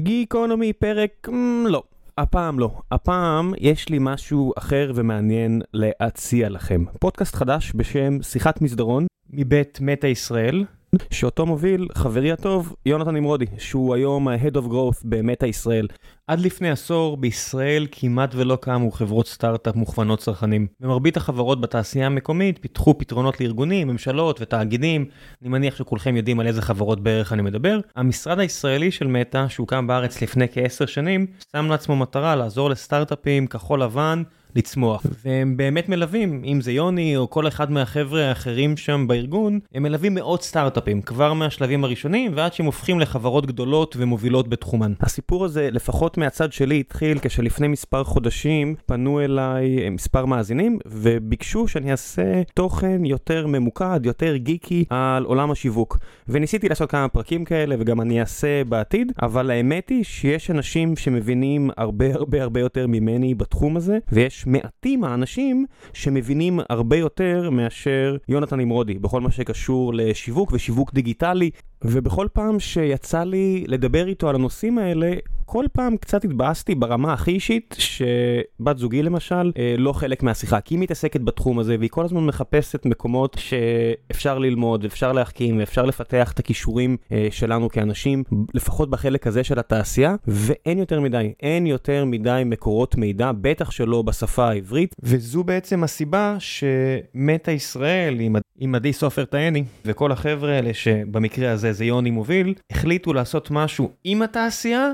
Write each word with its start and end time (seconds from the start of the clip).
גיקונומי 0.00 0.72
פרק 0.72 1.28
mm, 1.28 1.68
לא. 1.68 1.82
הפעם 2.18 2.58
לא. 2.58 2.70
הפעם 2.90 3.52
יש 3.58 3.88
לי 3.88 3.98
משהו 4.00 4.52
אחר 4.58 4.92
ומעניין 4.94 5.62
להציע 5.72 6.48
לכם. 6.48 6.84
פודקאסט 7.00 7.34
חדש 7.34 7.72
בשם 7.74 8.22
שיחת 8.22 8.60
מסדרון 8.60 9.06
מבית 9.30 9.78
מטא 9.80 10.06
ישראל. 10.06 10.64
שאותו 11.10 11.46
מוביל 11.46 11.88
חברי 11.94 12.32
הטוב 12.32 12.74
יונתן 12.86 13.14
נמרודי, 13.14 13.46
שהוא 13.58 13.94
היום 13.94 14.28
ה-Head 14.28 14.54
of 14.54 14.66
Growth 14.70 15.00
במטא 15.04 15.46
ישראל. 15.46 15.86
עד 16.26 16.40
לפני 16.40 16.70
עשור 16.70 17.16
בישראל 17.16 17.86
כמעט 17.92 18.34
ולא 18.34 18.56
קמו 18.56 18.90
חברות 18.90 19.26
סטארט-אפ 19.26 19.76
מוכוונות 19.76 20.18
צרכנים. 20.18 20.66
ומרבית 20.80 21.16
החברות 21.16 21.60
בתעשייה 21.60 22.06
המקומית 22.06 22.58
פיתחו 22.58 22.98
פתרונות 22.98 23.40
לארגונים, 23.40 23.88
ממשלות 23.88 24.40
ותאגידים. 24.40 25.04
אני 25.42 25.50
מניח 25.50 25.76
שכולכם 25.76 26.16
יודעים 26.16 26.40
על 26.40 26.46
איזה 26.46 26.62
חברות 26.62 27.00
בערך 27.00 27.32
אני 27.32 27.42
מדבר. 27.42 27.80
המשרד 27.96 28.38
הישראלי 28.38 28.90
של 28.90 29.06
מטא, 29.06 29.48
שהוקם 29.48 29.86
בארץ 29.86 30.22
לפני 30.22 30.46
כעשר 30.52 30.86
שנים, 30.86 31.26
שם 31.52 31.66
לעצמו 31.70 31.96
מטרה 31.96 32.36
לעזור 32.36 32.70
לסטארט-אפים 32.70 33.46
כחול 33.46 33.82
לבן. 33.82 34.22
לצמוח. 34.56 35.06
והם 35.24 35.56
באמת 35.56 35.88
מלווים 35.88 36.42
אם 36.44 36.60
זה 36.60 36.72
יוני 36.72 37.16
או 37.16 37.30
כל 37.30 37.48
אחד 37.48 37.70
מהחבר'ה 37.70 38.28
האחרים 38.28 38.76
שם 38.76 39.04
בארגון 39.08 39.58
הם 39.74 39.82
מלווים 39.82 40.14
מאות 40.14 40.42
סטארט-אפים 40.42 41.02
כבר 41.02 41.32
מהשלבים 41.32 41.84
הראשונים 41.84 42.32
ועד 42.34 42.52
שהם 42.52 42.66
הופכים 42.66 43.00
לחברות 43.00 43.46
גדולות 43.46 43.96
ומובילות 43.98 44.48
בתחומן. 44.48 44.92
הסיפור 45.00 45.44
הזה 45.44 45.68
לפחות 45.72 46.18
מהצד 46.18 46.52
שלי 46.52 46.80
התחיל 46.80 47.18
כשלפני 47.22 47.68
מספר 47.68 48.04
חודשים 48.04 48.74
פנו 48.86 49.20
אליי 49.20 49.90
מספר 49.90 50.24
מאזינים 50.24 50.78
וביקשו 50.86 51.68
שאני 51.68 51.90
אעשה 51.90 52.42
תוכן 52.54 53.04
יותר 53.04 53.46
ממוקד 53.46 54.00
יותר 54.06 54.36
גיקי 54.36 54.84
על 54.90 55.24
עולם 55.24 55.50
השיווק. 55.50 55.98
וניסיתי 56.28 56.68
לעשות 56.68 56.90
כמה 56.90 57.08
פרקים 57.08 57.44
כאלה 57.44 57.76
וגם 57.78 58.00
אני 58.00 58.20
אעשה 58.20 58.64
בעתיד 58.64 59.12
אבל 59.22 59.50
האמת 59.50 59.88
היא 59.88 60.04
שיש 60.04 60.50
אנשים 60.50 60.96
שמבינים 60.96 61.70
הרבה 61.76 62.14
הרבה 62.14 62.42
הרבה 62.42 62.60
יותר 62.60 62.86
ממני 62.86 63.34
בתחום 63.34 63.76
הזה 63.76 63.98
ויש 64.12 64.43
מעטים 64.46 65.04
האנשים 65.04 65.66
שמבינים 65.92 66.60
הרבה 66.68 66.96
יותר 66.96 67.50
מאשר 67.50 68.16
יונתן 68.28 68.60
נמרודי 68.60 68.94
בכל 68.94 69.20
מה 69.20 69.30
שקשור 69.30 69.94
לשיווק 69.94 70.52
ושיווק 70.52 70.94
דיגיטלי. 70.94 71.50
ובכל 71.84 72.26
פעם 72.32 72.60
שיצא 72.60 73.24
לי 73.24 73.64
לדבר 73.68 74.08
איתו 74.08 74.28
על 74.28 74.34
הנושאים 74.34 74.78
האלה, 74.78 75.12
כל 75.54 75.64
פעם 75.72 75.96
קצת 75.96 76.24
התבאסתי 76.24 76.74
ברמה 76.74 77.12
הכי 77.12 77.30
אישית, 77.30 77.76
שבת 77.78 78.78
זוגי 78.78 79.02
למשל 79.02 79.52
אה, 79.58 79.74
לא 79.78 79.92
חלק 79.92 80.22
מהשיחה, 80.22 80.60
כי 80.60 80.74
היא 80.74 80.80
מתעסקת 80.80 81.20
בתחום 81.20 81.58
הזה 81.58 81.76
והיא 81.78 81.90
כל 81.90 82.04
הזמן 82.04 82.26
מחפשת 82.26 82.86
מקומות 82.86 83.36
שאפשר 83.40 84.38
ללמוד, 84.38 84.84
אפשר 84.84 85.12
להחכים 85.12 85.58
ואפשר 85.58 85.84
לפתח 85.84 86.32
את 86.32 86.38
הכישורים 86.38 86.96
אה, 87.12 87.28
שלנו 87.30 87.68
כאנשים, 87.68 88.24
לפחות 88.54 88.90
בחלק 88.90 89.26
הזה 89.26 89.44
של 89.44 89.58
התעשייה, 89.58 90.14
ואין 90.28 90.78
יותר 90.78 91.00
מדי, 91.00 91.32
אין 91.42 91.66
יותר 91.66 92.04
מדי 92.04 92.42
מקורות 92.46 92.96
מידע, 92.96 93.32
בטח 93.40 93.70
שלא 93.70 94.02
בשפה 94.02 94.48
העברית, 94.48 94.94
וזו 95.02 95.44
בעצם 95.44 95.84
הסיבה 95.84 96.36
שמטה 96.38 97.52
ישראל 97.52 98.20
עם, 98.20 98.36
עם 98.58 98.74
עדי 98.74 98.92
סופר 98.92 99.24
טייני 99.24 99.64
וכל 99.84 100.12
החבר'ה 100.12 100.52
האלה 100.52 100.74
שבמקרה 100.74 101.50
הזה 101.50 101.72
זה 101.72 101.84
יוני 101.84 102.10
מוביל, 102.10 102.54
החליטו 102.70 103.12
לעשות 103.12 103.50
משהו 103.50 103.90
עם 104.04 104.22
התעשייה 104.22 104.92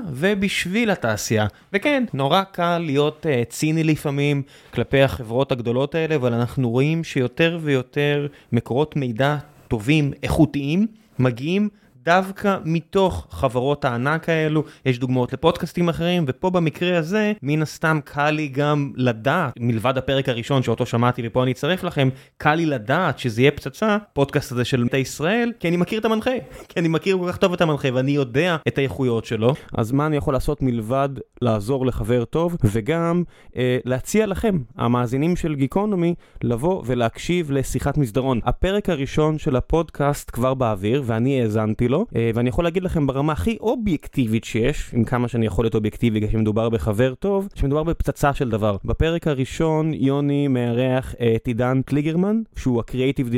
ובשביל 0.51 0.91
התעשייה. 0.91 1.47
וכן, 1.73 2.03
נורא 2.13 2.43
קל 2.43 2.77
להיות 2.77 3.25
uh, 3.25 3.49
ציני 3.49 3.83
לפעמים 3.83 4.41
כלפי 4.73 5.01
החברות 5.01 5.51
הגדולות 5.51 5.95
האלה, 5.95 6.15
אבל 6.15 6.33
אנחנו 6.33 6.69
רואים 6.69 7.03
שיותר 7.03 7.59
ויותר 7.61 8.27
מקורות 8.51 8.95
מידע 8.95 9.37
טובים, 9.67 10.11
איכותיים, 10.23 10.87
מגיעים 11.19 11.69
דווקא 12.03 12.57
מתוך 12.65 13.27
חברות 13.29 13.85
הענק 13.85 14.29
האלו, 14.29 14.63
יש 14.85 14.99
דוגמאות 14.99 15.33
לפודקאסטים 15.33 15.89
אחרים, 15.89 16.25
ופה 16.27 16.49
במקרה 16.49 16.97
הזה, 16.97 17.33
מן 17.41 17.61
הסתם 17.61 17.99
קל 18.03 18.29
לי 18.29 18.47
גם 18.47 18.91
לדעת, 18.95 19.53
מלבד 19.59 19.97
הפרק 19.97 20.29
הראשון 20.29 20.63
שאותו 20.63 20.85
שמעתי 20.85 21.21
ופה 21.25 21.43
אני 21.43 21.51
אצרף 21.51 21.83
לכם, 21.83 22.09
קל 22.37 22.55
לי 22.55 22.65
לדעת 22.65 23.19
שזה 23.19 23.41
יהיה 23.41 23.51
פצצה, 23.51 23.97
פודקאסט 24.13 24.51
הזה 24.51 24.65
של 24.65 24.83
מטה 24.83 24.97
ישראל, 24.97 25.51
כי 25.59 25.67
אני 25.67 25.77
מכיר 25.77 25.99
את 25.99 26.05
המנחה, 26.05 26.31
כי 26.69 26.79
אני 26.79 26.87
מכיר 26.87 27.17
כל 27.17 27.31
כך 27.31 27.37
טוב 27.37 27.53
את 27.53 27.61
המנחה 27.61 27.87
ואני 27.93 28.11
יודע 28.11 28.57
את 28.67 28.77
האיכויות 28.77 29.25
שלו. 29.25 29.53
אז 29.73 29.91
מה 29.91 30.05
אני 30.05 30.17
יכול 30.17 30.33
לעשות 30.33 30.61
מלבד 30.61 31.09
לעזור 31.41 31.85
לחבר 31.85 32.25
טוב, 32.25 32.57
וגם 32.63 33.23
אה, 33.55 33.77
להציע 33.85 34.25
לכם, 34.25 34.57
המאזינים 34.77 35.35
של 35.35 35.55
גיקונומי, 35.55 36.15
לבוא 36.43 36.83
ולהקשיב 36.85 37.51
לשיחת 37.51 37.97
מסדרון. 37.97 38.39
הפרק 38.43 38.89
הראשון 38.89 39.37
של 39.37 39.55
הפודקאסט 39.55 40.31
כבר 40.33 40.53
באוויר, 40.53 41.03
ואני 41.05 41.41
האזנתי 41.41 41.87
לו, 41.91 42.05
אה, 42.15 42.31
ואני 42.35 42.49
יכול 42.49 42.63
להגיד 42.63 42.83
לכם 42.83 43.07
ברמה 43.07 43.33
הכי 43.33 43.57
אובייקטיבית 43.59 44.43
שיש, 44.43 44.89
עם 44.93 45.03
כמה 45.03 45.27
שאני 45.27 45.45
יכול 45.45 45.65
להיות 45.65 45.75
אובייקטיבי 45.75 46.27
כשמדובר 46.27 46.69
בחבר 46.69 47.13
טוב, 47.13 47.47
שמדובר 47.55 47.83
בפצצה 47.83 48.33
של 48.33 48.49
דבר. 48.49 48.77
בפרק 48.85 49.27
הראשון 49.27 49.93
יוני 49.93 50.47
מארח 50.47 51.15
את 51.35 51.47
עידן 51.47 51.81
קליגרמן, 51.85 52.41
שהוא 52.55 52.79
ה 52.79 52.85
creative 52.85 53.29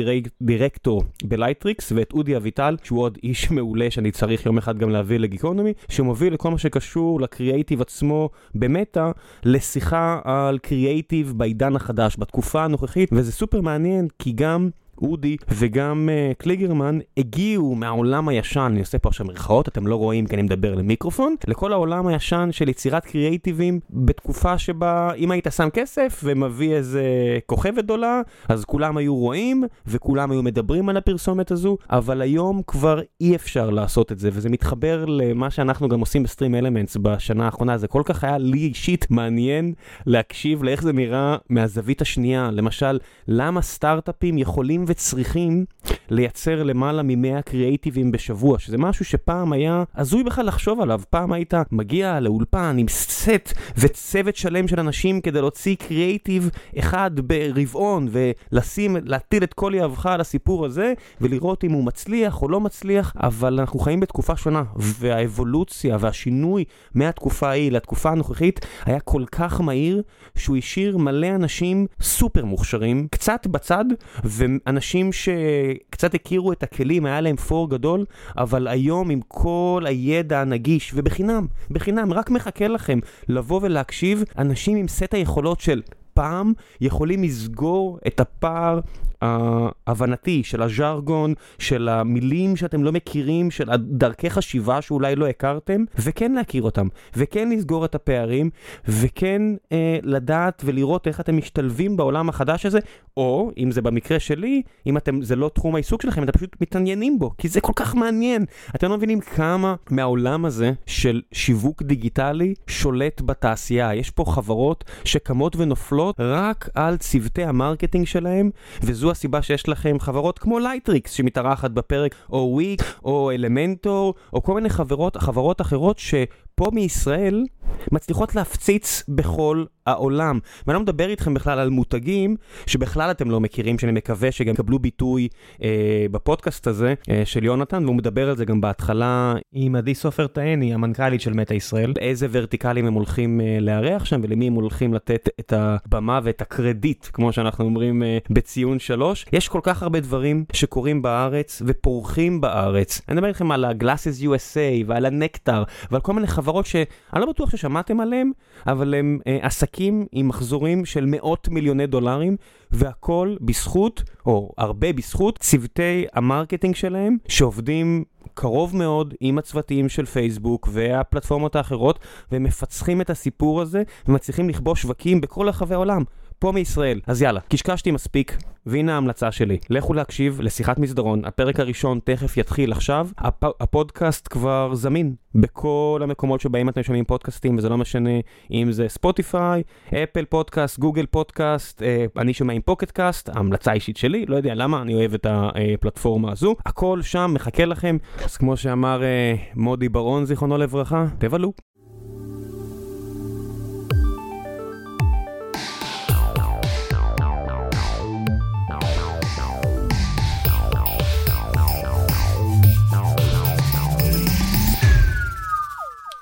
director 0.42 1.02
בלייטריקס, 1.24 1.92
ואת 1.96 2.12
אודי 2.12 2.36
אביטל, 2.36 2.76
שהוא 2.82 3.00
עוד 3.00 3.18
איש 3.22 3.50
מעולה 3.50 3.90
שאני 3.90 4.10
צריך 4.10 4.46
יום 4.46 4.58
אחד 4.58 4.78
גם 4.78 4.90
להביא 4.90 5.18
לגיקונומי, 5.18 5.72
שמוביל 5.88 6.34
לכל 6.34 6.50
מה 6.50 6.58
שקשור 6.58 7.20
לקריאייטיב 7.20 7.80
עצמו 7.80 8.30
במטא, 8.54 9.10
לשיחה 9.44 10.20
על 10.24 10.58
קריאייטיב 10.58 11.32
בעידן 11.36 11.76
החדש, 11.76 12.16
בתקופה 12.18 12.64
הנוכחית, 12.64 13.10
וזה 13.12 13.32
סופר 13.32 13.60
מעניין, 13.60 14.08
כי 14.18 14.32
גם... 14.32 14.70
אודי 15.02 15.36
וגם 15.48 16.08
uh, 16.08 16.34
קליגרמן 16.42 16.98
הגיעו 17.16 17.74
מהעולם 17.74 18.28
הישן, 18.28 18.60
אני 18.60 18.80
עושה 18.80 18.98
פה 18.98 19.08
עכשיו 19.08 19.26
מרכאות, 19.26 19.68
אתם 19.68 19.86
לא 19.86 19.96
רואים 19.96 20.26
כי 20.26 20.34
אני 20.34 20.42
מדבר 20.42 20.74
למיקרופון, 20.74 21.34
לכל 21.46 21.72
העולם 21.72 22.06
הישן 22.06 22.48
של 22.52 22.68
יצירת 22.68 23.04
קריאייטיבים 23.04 23.80
בתקופה 23.90 24.58
שבה 24.58 25.12
אם 25.14 25.30
היית 25.30 25.46
שם 25.56 25.68
כסף 25.72 26.20
ומביא 26.24 26.74
איזה 26.74 27.04
כוכבת 27.46 27.84
גדולה, 27.84 28.20
אז 28.48 28.64
כולם 28.64 28.96
היו 28.96 29.16
רואים 29.16 29.64
וכולם 29.86 30.30
היו 30.30 30.42
מדברים 30.42 30.88
על 30.88 30.96
הפרסומת 30.96 31.50
הזו, 31.50 31.76
אבל 31.90 32.20
היום 32.20 32.62
כבר 32.66 33.00
אי 33.20 33.34
אפשר 33.34 33.70
לעשות 33.70 34.12
את 34.12 34.18
זה, 34.18 34.30
וזה 34.32 34.48
מתחבר 34.48 35.04
למה 35.04 35.50
שאנחנו 35.50 35.88
גם 35.88 36.00
עושים 36.00 36.22
בסטרים 36.22 36.54
אלמנטס 36.54 36.96
בשנה 37.02 37.44
האחרונה, 37.44 37.78
זה 37.78 37.88
כל 37.88 38.02
כך 38.04 38.24
היה 38.24 38.38
לי 38.38 38.58
אישית 38.58 39.10
מעניין 39.10 39.72
להקשיב 40.06 40.62
לאיך 40.62 40.82
זה 40.82 40.92
נראה 40.92 41.36
מהזווית 41.50 42.02
השנייה, 42.02 42.50
למשל, 42.52 42.98
למה 43.28 43.62
סטארט-אפים 43.62 44.38
יכולים 44.38 44.83
וצריכים 44.86 45.64
לייצר 46.10 46.62
למעלה 46.62 47.02
מ-100 47.02 47.42
קריאייטיבים 47.42 48.12
בשבוע, 48.12 48.58
שזה 48.58 48.78
משהו 48.78 49.04
שפעם 49.04 49.52
היה 49.52 49.84
הזוי 49.94 50.22
בכלל 50.24 50.46
לחשוב 50.46 50.80
עליו. 50.80 51.00
פעם 51.10 51.32
היית 51.32 51.54
מגיע 51.72 52.20
לאולפן 52.20 52.76
עם 52.78 52.88
סט 52.88 53.52
וצוות 53.76 54.36
שלם 54.36 54.68
של 54.68 54.80
אנשים 54.80 55.20
כדי 55.20 55.40
להוציא 55.40 55.76
קריאייטיב 55.76 56.50
אחד 56.78 57.10
ברבעון 57.16 58.08
ולשים, 58.10 58.96
להטיל 59.04 59.44
את 59.44 59.54
כל 59.54 59.72
יהבך 59.74 60.06
על 60.06 60.20
הסיפור 60.20 60.66
הזה 60.66 60.92
ולראות 61.20 61.64
אם 61.64 61.72
הוא 61.72 61.84
מצליח 61.84 62.42
או 62.42 62.48
לא 62.48 62.60
מצליח, 62.60 63.12
אבל 63.16 63.60
אנחנו 63.60 63.78
חיים 63.78 64.00
בתקופה 64.00 64.36
שונה, 64.36 64.62
והאבולוציה 64.76 65.96
והשינוי 66.00 66.64
מהתקופה 66.94 67.48
ההיא 67.48 67.72
לתקופה 67.72 68.10
הנוכחית 68.10 68.66
היה 68.84 69.00
כל 69.00 69.24
כך 69.32 69.60
מהיר 69.60 70.02
שהוא 70.34 70.56
השאיר 70.56 70.98
מלא 70.98 71.26
אנשים 71.26 71.86
סופר 72.00 72.44
מוכשרים, 72.44 73.08
קצת 73.10 73.46
בצד, 73.46 73.84
ואנשים 74.24 74.73
אנשים 74.74 75.12
שקצת 75.12 76.14
הכירו 76.14 76.52
את 76.52 76.62
הכלים, 76.62 77.06
היה 77.06 77.20
להם 77.20 77.36
פור 77.36 77.70
גדול, 77.70 78.04
אבל 78.38 78.68
היום 78.68 79.10
עם 79.10 79.20
כל 79.28 79.84
הידע 79.86 80.40
הנגיש, 80.40 80.92
ובחינם, 80.94 81.46
בחינם, 81.70 82.12
רק 82.12 82.30
מחכה 82.30 82.68
לכם 82.68 82.98
לבוא 83.28 83.60
ולהקשיב, 83.62 84.24
אנשים 84.38 84.76
עם 84.76 84.88
סט 84.88 85.14
היכולות 85.14 85.60
של 85.60 85.82
פעם 86.14 86.52
יכולים 86.80 87.22
לסגור 87.22 87.98
את 88.06 88.20
הפער 88.20 88.80
ההבנתי 89.24 90.42
של 90.44 90.62
הז'רגון, 90.62 91.34
של 91.58 91.88
המילים 91.88 92.56
שאתם 92.56 92.84
לא 92.84 92.92
מכירים, 92.92 93.50
של 93.50 93.68
דרכי 93.76 94.30
חשיבה 94.30 94.82
שאולי 94.82 95.16
לא 95.16 95.26
הכרתם, 95.26 95.84
וכן 95.98 96.32
להכיר 96.32 96.62
אותם, 96.62 96.88
וכן 97.16 97.50
לסגור 97.50 97.84
את 97.84 97.94
הפערים, 97.94 98.50
וכן 98.88 99.42
אה, 99.72 99.98
לדעת 100.02 100.62
ולראות 100.64 101.06
איך 101.06 101.20
אתם 101.20 101.36
משתלבים 101.36 101.96
בעולם 101.96 102.28
החדש 102.28 102.66
הזה, 102.66 102.78
או 103.16 103.50
אם 103.58 103.70
זה 103.70 103.82
במקרה 103.82 104.20
שלי, 104.20 104.62
אם 104.86 104.96
אתם, 104.96 105.22
זה 105.22 105.36
לא 105.36 105.50
תחום 105.54 105.74
העיסוק 105.74 106.02
שלכם, 106.02 106.22
אתם 106.22 106.32
פשוט 106.32 106.56
מתעניינים 106.60 107.18
בו, 107.18 107.30
כי 107.38 107.48
זה 107.48 107.60
כל 107.60 107.72
כך 107.76 107.94
מעניין. 107.94 108.44
אתם 108.74 108.88
לא 108.88 108.96
מבינים 108.96 109.20
כמה 109.20 109.74
מהעולם 109.90 110.44
הזה 110.44 110.72
של 110.86 111.22
שיווק 111.32 111.82
דיגיטלי 111.82 112.54
שולט 112.66 113.20
בתעשייה. 113.20 113.94
יש 113.94 114.10
פה 114.10 114.24
חברות 114.28 114.84
שקמות 115.04 115.56
ונופלות 115.56 116.16
רק 116.18 116.68
על 116.74 116.96
צוותי 116.96 117.44
ה 117.44 117.50
marketing 117.50 118.06
שלהם, 118.06 118.50
וזו 118.82 119.10
הסיבה 119.14 119.42
שיש 119.42 119.68
לכם 119.68 119.96
חברות 120.00 120.38
כמו 120.38 120.58
לייטריקס 120.58 121.10
שמתארחת 121.12 121.70
בפרק, 121.70 122.14
או 122.30 122.50
וויקס, 122.52 122.82
או 123.04 123.30
אלמנטור, 123.30 124.14
או 124.32 124.42
כל 124.42 124.54
מיני 124.54 124.68
חברות, 124.68 125.16
חברות 125.16 125.60
אחרות 125.60 125.98
שפה 125.98 126.70
מישראל 126.72 127.44
מצליחות 127.92 128.34
להפציץ 128.34 129.02
בכל 129.08 129.64
העולם. 129.86 130.38
ואני 130.66 130.74
לא 130.74 130.80
מדבר 130.80 131.08
איתכם 131.08 131.34
בכלל 131.34 131.58
על 131.58 131.70
מותגים 131.70 132.36
שבכלל 132.66 133.10
אתם 133.10 133.30
לא 133.30 133.40
מכירים, 133.40 133.78
שאני 133.78 133.92
מקווה 133.92 134.32
שגם 134.32 134.54
יקבלו 134.54 134.78
ביטוי 134.78 135.28
אה, 135.62 136.06
בפודקאסט 136.10 136.66
הזה 136.66 136.94
אה, 137.10 137.22
של 137.24 137.44
יונתן, 137.44 137.84
והוא 137.84 137.96
מדבר 137.96 138.28
על 138.28 138.36
זה 138.36 138.44
גם 138.44 138.60
בהתחלה 138.60 139.34
עם 139.52 139.76
עדי 139.76 139.94
סופר 139.94 140.26
תהני, 140.26 140.74
המנכ"לית 140.74 141.20
של 141.20 141.32
מטא 141.32 141.54
ישראל, 141.54 141.92
איזה 142.00 142.26
ורטיקלים 142.30 142.86
הם 142.86 142.94
הולכים 142.94 143.40
אה, 143.40 143.58
לארח 143.60 144.04
שם 144.04 144.20
ולמי 144.22 144.46
הם 144.46 144.52
הולכים 144.52 144.94
לתת 144.94 145.28
את 145.40 145.52
הבמה 145.56 146.20
ואת 146.22 146.42
הקרדיט, 146.42 147.06
כמו 147.12 147.32
שאנחנו 147.32 147.64
אומרים 147.64 148.02
אה, 148.02 148.18
בציון 148.30 148.78
שלוש. 148.78 149.26
יש 149.32 149.48
כל 149.48 149.60
כך 149.62 149.82
הרבה 149.82 150.00
דברים 150.00 150.44
שקורים 150.52 151.02
בארץ 151.02 151.62
ופורחים 151.66 152.40
בארץ. 152.40 153.00
אני 153.08 153.14
מדבר 153.14 153.28
איתכם 153.28 153.50
על 153.52 153.64
ה-Glasses 153.64 154.24
USA 154.24 154.84
ועל 154.86 155.06
הנקטר 155.06 155.62
ועל 155.90 156.00
כל 156.00 156.12
מיני 156.12 156.26
חברות 156.26 156.66
שאני 156.66 156.84
לא 157.14 157.26
בטוח 157.26 157.53
ששמעתם 157.56 158.00
עליהן, 158.00 158.30
אבל 158.66 158.94
הם 158.94 159.18
אה, 159.26 159.38
עסקים 159.42 160.06
עם 160.12 160.28
מחזורים 160.28 160.84
של 160.84 161.04
מאות 161.06 161.48
מיליוני 161.48 161.86
דולרים, 161.86 162.36
והכל 162.70 163.36
בזכות, 163.40 164.02
או 164.26 164.52
הרבה 164.58 164.92
בזכות, 164.92 165.38
צוותי 165.38 166.04
ה 166.12 166.18
marketing 166.18 166.74
שלהם, 166.74 167.16
שעובדים 167.28 168.04
קרוב 168.34 168.76
מאוד 168.76 169.14
עם 169.20 169.38
הצוותים 169.38 169.88
של 169.88 170.06
פייסבוק 170.06 170.68
והפלטפורמות 170.72 171.56
האחרות, 171.56 171.98
והם 172.32 172.42
מפצחים 172.42 173.00
את 173.00 173.10
הסיפור 173.10 173.60
הזה, 173.62 173.82
ומצליחים 174.08 174.48
לכבוש 174.48 174.82
שווקים 174.82 175.20
בכל 175.20 175.48
רחבי 175.48 175.74
העולם. 175.74 176.02
פה 176.44 176.52
מישראל. 176.52 177.00
אז 177.06 177.22
יאללה, 177.22 177.40
קשקשתי 177.40 177.90
מספיק, 177.90 178.36
והנה 178.66 178.94
ההמלצה 178.94 179.32
שלי. 179.32 179.58
לכו 179.70 179.94
להקשיב 179.94 180.40
לשיחת 180.40 180.78
מסדרון, 180.78 181.24
הפרק 181.24 181.60
הראשון 181.60 182.00
תכף 182.04 182.36
יתחיל 182.36 182.72
עכשיו. 182.72 183.08
הפ 183.18 183.44
הפודקאסט 183.60 184.28
כבר 184.30 184.74
זמין 184.74 185.14
בכל 185.34 186.00
המקומות 186.02 186.40
שבהם 186.40 186.68
אתם 186.68 186.82
שומעים 186.82 187.04
פודקאסטים, 187.04 187.58
וזה 187.58 187.68
לא 187.68 187.78
משנה 187.78 188.10
אם 188.50 188.72
זה 188.72 188.88
ספוטיפיי, 188.88 189.62
אפל 189.88 190.24
פודקאסט, 190.24 190.78
גוגל 190.78 191.06
פודקאסט, 191.06 191.82
אה, 191.82 192.04
אני 192.16 192.34
שומע 192.34 192.52
עם 192.52 192.62
Pocket 192.62 192.90
Cast, 192.90 193.30
המלצה 193.34 193.72
אישית 193.72 193.96
שלי, 193.96 194.26
לא 194.26 194.36
יודע 194.36 194.54
למה, 194.54 194.82
אני 194.82 194.94
אוהב 194.94 195.14
את 195.14 195.26
הפלטפורמה 195.28 196.32
הזו. 196.32 196.56
הכל 196.66 197.02
שם 197.02 197.30
מחכה 197.34 197.64
לכם, 197.64 197.96
אז 198.24 198.36
כמו 198.36 198.56
שאמר 198.56 199.02
אה, 199.02 199.34
מודי 199.54 199.88
בר-און, 199.88 200.24
זיכרונו 200.24 200.58
לברכה, 200.58 201.06
תבלו. 201.18 201.52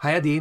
היי 0.02 0.16
עדי. 0.16 0.40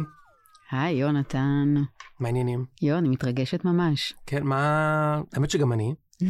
היי 0.70 0.96
יונתן. 0.96 1.74
מה 2.20 2.28
העניינים? 2.28 2.64
יו, 2.82 2.98
אני 2.98 3.08
מתרגשת 3.08 3.64
ממש. 3.64 4.12
כן, 4.26 4.42
מה... 4.42 5.20
האמת 5.32 5.50
שגם 5.50 5.72
אני. 5.72 5.94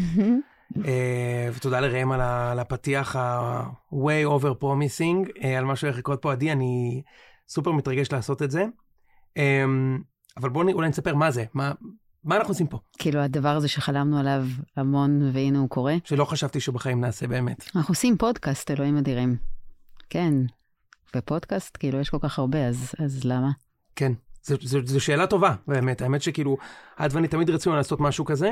אה, 0.85 1.49
ותודה 1.55 1.81
לראם 1.81 2.13
על 2.13 2.59
הפתיח 2.59 3.17
ה-way 3.17 4.27
over 4.27 4.63
promising, 4.63 5.43
אה, 5.45 5.59
על 5.59 5.65
מה 5.65 5.77
שהולך 5.77 5.99
לקרות 5.99 6.23
פה 6.23 6.33
עדי, 6.33 6.53
אני 6.53 7.03
סופר 7.49 7.73
מתרגש 7.73 8.13
לעשות 8.13 8.43
את 8.43 8.51
זה. 8.51 8.65
אה, 9.37 9.65
אבל 10.37 10.49
בואו 10.49 10.69
אולי 10.73 10.89
נספר 10.89 11.15
מה 11.15 11.31
זה, 11.31 11.45
מה, 11.55 11.73
מה 12.25 12.37
אנחנו 12.37 12.51
עושים 12.51 12.67
פה? 12.67 12.79
כאילו 12.99 13.21
הדבר 13.21 13.57
הזה 13.57 13.69
שחלמנו 13.69 14.19
עליו 14.19 14.45
המון 14.77 15.31
והנה 15.33 15.59
הוא 15.59 15.69
קורה. 15.69 15.95
שלא 16.05 16.25
חשבתי 16.25 16.61
שבחיים 16.61 17.01
נעשה 17.01 17.27
באמת. 17.27 17.71
אנחנו 17.77 17.93
עושים 17.93 18.17
פודקאסט, 18.17 18.71
אלוהים 18.71 18.97
אדירים. 18.97 19.37
כן, 20.11 20.35
בפודקאסט, 21.17 21.77
כאילו, 21.77 22.01
יש 22.01 22.11
כל 22.11 22.19
כך 22.23 22.39
הרבה, 22.39 22.69
אז, 22.69 22.93
אז 22.99 23.25
למה? 23.25 23.51
כן, 23.97 24.13
זו 24.85 25.01
שאלה 25.01 25.27
טובה, 25.27 25.55
באמת. 25.69 26.03
האמת 26.03 26.23
שכאילו, 26.23 26.57
את 27.07 27.13
ואני 27.13 27.29
תמיד 27.29 27.51
רצינו 27.51 27.77
לעשות 27.77 28.01
משהו 28.01 28.25
כזה. 28.25 28.51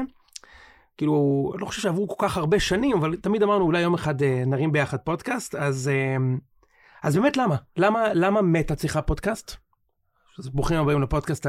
כאילו, 0.96 1.52
לא 1.58 1.66
חושב 1.66 1.82
שעברו 1.82 2.08
כל 2.08 2.26
כך 2.28 2.36
הרבה 2.36 2.60
שנים, 2.60 2.96
אבל 2.96 3.16
תמיד 3.16 3.42
אמרנו, 3.42 3.64
אולי 3.64 3.80
יום 3.80 3.94
אחד 3.94 4.22
אה, 4.22 4.42
נרים 4.46 4.72
ביחד 4.72 4.96
פודקאסט, 4.96 5.54
אז, 5.54 5.88
אה, 5.88 6.16
אז 7.02 7.16
באמת 7.16 7.36
למה? 7.36 7.56
למה, 7.76 8.14
למה 8.14 8.42
מטה 8.42 8.74
צריכה 8.74 9.02
פודקאסט? 9.02 9.56
אז 10.38 10.48
ברוכים 10.48 10.76
הבאים 10.76 11.02
לפודקאסט 11.02 11.46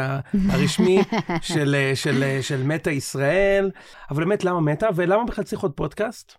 הרשמי 0.50 1.00
של, 1.42 1.76
אה, 1.76 1.92
של, 1.96 1.96
של, 1.96 2.42
של 2.42 2.64
מטה 2.64 2.92
ישראל, 2.92 3.72
אבל 4.12 4.24
באמת 4.24 4.44
למה 4.44 4.60
מטה, 4.60 4.88
ולמה 4.96 5.24
בכלל 5.24 5.44
צריך 5.44 5.62
עוד 5.62 5.72
פודקאסט? 5.72 6.34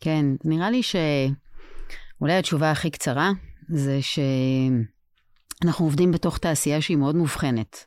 כן, 0.00 0.24
נראה 0.44 0.70
לי 0.70 0.82
שאולי 0.82 2.32
התשובה 2.32 2.70
הכי 2.70 2.90
קצרה, 2.90 3.30
זה 3.74 3.98
שאנחנו 4.02 5.84
עובדים 5.84 6.12
בתוך 6.12 6.38
תעשייה 6.38 6.80
שהיא 6.80 6.96
מאוד 6.96 7.16
מובחנת 7.16 7.86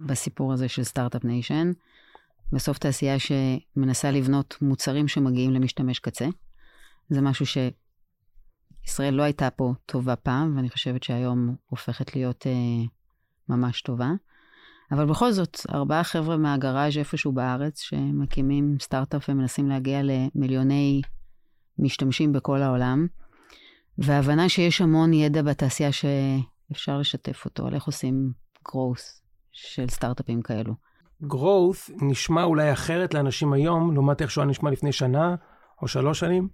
בסיפור 0.00 0.52
הזה 0.52 0.68
של 0.68 0.84
startup 0.84 1.24
nation. 1.24 1.72
בסוף 2.52 2.78
תעשייה 2.78 3.16
שמנסה 3.18 4.10
לבנות 4.10 4.56
מוצרים 4.60 5.08
שמגיעים 5.08 5.50
למשתמש 5.50 5.98
קצה. 5.98 6.26
זה 7.10 7.20
משהו 7.20 7.46
שישראל 7.46 9.14
לא 9.14 9.22
הייתה 9.22 9.50
פה 9.50 9.74
טובה 9.86 10.16
פעם, 10.16 10.56
ואני 10.56 10.70
חושבת 10.70 11.02
שהיום 11.02 11.56
הופכת 11.66 12.16
להיות 12.16 12.46
אה, 12.46 12.52
ממש 13.48 13.82
טובה. 13.82 14.10
אבל 14.92 15.06
בכל 15.06 15.32
זאת, 15.32 15.58
ארבעה 15.74 16.04
חבר'ה 16.04 16.36
מהגראז' 16.36 16.98
איפשהו 16.98 17.32
בארץ, 17.32 17.80
שמקימים 17.80 18.76
סטארט-אפ 18.80 19.28
ומנסים 19.28 19.68
להגיע 19.68 20.00
למיליוני 20.02 21.02
משתמשים 21.78 22.32
בכל 22.32 22.62
העולם. 22.62 23.06
והבנה 23.98 24.48
שיש 24.48 24.80
המון 24.80 25.12
ידע 25.12 25.42
בתעשייה 25.42 25.90
שאפשר 25.92 26.98
לשתף 26.98 27.44
אותו, 27.44 27.66
על 27.66 27.74
איך 27.74 27.84
עושים 27.84 28.32
growth 28.68 29.22
של 29.52 29.88
סטארט-אפים 29.88 30.42
כאלו. 30.42 30.74
growth 31.22 31.92
נשמע 32.02 32.44
אולי 32.44 32.72
אחרת 32.72 33.14
לאנשים 33.14 33.52
היום, 33.52 33.94
לעומת 33.94 34.22
איך 34.22 34.30
שהוא 34.30 34.44
נשמע 34.44 34.70
לפני 34.70 34.92
שנה 34.92 35.34
או 35.82 35.88
שלוש 35.88 36.20
שנים. 36.20 36.48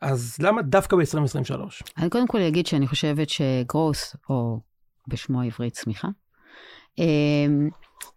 אז 0.00 0.36
למה 0.40 0.62
דווקא 0.62 0.96
ב-2023? 0.96 1.60
אני 1.98 2.10
קודם 2.10 2.26
כל 2.26 2.40
אגיד 2.40 2.66
שאני 2.66 2.86
חושבת 2.86 3.28
ש-growth, 3.28 4.16
או 4.30 4.60
בשמו 5.08 5.42
העברי 5.42 5.70
צמיחה, 5.70 6.08
אה, 6.98 7.04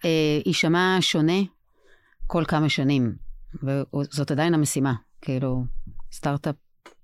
אה, 0.05 0.39
יישמע 0.45 0.97
שונה 1.01 1.41
כל 2.27 2.43
כמה 2.47 2.69
שנים, 2.69 3.15
וזאת 3.63 4.31
עדיין 4.31 4.53
המשימה. 4.53 4.93
כאילו, 5.21 5.63
סטארט-אפ 6.11 6.55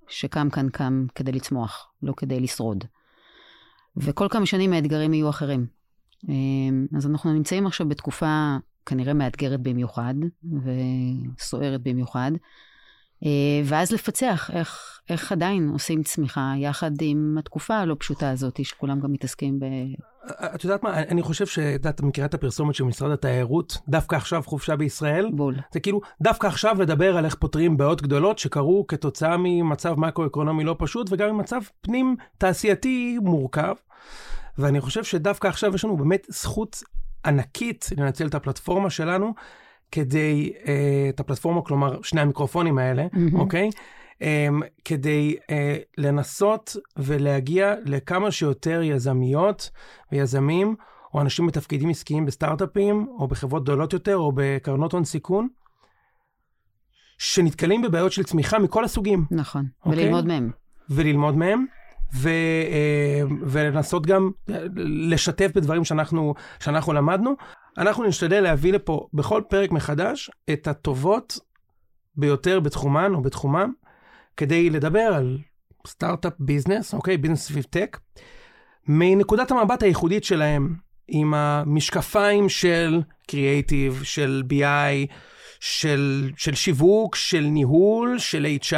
שקם 0.08 0.50
כאן 0.50 0.70
קם 0.70 1.06
כדי 1.16 1.32
לצמוח, 1.32 1.92
לא 2.04 2.14
כדי 2.18 2.40
לשרוד. 2.40 2.84
וכל 3.98 4.28
כמה 4.30 4.46
שנים 4.46 4.74
האתגרים 4.74 5.14
יהיו 5.14 5.30
אחרים. 5.30 5.68
אמ, 6.30 6.88
אז 6.98 7.08
אנחנו 7.08 7.34
נמצאים 7.34 7.68
עכשיו 7.68 7.90
בתקופה 7.90 8.58
כנראה 8.86 9.14
מאתגרת 9.14 9.62
במיוחד, 9.62 10.14
וסוערת 10.44 11.82
במיוחד, 11.82 12.32
ואז 13.66 13.92
לפצח 13.92 14.50
איך, 14.54 15.00
איך 15.10 15.32
עדיין 15.32 15.70
עושים 15.74 16.04
צמיחה 16.04 16.54
יחד 16.58 16.92
עם 17.02 17.36
התקופה 17.40 17.76
הלא 17.76 17.96
פשוטה 18.00 18.30
הזאת, 18.30 18.66
שכולם 18.66 19.00
גם 19.00 19.12
מתעסקים 19.12 19.60
ב... 19.60 19.66
את 20.56 20.64
יודעת 20.64 20.84
מה, 20.84 21.00
אני 21.00 21.22
חושב 21.22 21.46
שאת 21.46 22.02
מכירה 22.02 22.28
את 22.28 22.34
הפרסומת 22.34 22.76
של 22.76 22.84
משרד 22.84 23.12
התיירות, 23.12 23.78
דווקא 23.88 24.16
עכשיו 24.16 24.44
חופשה 24.46 24.76
בישראל. 24.76 25.30
בול. 25.34 25.56
זה 25.74 25.80
כאילו, 25.80 26.02
דווקא 26.22 26.48
עכשיו 26.48 26.82
לדבר 26.82 27.18
על 27.18 27.26
איך 27.26 27.36
פותרים 27.36 27.78
בעיות 27.78 28.02
גדולות 28.02 28.40
שקרו 28.40 28.88
כתוצאה 28.88 29.38
ממצב 29.38 29.94
מקרו-אקונומי 30.00 30.64
לא 30.64 30.76
פשוט, 30.80 31.08
וגם 31.12 31.30
ממצב 31.30 31.62
פנים 31.82 32.16
תעשייתי 32.38 33.18
מורכב. 33.22 33.74
ואני 34.58 34.82
חושב 34.82 35.04
שדווקא 35.04 35.48
עכשיו 35.48 35.76
יש 35.76 35.86
לנו 35.86 35.98
באמת 35.98 36.28
זכות 36.30 36.84
ענקית 37.26 37.90
לנצל 37.98 38.28
את 38.28 38.36
הפלטפורמה 38.36 38.90
שלנו, 38.90 39.34
כדי, 39.92 40.54
אה, 40.68 41.06
את 41.10 41.20
הפלטפורמה, 41.20 41.62
כלומר, 41.62 42.02
שני 42.02 42.22
המיקרופונים 42.22 42.78
האלה, 42.78 43.06
mm-hmm. 43.06 43.36
אוקיי? 43.40 43.70
um, 44.20 44.64
כדי 44.86 45.36
uh, 45.42 45.48
לנסות 45.98 46.76
ולהגיע 46.98 47.74
לכמה 47.86 48.32
שיותר 48.32 48.82
יזמיות 48.84 49.70
ויזמים, 50.12 50.76
או 51.14 51.22
אנשים 51.22 51.48
בתפקידים 51.48 51.90
עסקיים 51.90 52.26
בסטארט-אפים, 52.26 53.08
או 53.20 53.28
בחברות 53.28 53.64
גדולות 53.64 53.94
יותר, 53.94 54.18
או 54.18 54.32
בקרנות 54.36 54.92
הון 54.94 55.04
סיכון, 55.04 55.48
שנתקלים 57.18 57.82
בבעיות 57.82 58.12
של 58.12 58.24
צמיחה 58.24 58.60
מכל 58.60 58.86
הסוגים. 58.86 59.26
נכון? 59.32 59.66
אוקיי? 59.86 60.04
וללמוד 60.04 60.26
מהם. 60.26 60.52
וללמוד 60.90 61.38
מהם. 61.38 61.66
ו, 62.16 62.30
uh, 62.30 63.34
ולנסות 63.42 64.06
גם 64.06 64.32
לשתף 64.76 65.52
בדברים 65.56 65.84
שאנחנו, 65.84 66.34
שאנחנו 66.60 66.94
למדנו. 66.94 67.36
אנחנו 67.78 68.04
נשתדל 68.04 68.42
להביא 68.42 68.74
לפה 68.74 69.08
בכל 69.14 69.42
פרק 69.50 69.72
מחדש 69.72 70.32
את 70.54 70.68
הטובות 70.68 71.40
ביותר 72.16 72.60
בתחומן 72.60 73.14
או 73.14 73.22
בתחומם, 73.22 73.74
כדי 74.38 74.70
לדבר 74.70 75.00
על 75.00 75.38
startup 75.88 76.34
business, 76.40 76.94
אוקיי? 76.94 77.18
business 77.18 77.48
סביב 77.48 77.64
tech, 77.70 78.00
מנקודת 78.88 79.52
המבט 79.52 79.84
הייחודית 79.84 80.24
שלהם, 80.24 80.76
עם 81.08 81.34
המשקפיים 81.34 82.50
של 82.50 83.02
קריאייטיב, 83.28 84.02
של 84.04 84.44
BI, 84.50 85.12
של, 85.60 86.32
של 86.38 86.56
שיווק, 86.56 87.16
של 87.16 87.40
ניהול, 87.42 88.20
של 88.20 88.48
HR. 88.62 88.76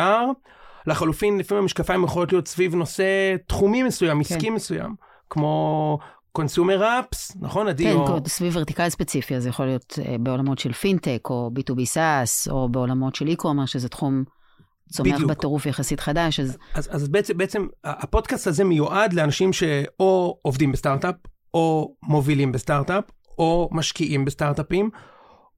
לחלופין, 0.88 1.38
לפעמים 1.38 1.62
המשקפיים 1.62 2.04
יכולות 2.04 2.32
להיות 2.32 2.48
סביב 2.48 2.75
נושא 2.75 3.36
תחומי 3.48 3.84
מסוים, 3.84 4.20
עסקי 4.20 4.48
כן. 4.48 4.54
מסוים, 4.54 4.96
כמו 5.30 6.00
consumer 6.38 7.00
apps, 7.00 7.38
נכון, 7.41 7.67
עדי? 7.67 7.84
כן, 7.84 7.96
או... 7.96 8.20
סביב 8.27 8.56
vertical 8.56 8.89
ספציפי, 8.89 9.36
אז 9.36 9.44
זה 9.44 9.50
יכול 9.50 9.65
להיות 9.65 10.00
אה, 10.06 10.15
בעולמות 10.20 10.60
של 10.60 10.74
פינטק, 10.74 11.22
או 11.29 11.51
B2B 11.56 11.79
SaaS, 11.94 12.51
או 12.51 12.70
בעולמות 12.70 13.15
של 13.15 13.27
e-commerce, 13.27 13.67
שזה 13.67 13.89
תחום 13.89 14.24
צומח 14.91 15.15
בדיוק. 15.15 15.32
בטירוף 15.32 15.65
יחסית 15.65 16.00
חדש, 16.00 16.39
אז 16.39 16.58
אז, 16.74 16.89
אז 16.91 17.08
בעצם, 17.08 17.38
בעצם 17.38 17.67
הפודקאסט 17.84 18.48
הזה 18.48 18.63
מיועד 18.63 19.13
לאנשים 19.13 19.53
שאו 19.53 20.38
עובדים 20.41 20.72
בסטארט-אפ, 20.72 21.15
או 21.53 21.96
מובילים 22.03 22.51
בסטארט-אפ, 22.51 23.03
או 23.39 23.70
משקיעים 23.72 24.25
בסטארט-אפים, 24.25 24.89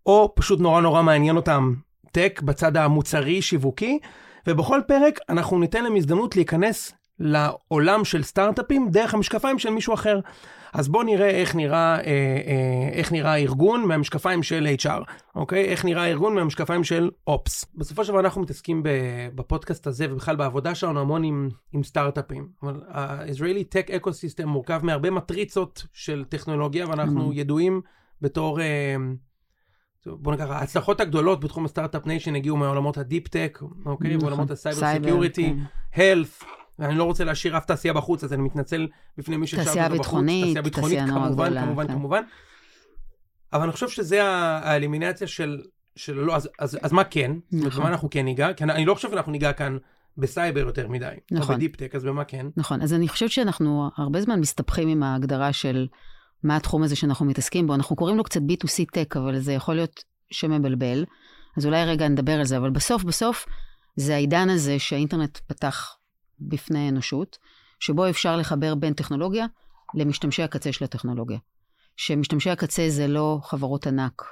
או 0.05 0.33
פשוט 0.35 0.59
נורא 0.59 0.81
נורא 0.81 1.01
מעניין 1.01 1.35
אותם 1.35 1.73
tech 2.11 2.41
בצד 2.43 2.77
המוצרי-שיווקי, 2.77 3.99
ובכל 4.47 4.81
פרק 4.87 5.19
אנחנו 5.29 5.59
ניתן 5.59 5.83
להם 5.83 5.95
הזדמנות 5.95 6.35
להיכנס 6.35 6.93
לעולם 7.19 8.05
של 8.05 8.23
סטארט-אפים 8.23 8.89
דרך 8.91 9.13
המשקפיים 9.13 9.59
של 9.59 9.69
מישהו 9.69 9.93
אחר. 9.93 10.19
אז 10.73 10.87
בואו 10.87 11.03
נראה 11.03 11.29
איך 11.29 11.55
נראה, 11.55 11.95
אה, 11.95 12.01
אה, 12.03 12.89
איך 12.91 13.11
נראה 13.11 13.31
הארגון 13.33 13.85
מהמשקפיים 13.85 14.43
של 14.43 14.67
HR, 14.85 15.11
אוקיי? 15.35 15.65
איך 15.65 15.85
נראה 15.85 16.03
הארגון 16.03 16.35
מהמשקפיים 16.35 16.83
של 16.83 17.09
ops. 17.27 17.65
בסופו 17.75 18.05
של 18.05 18.11
דבר 18.11 18.19
אנחנו 18.19 18.41
מתעסקים 18.41 18.83
בפודקאסט 19.35 19.87
הזה 19.87 20.05
ובכלל 20.09 20.35
בעבודה 20.35 20.75
שלנו 20.75 20.99
המון 20.99 21.23
עם, 21.23 21.49
עם 21.73 21.83
סטארט-אפים. 21.83 22.47
אבל 22.63 22.81
ה-Israeli 22.87 23.75
Tech 23.75 23.89
Ecosystem 23.89 24.45
מורכב 24.45 24.79
מהרבה 24.83 25.11
מטריצות 25.11 25.85
של 25.93 26.25
טכנולוגיה 26.29 26.87
ואנחנו 26.89 27.31
Mhm. 27.31 27.35
ידועים 27.35 27.81
בתור... 28.21 28.61
אה, 28.61 28.95
בוא 30.05 30.33
נקרא, 30.33 30.53
ההצלחות 30.53 31.01
הגדולות 31.01 31.39
בתחום 31.39 31.65
ה 31.65 31.70
startup 31.70 32.05
nation 32.05 32.35
הגיעו 32.35 32.57
מעולמות 32.57 32.97
ה 32.97 33.03
deep 33.03 33.28
tech, 33.28 33.59
אוקיי? 33.85 34.17
ועולמות 34.17 34.51
הסייבר 34.51 34.79
cyber, 34.79 35.05
security, 35.07 35.53
כן. 35.93 35.99
ואני 36.79 36.95
לא 36.95 37.03
רוצה 37.03 37.23
להשאיר 37.23 37.57
אף 37.57 37.65
תעשייה 37.65 37.93
בחוץ, 37.93 38.23
אז 38.23 38.33
אני 38.33 38.41
מתנצל 38.41 38.87
בפני 39.17 39.37
מי 39.37 39.47
ששאר 39.47 39.59
אותו 39.59 39.71
בחוץ. 39.71 39.77
תעשייה 39.77 39.89
ביטחונית, 39.89 40.57
תעשייה 40.57 41.07
כמובן, 41.07 41.31
גדולה, 41.31 41.61
כמובן, 41.61 41.87
כן. 41.87 41.93
כמובן. 41.93 42.21
אבל 43.53 43.63
אני 43.63 43.71
חושב 43.71 43.89
שזה 43.89 44.23
האלימינציה 44.23 45.27
של, 45.27 45.61
של 45.95 46.13
לא, 46.13 46.35
אז, 46.35 46.49
אז, 46.59 46.77
אז 46.81 46.91
מה 46.91 47.03
כן? 47.03 47.31
נכון. 47.51 47.81
במה 47.81 47.89
אנחנו 47.89 48.09
כן 48.09 48.25
ניגע? 48.25 48.53
כי 48.53 48.63
אני, 48.63 48.73
אני 48.73 48.85
לא 48.85 48.95
חושב 48.95 49.09
שאנחנו 49.09 49.31
ניגע 49.31 49.53
כאן 49.53 49.77
בסייבר 50.17 50.59
יותר 50.59 50.87
מדי. 50.87 51.15
נכון. 51.31 51.53
או 51.53 51.57
ב 51.57 51.61
deep 51.61 51.76
tech, 51.76 51.95
אז 51.95 52.03
במה 52.03 52.23
כן? 52.23 52.45
נכון, 52.57 52.81
אז 52.81 52.93
אני 52.93 53.07
חושבת 53.07 53.31
שאנחנו 53.31 53.89
הרבה 53.97 54.21
זמן 54.21 54.39
מסתבכים 54.39 54.87
עם 54.87 55.03
ההגדרה 55.03 55.53
של 55.53 55.87
מה 56.43 56.55
התחום 56.55 56.83
הזה 56.83 56.95
שאנחנו 56.95 57.25
מתעסקים 57.25 57.67
בו. 57.67 57.75
אנחנו 57.75 57.95
קוראים 57.95 58.17
לו 58.17 58.23
קצת 58.23 58.41
B2C 58.41 58.97
Tech, 58.97 59.19
אבל 59.19 59.39
זה 59.39 59.53
יכול 59.53 59.75
להיות 59.75 60.03
שם 60.31 60.51
מבלבל. 60.51 61.05
אז 61.57 61.65
אולי 61.65 61.85
רגע 61.85 62.07
נדבר 62.07 62.33
על 62.39 62.45
זה, 62.45 62.57
אבל 62.57 62.69
בסוף, 62.69 63.03
בסוף, 63.03 63.45
זה 63.95 64.15
העידן 64.15 64.49
הזה 64.49 64.79
שהאינטרנט 64.79 65.37
פתח 65.47 65.98
בפני 66.41 66.79
האנושות, 66.79 67.37
שבו 67.79 68.09
אפשר 68.09 68.37
לחבר 68.37 68.75
בין 68.75 68.93
טכנולוגיה 68.93 69.45
למשתמשי 69.95 70.43
הקצה 70.43 70.71
של 70.71 70.85
הטכנולוגיה. 70.85 71.37
שמשתמשי 71.95 72.49
הקצה 72.49 72.89
זה 72.89 73.07
לא 73.07 73.39
חברות 73.43 73.87
ענק, 73.87 74.23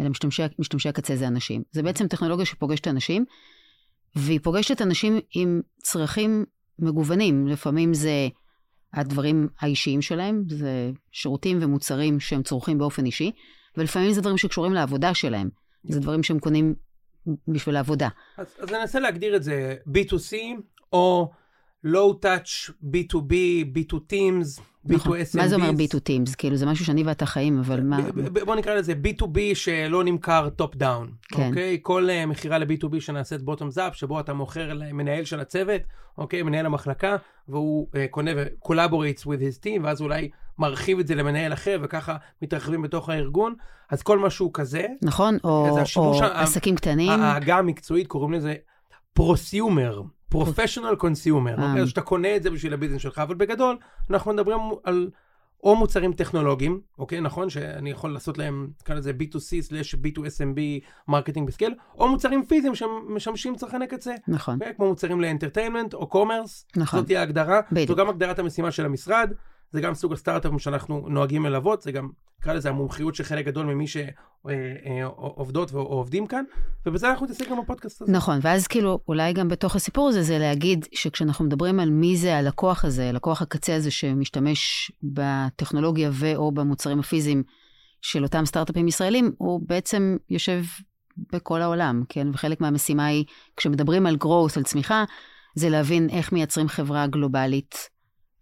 אלא 0.00 0.08
משתמשי, 0.08 0.42
משתמשי 0.58 0.88
הקצה 0.88 1.16
זה 1.16 1.26
אנשים. 1.26 1.62
זה 1.70 1.82
בעצם 1.82 2.08
טכנולוגיה 2.08 2.46
שפוגשת 2.46 2.88
אנשים, 2.88 3.24
והיא 4.16 4.40
פוגשת 4.42 4.82
אנשים 4.82 5.20
עם 5.34 5.60
צרכים 5.82 6.44
מגוונים. 6.78 7.48
לפעמים 7.48 7.94
זה 7.94 8.28
הדברים 8.92 9.48
האישיים 9.60 10.02
שלהם, 10.02 10.44
זה 10.48 10.90
שירותים 11.12 11.58
ומוצרים 11.60 12.20
שהם 12.20 12.42
צורכים 12.42 12.78
באופן 12.78 13.06
אישי, 13.06 13.32
ולפעמים 13.76 14.12
זה 14.12 14.20
דברים 14.20 14.38
שקשורים 14.38 14.72
לעבודה 14.72 15.14
שלהם. 15.14 15.48
זה 15.84 16.00
דברים 16.00 16.22
שהם 16.22 16.38
קונים 16.38 16.74
בשביל 17.48 17.76
העבודה. 17.76 18.08
אז, 18.36 18.46
אז 18.58 18.68
אני 18.68 18.82
אנסה 18.82 19.00
להגדיר 19.00 19.36
את 19.36 19.42
זה 19.42 19.76
B2C, 19.88 20.36
או 20.92 21.30
low 21.86 22.24
touch, 22.24 22.70
B2B, 22.84 23.32
B2 23.74 23.94
Teams, 23.94 24.60
B2 24.88 24.94
נכון. 24.94 25.18
SMBs. 25.18 25.36
מה 25.38 25.48
זה 25.48 25.54
אומר 25.54 25.70
B2 25.70 25.94
Teams? 25.94 26.36
כאילו, 26.38 26.56
זה 26.56 26.66
משהו 26.66 26.84
שאני 26.84 27.02
ואתה 27.02 27.26
חיים, 27.26 27.58
אבל 27.58 27.80
מה... 27.80 27.98
ב- 28.14 28.38
בוא 28.44 28.54
נקרא 28.54 28.74
לזה 28.74 28.92
B2B 29.04 29.38
שלא 29.54 30.04
נמכר 30.04 30.48
top 30.56 30.76
down, 30.76 31.10
כן. 31.28 31.48
אוקיי? 31.48 31.78
כל 31.82 32.08
uh, 32.10 32.26
מכירה 32.26 32.58
ל-B2B 32.58 33.00
שנעשית 33.00 33.42
bottoms 33.42 33.70
up, 33.70 33.94
שבו 33.96 34.20
אתה 34.20 34.32
מוכר 34.34 34.74
למנהל 34.74 35.24
של 35.24 35.40
הצוות, 35.40 35.82
אוקיי? 36.18 36.42
מנהל 36.42 36.66
המחלקה, 36.66 37.16
והוא 37.48 37.88
uh, 37.92 37.96
קונה 38.10 38.30
ו-collaborates 38.36 39.22
with 39.22 39.40
his 39.40 39.64
team, 39.64 39.80
ואז 39.82 40.00
אולי 40.00 40.30
מרחיב 40.58 40.98
את 40.98 41.06
זה 41.06 41.14
למנהל 41.14 41.52
אחר, 41.52 41.78
וככה 41.82 42.16
מתרחבים 42.42 42.82
בתוך 42.82 43.08
הארגון. 43.08 43.54
אז 43.90 44.02
כל 44.02 44.18
משהו 44.18 44.52
כזה, 44.52 44.86
נכון? 45.02 45.38
או, 45.44 45.78
או 45.96 46.22
ה- 46.22 46.42
עסקים 46.42 46.76
קטנים. 46.76 47.10
העגה 47.10 47.58
המקצועית 47.58 48.06
קוראים 48.06 48.32
לזה 48.32 48.54
prosumer, 49.12 50.02
professional 50.32 50.94
consumer, 50.94 51.58
אה. 51.58 51.68
אוקיי? 51.68 51.82
אז 51.82 51.88
שאתה 51.88 52.00
קונה 52.00 52.36
את 52.36 52.42
זה 52.42 52.50
בשביל 52.50 52.74
ה 52.74 52.77
business 52.77 53.00
שלך, 53.00 53.18
אבל 53.18 53.34
בגדול, 53.34 53.76
אנחנו 54.10 54.32
מדברים 54.32 54.58
על 54.84 55.10
או 55.64 55.76
מוצרים 55.76 56.12
טכנולוגיים, 56.12 56.80
אוקיי? 56.98 57.20
נכון 57.20 57.50
שאני 57.50 57.90
יכול 57.90 58.12
לעשות 58.12 58.38
להם, 58.38 58.68
נקרא 58.80 58.94
לזה 58.94 59.12
B2C/B2SMB 59.20 60.60
marketing 61.08 61.48
ב 61.48 61.52
scale, 61.52 61.74
או 61.98 62.08
מוצרים 62.08 62.44
פיזיים 62.44 62.74
שמשמשים 62.74 63.56
צרכני 63.56 63.86
קצה, 63.86 64.14
נכון, 64.28 64.54
אוקיי? 64.54 64.74
כמו 64.76 64.88
מוצרים 64.88 65.20
ל 65.20 65.25
entertainment 65.25 65.94
או 65.94 66.06
commerce, 66.06 66.66
נכון. 66.76 67.00
זאת 67.00 67.06
תהיה 67.06 67.20
ההגדרה, 67.20 67.60
בדיוק. 67.72 67.88
זו 67.88 67.96
גם 67.96 68.08
הגדרת 68.08 68.38
המשימה 68.38 68.70
של 68.70 68.84
המשרד, 68.84 69.32
זה 69.72 69.80
גם 69.80 69.94
סוג 69.94 70.12
הסטארט-אפים 70.12 70.58
שאנחנו 70.58 71.06
נוהגים 71.08 71.46
ללוות, 71.46 71.82
זה 71.82 71.92
גם, 71.92 72.08
נקרא 72.40 72.52
לזה 72.52 72.68
המומחיות 72.68 73.14
של 73.14 73.24
חלק 73.24 73.46
גדול 73.46 73.66
ממי 73.66 73.84
שעובדות 73.86 75.74
או 75.74 75.80
עובדים 75.80 76.26
כאן, 76.26 76.44
ובזה 76.86 77.10
אנחנו 77.10 77.26
נתעסק 77.26 77.50
גם 77.50 77.60
בפודקאסט 77.60 78.02
הזה. 78.02 78.12
נכון, 78.12 78.38
ואז 78.42 78.66
כאילו, 78.66 78.98
אולי 79.08 79.32
גם 79.32 79.48
בתוך 79.48 79.76
הסיפור 79.76 80.08
הזה, 80.08 80.22
זה 80.22 80.38
להגיד 80.38 80.86
שכשאנחנו 80.92 81.44
מדברים 81.44 81.80
על 81.80 81.90
מי 81.90 82.16
זה 82.16 82.36
הלקוח 82.36 82.84
הזה, 82.84 83.12
לקוח 83.12 83.42
הקצה 83.42 83.74
הזה 83.74 83.90
שמשתמש 83.90 84.92
בטכנולוגיה 85.02 86.10
ו/או 86.12 86.52
במוצרים 86.52 87.00
הפיזיים 87.00 87.42
של 88.02 88.22
אותם 88.22 88.44
סטארט-אפים 88.44 88.88
ישראלים, 88.88 89.32
הוא 89.38 89.60
בעצם 89.68 90.16
יושב 90.30 90.62
בכל 91.32 91.62
העולם, 91.62 92.02
כן? 92.08 92.28
וחלק 92.32 92.60
מהמשימה 92.60 93.06
היא, 93.06 93.24
כשמדברים 93.56 94.06
על 94.06 94.16
growth, 94.24 94.56
על 94.56 94.62
צמיחה, 94.62 95.04
זה 95.54 95.68
להבין 95.68 96.08
איך 96.10 96.32
מייצרים 96.32 96.68
חברה 96.68 97.06
גלובלית 97.06 97.91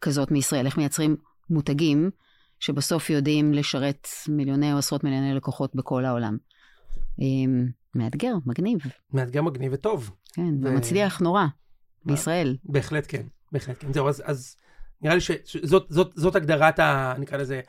כזאת 0.00 0.30
מישראל, 0.30 0.66
איך 0.66 0.76
מייצרים 0.76 1.16
מותגים 1.50 2.10
שבסוף 2.60 3.10
יודעים 3.10 3.52
לשרת 3.52 4.08
מיליוני 4.28 4.72
או 4.72 4.78
עשרות 4.78 5.04
מיליוני 5.04 5.34
לקוחות 5.34 5.74
בכל 5.74 6.04
העולם. 6.04 6.36
אמ, 7.18 7.68
מאתגר, 7.94 8.34
מגניב, 8.46 8.78
מאתגר 9.12 9.42
מגניב 9.42 9.72
וטוב. 9.74 10.10
כן, 10.32 10.64
ו- 10.64 10.68
ומצליח 10.68 11.20
נורא 11.20 11.44
בישראל. 12.04 12.56
בהחלט 12.64 13.04
כן, 13.08 13.22
בהחלט 13.52 13.76
כן. 13.80 13.92
זהו, 13.92 14.08
אז, 14.08 14.22
אז 14.26 14.56
נראה 15.02 15.14
לי 15.14 15.20
שזאת 15.20 15.86
זאת, 15.88 16.12
זאת 16.16 16.36
הגדרת 16.36 16.78
ה... 16.78 17.14
נקרא 17.18 17.38
לזה, 17.38 17.60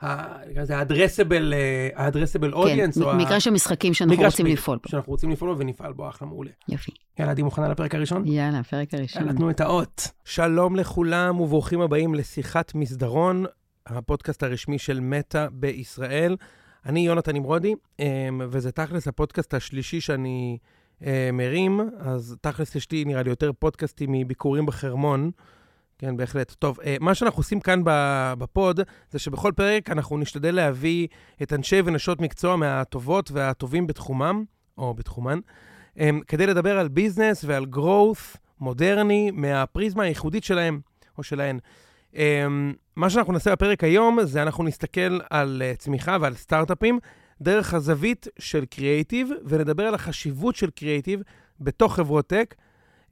ה- 0.00 0.48
נקרא 0.50 0.62
לזה 0.62 0.76
ה-addressable, 0.78 1.52
אה, 1.52 1.88
ה-addressable 1.96 2.66
כן, 2.66 2.90
מגרש 3.18 3.46
המשחקים 3.46 3.94
שאנחנו 3.94 4.24
רוצים 4.24 4.46
לפעול 4.46 4.78
בו. 4.82 4.88
שאנחנו 4.88 5.10
רוצים 5.12 5.30
לפעול 5.30 5.52
בו 5.54 5.58
ונפעל 5.60 5.92
בו, 5.92 6.08
אחלה 6.08 6.28
מעולה. 6.28 6.50
יופי. 6.68 6.90
יאללה, 7.18 7.32
עדי 7.32 7.42
מוכנה 7.42 7.68
לפרק 7.68 7.94
הראשון? 7.94 8.26
יאללה, 8.26 8.58
הפרק 8.58 8.94
הראשון. 8.94 9.22
יאללה, 9.22 9.34
תנו 9.34 9.50
את 9.50 9.60
האות. 9.60 10.08
שלום 10.24 10.76
לכולם 10.76 11.40
וברוכים 11.40 11.80
הבאים 11.80 12.14
לשיחת 12.14 12.74
מסדרון, 12.74 13.44
הפודקאסט 13.86 14.42
הרשמי 14.42 14.78
של 14.78 15.00
מטא 15.00 15.46
בישראל. 15.52 16.36
אני 16.86 17.00
יונתן 17.06 17.32
נמרודי, 17.36 17.74
אמ, 18.00 18.04
וזה 18.50 18.72
תכלס 18.72 19.08
הפודקאסט 19.08 19.54
השלישי 19.54 20.00
שאני 20.00 20.58
אה, 21.06 21.30
מרים, 21.32 21.80
אז 21.98 22.36
תכלס 22.40 22.74
יש 22.74 22.90
לי 22.92 23.04
נראה 23.04 23.22
לי 23.22 23.30
יותר 23.30 23.50
פודקאסטים 23.58 24.12
מביקורים 24.12 24.66
בחרמון. 24.66 25.30
כן, 25.98 26.16
בהחלט. 26.16 26.54
טוב, 26.58 26.80
אה, 26.80 26.96
מה 27.00 27.14
שאנחנו 27.14 27.40
עושים 27.40 27.60
כאן 27.60 27.82
בפוד, 28.38 28.80
זה 29.10 29.18
שבכל 29.18 29.52
פרק 29.56 29.90
אנחנו 29.90 30.18
נשתדל 30.18 30.54
להביא 30.54 31.08
את 31.42 31.52
אנשי 31.52 31.80
ונשות 31.84 32.20
מקצוע 32.20 32.56
מהטובות 32.56 33.30
והטובים 33.30 33.86
בתחומם, 33.86 34.44
או 34.78 34.94
בתחומן, 34.94 35.38
כדי 36.26 36.46
לדבר 36.46 36.78
על 36.78 36.88
ביזנס 36.88 37.44
ועל 37.44 37.66
growth 37.74 38.38
מודרני 38.60 39.30
מהפריזמה 39.30 40.02
הייחודית 40.02 40.44
שלהם, 40.44 40.80
או 41.18 41.22
שלהן. 41.22 41.58
אמ, 42.14 42.74
מה 42.96 43.10
שאנחנו 43.10 43.32
נעשה 43.32 43.52
בפרק 43.52 43.84
היום, 43.84 44.18
זה 44.22 44.42
אנחנו 44.42 44.64
נסתכל 44.64 45.18
על 45.30 45.62
אה, 45.64 45.72
צמיחה 45.78 46.16
ועל 46.20 46.34
סטארט-אפים 46.34 46.98
דרך 47.40 47.74
הזווית 47.74 48.28
של 48.38 48.64
קריאייטיב, 48.64 49.30
ונדבר 49.44 49.82
על 49.82 49.94
החשיבות 49.94 50.56
של 50.56 50.70
קריאייטיב 50.70 51.22
בתוך 51.60 51.94
חברות 51.94 52.26
טק, 52.26 52.54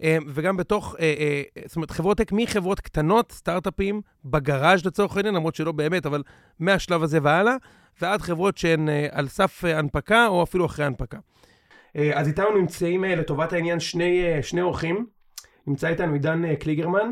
וגם 0.02 0.56
בתוך, 0.56 0.96
אה, 1.00 1.14
אה, 1.18 1.42
זאת 1.66 1.76
אומרת, 1.76 1.90
חברות 1.90 2.16
טק 2.16 2.32
מחברות 2.32 2.80
קטנות, 2.80 3.32
סטארט-אפים, 3.32 4.00
בגראז' 4.24 4.86
לצורך 4.86 5.16
העניין, 5.16 5.34
למרות 5.34 5.54
שלא 5.54 5.72
באמת, 5.72 6.06
אבל 6.06 6.22
מהשלב 6.60 7.02
הזה 7.02 7.18
והלאה, 7.22 7.56
ועד 8.00 8.20
חברות 8.20 8.58
שהן 8.58 8.88
אה, 8.88 9.06
על 9.10 9.28
סף 9.28 9.64
אה, 9.64 9.78
הנפקה, 9.78 10.26
או 10.26 10.42
אפילו 10.42 10.66
אחרי 10.66 10.84
הנפקה. 10.84 11.18
אה, 11.96 12.10
אז 12.14 12.28
איתנו 12.28 12.58
נמצאים 12.58 13.04
אה, 13.04 13.14
לטובת 13.14 13.52
העניין 13.52 13.80
שני, 13.80 14.24
אה, 14.24 14.42
שני 14.42 14.60
אורחים. 14.60 15.06
נמצא 15.66 15.88
איתנו 15.88 16.12
עידן 16.12 16.44
אה, 16.44 16.56
קליגרמן, 16.56 17.10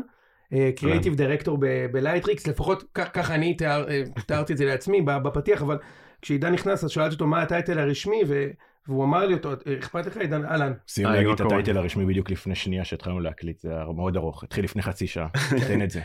creative 0.75 1.15
director 1.15 1.57
בלייטריקס, 1.91 2.47
לפחות 2.47 2.83
ככה 2.93 3.35
אני 3.35 3.53
תיאר, 3.53 3.89
אה, 3.89 4.03
תיארתי 4.25 4.53
את 4.53 4.57
זה 4.57 4.65
לעצמי 4.65 5.01
בפתיח, 5.01 5.61
אבל 5.61 5.77
כשעידן 6.21 6.53
נכנס 6.53 6.83
אז 6.83 6.89
שאלתי 6.89 7.13
אותו 7.13 7.27
מה 7.27 7.41
ה 7.41 7.47
title 7.47 7.79
הרשמי, 7.79 8.21
ו- 8.27 8.47
והוא 8.87 9.03
אמר 9.03 9.25
לי 9.25 9.33
אותו, 9.33 9.53
אכפת 9.79 10.05
לך 10.05 10.17
עידן, 10.17 10.45
אהלן. 10.45 10.73
סיימנו 10.87 11.13
להגיד 11.15 11.31
את 11.31 11.39
ה 11.39 11.45
title 11.45 11.77
הרשמי 11.77 12.05
בדיוק 12.05 12.31
לפני 12.31 12.55
שנייה 12.55 12.85
שהתחלנו 12.85 13.19
להקליט, 13.19 13.59
זה 13.59 13.69
מאוד 13.95 14.17
ארוך, 14.17 14.43
התחיל 14.43 14.63
לפני 14.63 14.81
חצי 14.81 15.07
שעה, 15.07 15.27
תן 15.67 15.81
את 15.81 15.91
זה. 15.91 16.01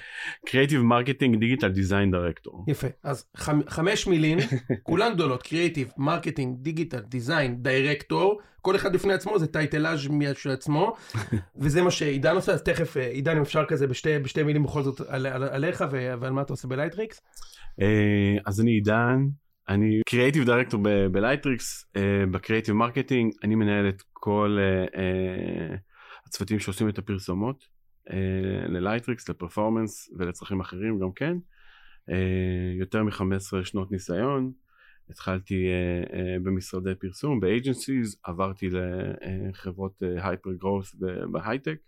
creative 0.47 0.83
marketing 0.83 1.41
digital 1.41 1.69
design 1.69 2.11
director. 2.11 2.65
יפה, 2.69 2.87
אז 3.03 3.25
חמש 3.69 4.07
מילים, 4.07 4.39
כולן 4.83 5.15
גדולות, 5.15 5.43
creative 5.43 5.93
marketing 5.97 6.57
digital 6.59 7.01
design 7.01 7.63
director, 7.63 8.41
כל 8.63 8.77
אחד 8.77 8.93
בפני 8.93 9.13
עצמו 9.13 9.39
זה 9.39 9.47
טייטלאז' 9.47 10.09
של 10.35 10.51
עצמו, 10.51 10.97
וזה 11.61 11.83
מה 11.83 11.91
שעידן 11.91 12.35
עושה, 12.35 12.53
אז 12.53 12.63
תכף 12.63 12.97
עידן 12.97 13.37
אם 13.37 13.43
אפשר 13.43 13.65
כזה 13.65 13.87
בשתי, 13.87 14.19
בשתי 14.19 14.43
מילים 14.43 14.63
בכל 14.63 14.83
זאת 14.83 15.01
על, 15.09 15.27
על, 15.27 15.45
עליך 15.45 15.85
ועל 15.91 16.33
מה 16.33 16.43
אתה 16.43 16.53
עושה 16.53 16.69
בלייטריקס. 16.69 17.21
אז 18.47 18.61
אני 18.61 18.71
עידן. 18.71 19.27
אני 19.71 20.01
creative 20.07 20.45
director 20.45 20.81
בלייטריקס, 21.13 21.93
ב 22.31 22.36
creative 22.36 22.75
marketing, 22.75 23.33
אני 23.45 23.55
מנהל 23.55 23.89
את 23.89 24.03
כל 24.13 24.59
uh, 24.59 24.95
uh, 24.95 24.99
הצוותים 26.27 26.59
שעושים 26.59 26.89
את 26.89 26.99
הפרסומות 26.99 27.65
uh, 28.09 28.13
ללייטריקס, 28.69 29.29
ל 29.29 29.36
performance 29.36 30.11
ולצרכים 30.19 30.61
אחרים 30.61 30.99
גם 31.01 31.13
כן. 31.13 31.37
יותר 32.79 33.03
מ-15 33.05 33.65
שנות 33.65 33.93
ניסיון, 33.93 34.53
התחלתי 35.11 35.67
במשרדי 36.43 36.95
פרסום, 36.95 37.41
ב 37.41 37.48
agencies, 37.48 38.17
עברתי 38.25 38.69
לחברות 38.71 40.03
hyper 40.17 40.53
growth 40.53 40.97
בהייטק, 41.33 41.79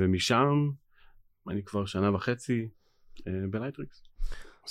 ומשם 0.00 0.70
אני 1.48 1.62
כבר 1.64 1.86
שנה 1.86 2.14
וחצי 2.14 2.68
בלייטריקס. 3.50 4.13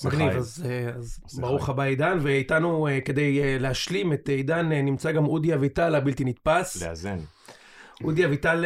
מגניב, 0.06 0.30
אז, 0.30 0.66
אז 0.96 1.40
ברוך 1.42 1.70
הבא 1.70 1.84
עידן, 1.84 2.18
ואיתנו 2.22 2.88
כדי 3.06 3.60
להשלים 3.60 4.14
את 4.14 4.30
עידן 4.30 4.70
נמצא 4.72 5.12
גם 5.12 5.26
אודי 5.26 5.54
אביטל 5.54 5.96
הבלתי 5.96 6.24
נתפס. 6.26 6.84
לאזן. 6.84 7.18
אודי 8.04 8.26
אביטל 8.26 8.66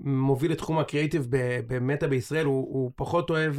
מוביל 0.00 0.52
את 0.52 0.58
תחום 0.58 0.78
הקריאיטיב 0.78 1.26
במטא 1.66 2.06
בישראל, 2.06 2.46
הוא, 2.46 2.74
הוא 2.74 2.90
פחות 2.96 3.30
אוהב 3.30 3.54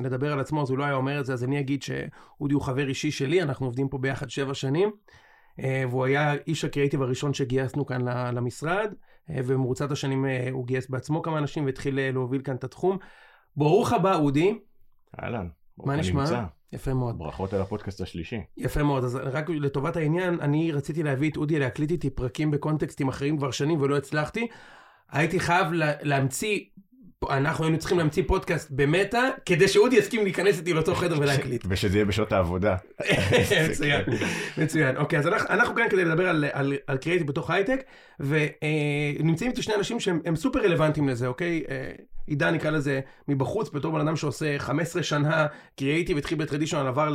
לדבר 0.00 0.32
על 0.32 0.40
עצמו, 0.40 0.62
אז 0.62 0.70
הוא 0.70 0.78
לא 0.78 0.84
היה 0.84 0.94
אומר 0.94 1.20
את 1.20 1.26
זה, 1.26 1.32
אז 1.32 1.44
אני 1.44 1.60
אגיד 1.60 1.82
שאודי 1.82 2.54
הוא 2.54 2.62
חבר 2.62 2.88
אישי 2.88 3.10
שלי, 3.10 3.42
אנחנו 3.42 3.66
עובדים 3.66 3.88
פה 3.88 3.98
ביחד 3.98 4.30
שבע 4.30 4.54
שנים, 4.54 4.90
והוא 5.58 6.04
היה 6.04 6.34
איש 6.46 6.64
הקריאיטיב 6.64 7.02
הראשון 7.02 7.34
שגייסנו 7.34 7.86
כאן 7.86 8.00
למשרד, 8.34 8.94
ובמרוצת 9.28 9.90
השנים 9.90 10.24
הוא 10.52 10.66
גייס 10.66 10.90
בעצמו 10.90 11.22
כמה 11.22 11.38
אנשים 11.38 11.66
והתחיל 11.66 12.10
להוביל 12.12 12.42
כאן 12.42 12.56
את 12.56 12.64
התחום. 12.64 12.98
ברוך 13.56 13.92
הבא 13.92 14.16
אודי. 14.16 14.58
אהלן. 15.22 15.48
מה 15.84 15.96
נשמע? 15.96 16.44
יפה 16.72 16.94
מאוד. 16.94 17.18
ברכות 17.18 17.52
על 17.52 17.60
הפודקאסט 17.60 18.00
השלישי. 18.00 18.40
יפה 18.56 18.82
מאוד, 18.82 19.04
אז 19.04 19.16
רק 19.16 19.48
לטובת 19.48 19.96
העניין, 19.96 20.40
אני 20.40 20.72
רציתי 20.72 21.02
להביא 21.02 21.30
את 21.30 21.36
אודי 21.36 21.58
להקליט 21.58 21.90
איתי 21.90 22.10
פרקים 22.10 22.50
בקונטקסטים 22.50 23.08
אחרים 23.08 23.36
כבר 23.36 23.50
שנים 23.50 23.80
ולא 23.80 23.96
הצלחתי. 23.96 24.46
הייתי 25.10 25.40
חייב 25.40 25.66
להמציא 26.02 26.60
אנחנו 27.30 27.64
היינו 27.64 27.78
צריכים 27.78 27.98
להמציא 27.98 28.22
פודקאסט 28.26 28.70
במטא, 28.70 29.28
כדי 29.46 29.68
שאודי 29.68 29.96
יסכים 29.96 30.24
להיכנס 30.24 30.58
איתי 30.58 30.72
לאותו 30.72 30.94
חדר 30.94 31.20
ולהקליט. 31.20 31.64
ושזה 31.68 31.98
יהיה 31.98 32.04
בשעות 32.04 32.32
העבודה. 32.32 32.76
מצוין, 33.70 34.00
מצוין. 34.58 34.96
אוקיי, 34.96 35.18
אז 35.18 35.26
אנחנו 35.26 35.74
כאן 35.74 35.88
כדי 35.90 36.04
לדבר 36.04 36.28
על 36.86 36.98
קריאיטיב 37.00 37.26
בתוך 37.26 37.50
הייטק, 37.50 37.82
ונמצאים 38.20 39.50
איתי 39.50 39.62
שני 39.62 39.74
אנשים 39.74 40.00
שהם 40.00 40.36
סופר 40.36 40.60
רלוונטיים 40.60 41.08
לזה, 41.08 41.26
אוקיי? 41.26 41.62
עידן 42.30 42.54
נקרא 42.54 42.70
לזה 42.70 43.00
מבחוץ, 43.28 43.70
בתור 43.70 43.92
בן 43.92 44.00
אדם 44.00 44.16
שעושה 44.16 44.58
15 44.58 45.02
שנה 45.02 45.46
קריאיטיב, 45.76 46.18
התחיל 46.18 46.38
בטרדישיונל, 46.38 46.88
עבר 46.88 47.14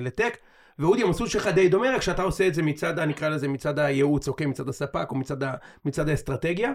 לטק. 0.00 0.36
ואודי 0.78 1.02
המסלול 1.02 1.28
שלך 1.28 1.46
די 1.46 1.68
דומה, 1.68 1.94
רק 1.94 2.02
שאתה 2.02 2.22
עושה 2.22 2.46
את 2.46 2.54
זה 2.54 2.62
מצד, 2.62 2.98
נקרא 2.98 3.28
לזה 3.28 3.48
מצד 3.48 3.78
הייעוץ, 3.78 4.28
אוקיי? 4.28 4.46
מצד 4.46 4.68
הספק 4.68 5.06
או 5.10 5.16
מצד, 5.16 5.36
מצד 5.84 6.08
האסטרטגיה. 6.08 6.72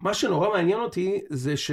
מה 0.00 0.14
שנורא 0.14 0.48
מעניין 0.48 0.78
אותי 0.78 1.20
זה 1.28 1.56
ש... 1.56 1.70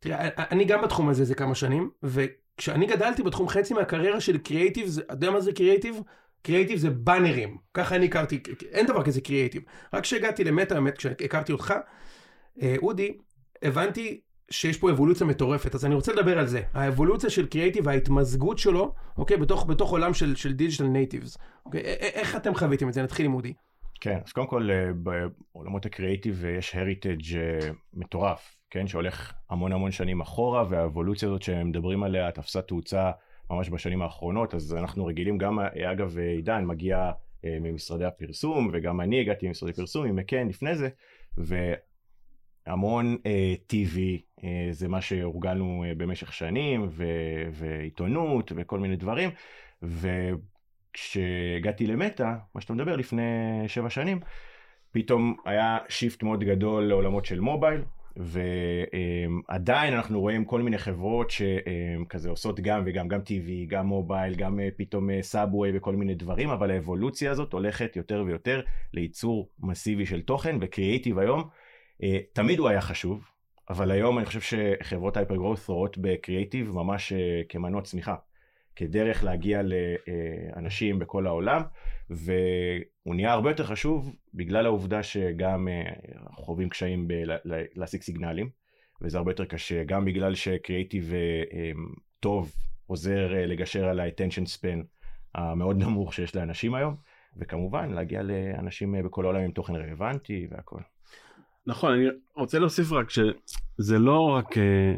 תראה, 0.00 0.28
אני 0.50 0.64
גם 0.64 0.82
בתחום 0.82 1.08
הזה 1.08 1.24
זה 1.24 1.34
כמה 1.34 1.54
שנים, 1.54 1.90
וכשאני 2.02 2.86
גדלתי 2.86 3.22
בתחום 3.22 3.48
חצי 3.48 3.74
מהקריירה 3.74 4.20
של 4.20 4.38
קריאייטיב, 4.38 4.88
אתה 4.98 5.12
יודע 5.12 5.30
מה 5.30 5.40
זה 5.40 5.52
קריאייטיב? 5.52 6.00
קריאייטיב 6.42 6.78
זה 6.78 6.90
באנרים, 6.90 7.56
ככה 7.74 7.96
אני 7.96 8.06
הכרתי, 8.06 8.42
אין 8.70 8.86
דבר 8.86 9.02
כזה 9.02 9.20
קריאייטיב. 9.20 9.62
רק 9.94 10.02
כשהגעתי 10.02 10.44
למטא, 10.44 10.74
באמת, 10.74 10.98
כשהכרתי 10.98 11.52
אותך, 11.52 11.74
אודי, 12.82 13.18
הבנתי 13.62 14.20
שיש 14.50 14.78
פה 14.78 14.90
אבולוציה 14.90 15.26
מטורפת, 15.26 15.74
אז 15.74 15.84
אני 15.84 15.94
רוצה 15.94 16.12
לדבר 16.12 16.38
על 16.38 16.46
זה. 16.46 16.62
האבולוציה 16.74 17.30
של 17.30 17.46
קריאייטיב, 17.46 17.88
ההתמזגות 17.88 18.58
שלו, 18.58 18.94
אוקיי, 19.18 19.36
בתוך, 19.36 19.66
בתוך 19.66 19.90
עולם 19.90 20.14
של, 20.14 20.36
של 20.36 20.52
digital 20.52 20.84
natives. 20.84 21.38
אוקיי, 21.66 21.80
איך 22.00 22.36
אתם 22.36 22.54
חוויתם 22.54 22.88
את 22.88 22.94
זה? 22.94 23.02
נתחיל 23.02 23.26
עם 23.26 23.34
אודי. 23.34 23.52
כן, 24.00 24.18
אז 24.26 24.32
קודם 24.32 24.46
כל 24.46 24.68
בעולמות 24.94 25.86
הקריאיטיב 25.86 26.44
יש 26.58 26.74
heritage 26.74 27.38
מטורף, 27.94 28.56
כן, 28.70 28.86
שהולך 28.86 29.32
המון 29.50 29.72
המון 29.72 29.90
שנים 29.90 30.20
אחורה, 30.20 30.64
והאבולוציה 30.70 31.28
הזאת 31.28 31.42
שהם 31.42 31.68
מדברים 31.68 32.02
עליה 32.02 32.30
תפסה 32.30 32.62
תאוצה 32.62 33.10
ממש 33.50 33.70
בשנים 33.70 34.02
האחרונות, 34.02 34.54
אז 34.54 34.74
אנחנו 34.74 35.06
רגילים 35.06 35.38
גם, 35.38 35.58
אגב, 35.92 36.18
עידן 36.18 36.64
מגיע 36.64 37.10
ממשרדי 37.44 38.04
הפרסום, 38.04 38.70
וגם 38.72 39.00
אני 39.00 39.20
הגעתי 39.20 39.48
ממשרדי 39.48 39.72
פרסום, 39.72 40.06
עם 40.06 40.16
מקן 40.16 40.48
לפני 40.48 40.76
זה, 40.76 40.88
והמון 42.66 43.16
TV 43.72 43.98
זה 44.70 44.88
מה 44.88 45.00
שהורגלנו 45.00 45.84
במשך 45.96 46.32
שנים, 46.32 46.86
ו- 46.90 47.48
ועיתונות 47.52 48.52
וכל 48.56 48.78
מיני 48.78 48.96
דברים, 48.96 49.30
ו... 49.82 50.30
כשהגעתי 50.92 51.86
למטא, 51.86 52.32
מה 52.54 52.60
שאתה 52.60 52.72
מדבר 52.72 52.96
לפני 52.96 53.22
שבע 53.66 53.90
שנים, 53.90 54.20
פתאום 54.90 55.36
היה 55.44 55.78
shift 55.88 56.22
מאוד 56.22 56.44
גדול 56.44 56.84
לעולמות 56.84 57.24
של 57.24 57.40
מובייל, 57.40 57.80
ועדיין 58.16 59.94
אנחנו 59.94 60.20
רואים 60.20 60.44
כל 60.44 60.62
מיני 60.62 60.78
חברות 60.78 61.30
שכזה 61.30 62.30
עושות 62.30 62.60
גם 62.60 62.82
וגם, 62.86 63.08
גם 63.08 63.20
TV, 63.20 63.66
גם 63.66 63.86
מובייל, 63.86 64.34
גם 64.34 64.60
פתאום 64.76 65.22
subway 65.22 65.76
וכל 65.76 65.96
מיני 65.96 66.14
דברים, 66.14 66.50
אבל 66.50 66.70
האבולוציה 66.70 67.30
הזאת 67.30 67.52
הולכת 67.52 67.96
יותר 67.96 68.24
ויותר 68.26 68.60
לייצור 68.94 69.48
מסיבי 69.60 70.06
של 70.06 70.22
תוכן, 70.22 70.56
וקריאיטיב 70.60 71.18
היום, 71.18 71.42
תמיד 72.32 72.58
הוא 72.58 72.68
היה 72.68 72.80
חשוב, 72.80 73.24
אבל 73.70 73.90
היום 73.90 74.18
אני 74.18 74.26
חושב 74.26 74.40
שחברות 74.40 75.16
hyper 75.16 75.36
growth 75.36 75.68
רואות 75.68 75.98
בקריאיטיב 75.98 76.70
ממש 76.70 77.12
כמנוע 77.48 77.82
צמיחה. 77.82 78.14
כדרך 78.76 79.24
להגיע 79.24 79.60
לאנשים 79.62 80.98
בכל 80.98 81.26
העולם, 81.26 81.62
והוא 82.10 83.14
נהיה 83.14 83.32
הרבה 83.32 83.50
יותר 83.50 83.64
חשוב 83.64 84.16
בגלל 84.34 84.66
העובדה 84.66 85.02
שגם 85.02 85.68
חווים 86.34 86.68
קשיים 86.68 87.08
להשיג 87.74 88.02
סיגנלים, 88.02 88.50
וזה 89.00 89.18
הרבה 89.18 89.30
יותר 89.30 89.44
קשה, 89.44 89.84
גם 89.84 90.04
בגלל 90.04 90.34
שקריאיטיב 90.34 91.12
טוב 92.20 92.52
עוזר 92.86 93.28
לגשר 93.46 93.84
על 93.84 94.00
ה-attention 94.00 94.46
span 94.58 94.84
המאוד 95.34 95.78
נמוך 95.78 96.14
שיש 96.14 96.36
לאנשים 96.36 96.74
היום, 96.74 96.96
וכמובן 97.36 97.90
להגיע 97.90 98.22
לאנשים 98.22 98.94
בכל 99.04 99.24
העולם 99.24 99.40
עם 99.40 99.50
תוכן 99.50 99.74
רלוונטי 99.74 100.46
והכל. 100.50 100.80
נכון, 101.66 101.92
אני 101.92 102.04
רוצה 102.36 102.58
להוסיף 102.58 102.92
רק 102.92 103.10
שזה 103.10 103.98
לא 103.98 104.20
רק, 104.20 104.46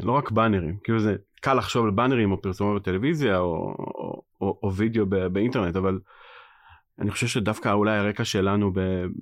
לא 0.01 0.11
רק 0.11 0.31
באנרים, 0.31 0.77
כאילו 0.83 0.99
זה 0.99 1.15
קל 1.41 1.53
לחשוב 1.53 1.85
על 1.85 1.91
באנרים 1.91 2.31
או 2.31 2.41
פרסומות 2.41 2.81
בטלוויזיה 2.81 3.37
או, 3.37 3.75
או, 3.79 4.21
או, 4.41 4.59
או 4.63 4.73
וידאו 4.73 5.05
באינטרנט, 5.05 5.75
אבל 5.75 5.99
אני 6.99 7.11
חושב 7.11 7.27
שדווקא 7.27 7.73
אולי 7.73 7.97
הרקע 7.97 8.25
שלנו 8.25 8.71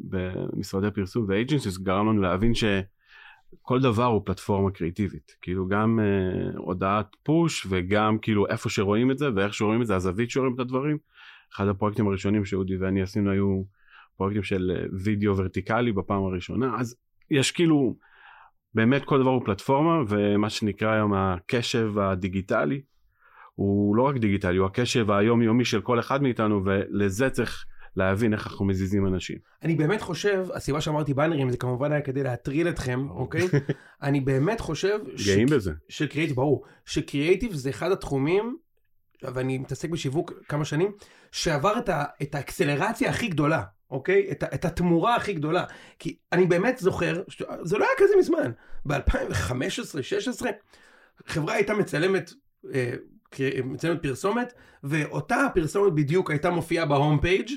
במשרדי 0.10 0.92
פרסום 0.92 1.26
ואייג'נסיס 1.28 1.78
גרם 1.78 2.10
לנו 2.10 2.22
להבין 2.22 2.54
שכל 2.54 3.82
דבר 3.82 4.06
הוא 4.06 4.22
פלטפורמה 4.26 4.72
קריאיטיבית, 4.72 5.36
כאילו 5.42 5.68
גם 5.68 6.00
אה, 6.00 6.52
הודעת 6.58 7.16
פוש 7.24 7.68
וגם 7.70 8.18
כאילו 8.22 8.48
איפה 8.48 8.70
שרואים 8.70 9.12
את 9.12 9.18
זה 9.18 9.30
ואיך 9.36 9.54
שרואים 9.54 9.82
את 9.82 9.88
זה, 9.88 9.96
הזווית 9.96 10.30
שרואים 10.30 10.54
את 10.56 10.60
הדברים. 10.60 10.98
אחד 11.56 11.68
הפרויקטים 11.68 12.08
הראשונים 12.08 12.46
שאודי 12.46 12.78
ואני 12.78 13.02
עשינו 13.02 13.32
היו 13.32 13.64
פרויקטים 14.18 14.44
של 14.44 14.86
וידאו 15.04 15.38
ורטיקלי 15.38 15.92
בפעם 15.92 16.24
הראשונה, 16.24 16.76
אז 16.80 16.96
יש 17.32 17.52
כאילו 17.52 17.96
באמת 18.74 19.06
כל 19.06 19.20
דבר 19.20 19.30
הוא 19.30 19.42
פלטפורמה 19.46 20.04
ומה 20.08 20.50
שנקרא 20.50 20.92
היום 20.92 21.14
הקשב 21.14 22.00
הדיגיטלי 22.00 22.82
הוא 23.56 23.96
לא 23.96 24.04
רק 24.04 24.18
דיגיטלי 24.18 24.58
הוא 24.58 24.66
הקשב 24.66 25.12
היומיומי 25.12 25.66
של 25.66 25.82
כל 25.82 26.00
אחד 26.00 26.24
מאיתנו 26.24 26.62
ולזה 26.66 27.30
צריך 27.30 27.66
להבין 27.96 28.34
איך 28.34 28.48
אנחנו 28.48 28.66
מזיזים 28.66 29.08
אנשים. 29.08 29.38
אני 29.64 29.76
באמת 29.76 30.02
חושב 30.02 30.46
הסיבה 30.54 30.82
שאמרתי 30.82 31.14
באנרים 31.14 31.50
זה 31.50 31.58
כמובן 31.58 31.92
היה 31.92 32.02
כדי 32.02 32.24
להטריל 32.24 32.70
אתכם 32.70 33.10
אוקיי 33.10 33.48
אני 34.04 34.22
באמת 34.22 34.60
חושב 34.60 35.00
גאים. 35.26 35.48
בזה 35.48 35.72
שקריאיטיב 35.90 36.36
ברור 36.36 36.66
שקריאיטיב 36.86 37.54
זה 37.54 37.70
אחד 37.70 37.92
התחומים 37.92 38.58
ואני 39.24 39.58
מתעסק 39.58 39.90
בשיווק 39.90 40.34
כמה 40.48 40.66
שנים 40.66 40.92
שעבר 41.32 41.78
את, 41.78 41.90
ה... 41.90 42.04
את 42.22 42.36
האקסלרציה 42.36 43.10
הכי 43.10 43.28
גדולה 43.28 43.64
אוקיי? 43.94 44.32
את, 44.32 44.44
את 44.44 44.66
התמורה 44.66 45.16
הכי 45.16 45.34
גדולה. 45.34 45.64
כי 46.00 46.16
אני 46.32 46.46
באמת 46.46 46.78
זוכר, 46.78 47.24
זה 47.64 47.78
לא 47.78 47.86
היה 47.86 47.94
כזה 47.98 48.14
מזמן, 48.20 48.52
ב-2015-2016, 48.86 50.46
חברה 51.28 51.54
הייתה 51.54 51.74
מצלמת, 51.74 52.34
אה, 52.74 52.94
מצלמת 53.64 54.02
פרסומת, 54.02 54.54
ואותה 54.84 55.36
הפרסומת 55.36 55.94
בדיוק 55.94 56.32
הייתה 56.32 56.50
מופיעה 56.50 56.86
בהום 56.86 57.20
פייג' 57.20 57.50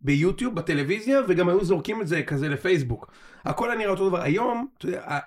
ביוטיוב, 0.00 0.54
בטלוויזיה, 0.54 1.20
וגם 1.28 1.48
היו 1.48 1.64
זורקים 1.64 2.00
את 2.00 2.06
זה 2.06 2.22
כזה 2.22 2.48
לפייסבוק. 2.48 3.12
הכל 3.44 3.70
היה 3.70 3.78
נראה 3.78 3.90
אותו 3.90 4.08
דבר. 4.08 4.22
היום, 4.22 4.66
אתה 4.78 4.86
יודע, 4.86 5.18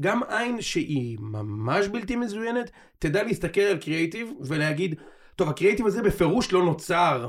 גם 0.00 0.20
עין 0.28 0.60
שהיא 0.60 1.18
ממש 1.20 1.88
בלתי 1.88 2.16
מזוינת, 2.16 2.70
תדע 2.98 3.22
להסתכל 3.22 3.60
על 3.60 3.78
קריאיטיב 3.78 4.30
ולהגיד, 4.40 4.94
טוב, 5.36 5.48
הקריאיטיב 5.48 5.86
הזה 5.86 6.02
בפירוש 6.02 6.52
לא 6.52 6.64
נוצר 6.64 7.28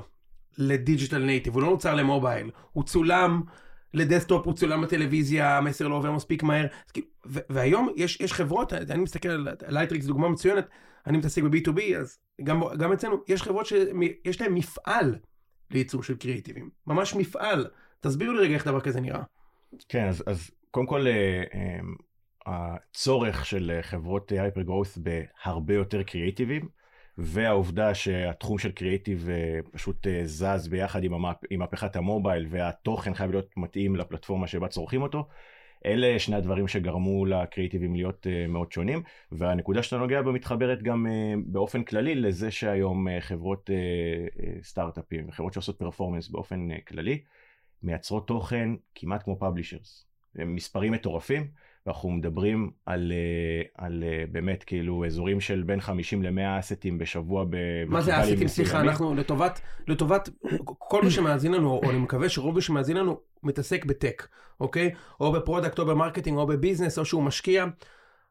ל 0.58 0.66
digital 0.66 1.24
native, 1.24 1.54
הוא 1.54 1.62
לא 1.62 1.70
נוצר 1.70 1.96
למובייל, 1.96 2.52
הוא 2.72 2.84
צולם 2.84 3.42
ל 3.94 4.00
desktop, 4.00 4.46
הוא 4.46 4.54
צולם 4.54 4.82
בטלוויזיה, 4.82 5.58
המסר 5.58 5.88
לא 5.88 5.96
עובר 5.96 6.12
מספיק 6.12 6.44
מהר. 6.44 6.66
והיום 7.26 7.90
יש, 7.96 8.22
יש 8.22 8.34
חברות, 8.34 8.74
אני 8.74 9.04
מסתכל 9.04 9.30
על 9.30 9.48
לייטריקס, 9.68 10.06
דוגמה 10.06 10.30
מצוינת, 10.30 10.68
אני 11.08 11.18
מתעסק 11.18 11.44
ב-B2B, 11.44 11.98
אז 12.00 12.18
גם, 12.44 12.62
גם 12.78 12.94
אצלנו 12.94 13.16
יש 13.28 13.42
חברות 13.42 13.66
שיש 13.66 14.42
להן 14.42 14.54
מפעל 14.54 15.16
לייצור 15.72 16.04
של 16.04 16.16
קריאיטיבים, 16.16 16.70
ממש 16.88 17.16
מפעל. 17.16 17.68
תסבירו 18.00 18.34
לי 18.34 18.40
רגע 18.40 18.54
איך 18.54 18.68
דבר 18.68 18.82
כזה 18.82 19.02
נראה. 19.02 19.24
כן, 19.90 20.08
אז, 20.08 20.24
אז 20.28 20.52
קודם 20.72 20.88
כל, 20.88 21.08
אה, 21.08 21.44
אה, 21.54 21.80
הצורך 22.46 23.46
של 23.46 23.80
חברות 23.82 24.32
hyper 24.32 24.62
growth 24.62 24.98
בהרבה 24.98 25.74
יותר 25.74 26.04
קריאיטיבים, 26.04 26.68
והעובדה 27.18 27.94
שהתחום 27.94 28.58
של 28.58 28.72
קריאיטיב 28.72 29.30
אה, 29.30 29.60
פשוט 29.72 30.08
אה, 30.08 30.22
זז 30.26 30.68
ביחד 30.68 31.04
עם. 31.04 31.14
עם 31.50 31.60
מהפכת 31.60 31.96
המובייל, 31.96 32.46
והתוכן 32.50 33.14
חייב 33.14 33.32
להיות 33.32 33.58
מתאים 33.58 33.96
לפלטפורמה 33.96 34.48
שבה 34.48 34.68
צורכים 34.68 35.02
אותו, 35.02 35.28
אלה 35.86 36.20
שני 36.20 36.36
הדברים 36.36 36.68
שגרמו 36.68 37.26
לקריאיטיבים 37.26 37.96
להיות 37.96 38.28
uh, 38.28 38.52
מאוד 38.52 38.72
שונים, 38.72 39.04
והנקודה 39.32 39.84
שאתה 39.84 39.98
נוגע 39.98 40.22
בה 40.22 40.32
מתחברת 40.32 40.84
גם 40.84 41.06
באופן 41.46 41.84
כללי 41.84 42.16
לזה 42.16 42.52
שהיום 42.52 43.08
חברות 43.20 43.70
סטארט-אפים, 44.62 45.32
חברות 45.32 45.54
שעושות 45.54 45.80
פרפורמנס 45.80 46.30
באופן 46.30 46.68
כללי, 46.88 47.22
מייצרות 47.84 48.28
תוכן 48.28 48.70
כמעט 48.96 49.24
כמו 49.24 49.40
פאבלישרס. 49.40 50.06
מספרים 50.36 50.94
מטורפים, 50.94 51.48
ואנחנו 51.88 52.12
מדברים 52.12 52.72
על, 52.86 53.12
uh, 53.12 53.72
על 53.76 54.04
uh, 54.04 54.32
באמת 54.32 54.64
כאילו 54.64 55.06
אזורים 55.06 55.42
של 55.42 55.64
בין 55.64 55.82
50 55.82 56.24
ל-100 56.24 56.60
אסטים 56.60 56.98
בשבוע. 56.98 57.46
מה 57.88 58.02
זה 58.02 58.22
אסטים? 58.22 58.48
סליחה, 58.48 58.80
אנחנו 58.80 59.16
לטובת, 59.16 59.62
לטובת 59.88 60.30
כל 60.78 61.04
מי 61.04 61.12
שמאזין 61.12 61.52
לנו, 61.52 61.70
או 61.70 61.90
אני 61.90 61.98
מקווה 61.98 62.30
שרוב 62.30 62.56
מי 62.56 62.62
שמאזין 62.62 62.98
לנו 62.98 63.20
מתעסק 63.44 63.86
בטק, 63.86 64.28
אוקיי? 64.60 64.92
או 65.20 65.32
ב 65.32 65.37
product, 65.37 65.80
או 65.80 65.86
ב 65.86 65.91
marketing, 65.91 66.38
או 66.38 66.48
ב 66.48 66.53
business, 66.53 67.00
או 67.00 67.06
שהוא 67.06 67.24
משקיע. 67.24 67.66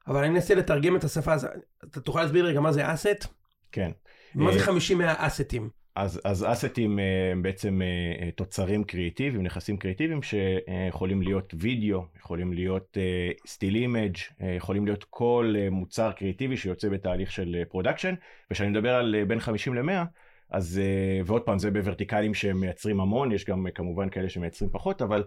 אבל 0.09 0.25
אני 0.25 0.35
אנסה 0.35 0.55
לתרגם 0.55 0.97
את 0.97 1.05
השפה 1.05 1.33
הזאת. 1.33 1.51
אתה 1.85 2.01
תוכל 2.01 2.23
להסביר 2.23 2.47
רגע 2.47 2.61
מה 2.61 2.73
זה 2.73 2.95
asset? 2.94 3.27
כן. 3.73 3.90
מה 4.35 4.53
זה 4.53 4.59
50 4.59 4.99
מהאסטים? 4.99 5.71
אז, 5.96 6.20
אז 6.24 6.44
אסטים 6.48 6.98
הם 7.32 7.42
בעצם 7.42 7.80
תוצרים 8.35 8.85
קריאיטיביים, 8.85 9.42
נכסים 9.42 9.76
קריאיטיביים 9.76 10.20
שיכולים 10.22 11.22
להיות 11.22 11.54
וידאו, 11.59 12.04
יכולים 12.18 12.52
להיות 12.52 12.96
still 13.46 13.75
image, 13.75 14.16
יכולים 14.56 14.85
להיות 14.85 15.04
כל 15.11 15.54
מוצר 15.70 16.12
קריאיטיבי 16.12 16.56
שיוצא 16.56 16.88
בתהליך 16.88 17.32
של 17.32 17.56
production, 17.68 18.14
וכשאני 18.50 18.70
מדבר 18.70 18.94
על 18.94 19.24
בין 19.28 19.40
50 19.40 19.74
ל-100, 19.74 20.04
אז 20.50 20.80
ועוד 21.26 21.42
פעם 21.42 21.59
זה 21.59 21.70
בוורטיקלים 21.70 22.35
שמייצרים 22.35 23.00
המון, 23.00 23.32
יש 23.32 23.44
גם 23.44 23.66
כמובן 23.74 24.09
כאלה 24.09 24.28
שמייצרים 24.28 24.70
פחות, 24.70 25.02
אבל 25.02 25.24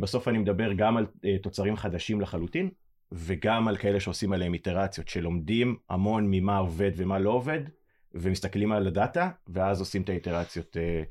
בסוף 0.00 0.28
אני 0.28 0.38
מדבר 0.38 0.72
גם 0.72 0.96
על 0.96 1.06
תוצרים 1.42 1.76
חדשים 1.76 2.20
לחלוטין, 2.20 2.70
וגם 3.12 3.68
על 3.68 3.76
כאלה 3.76 4.00
שעושים 4.00 4.32
עליהם 4.32 4.54
איטרציות, 4.54 5.08
שלומדים 5.08 5.76
המון 5.90 6.26
ממה 6.30 6.58
עובד 6.58 6.90
ומה 6.96 7.18
לא 7.18 7.30
עובד, 7.30 7.60
ומסתכלים 8.14 8.72
על 8.72 8.86
הדאטה, 8.86 9.30
ואז 9.48 9.80
עושים 9.80 10.02
את 10.02 10.08
האיטרציות 10.08 10.76
אה, 10.76 11.02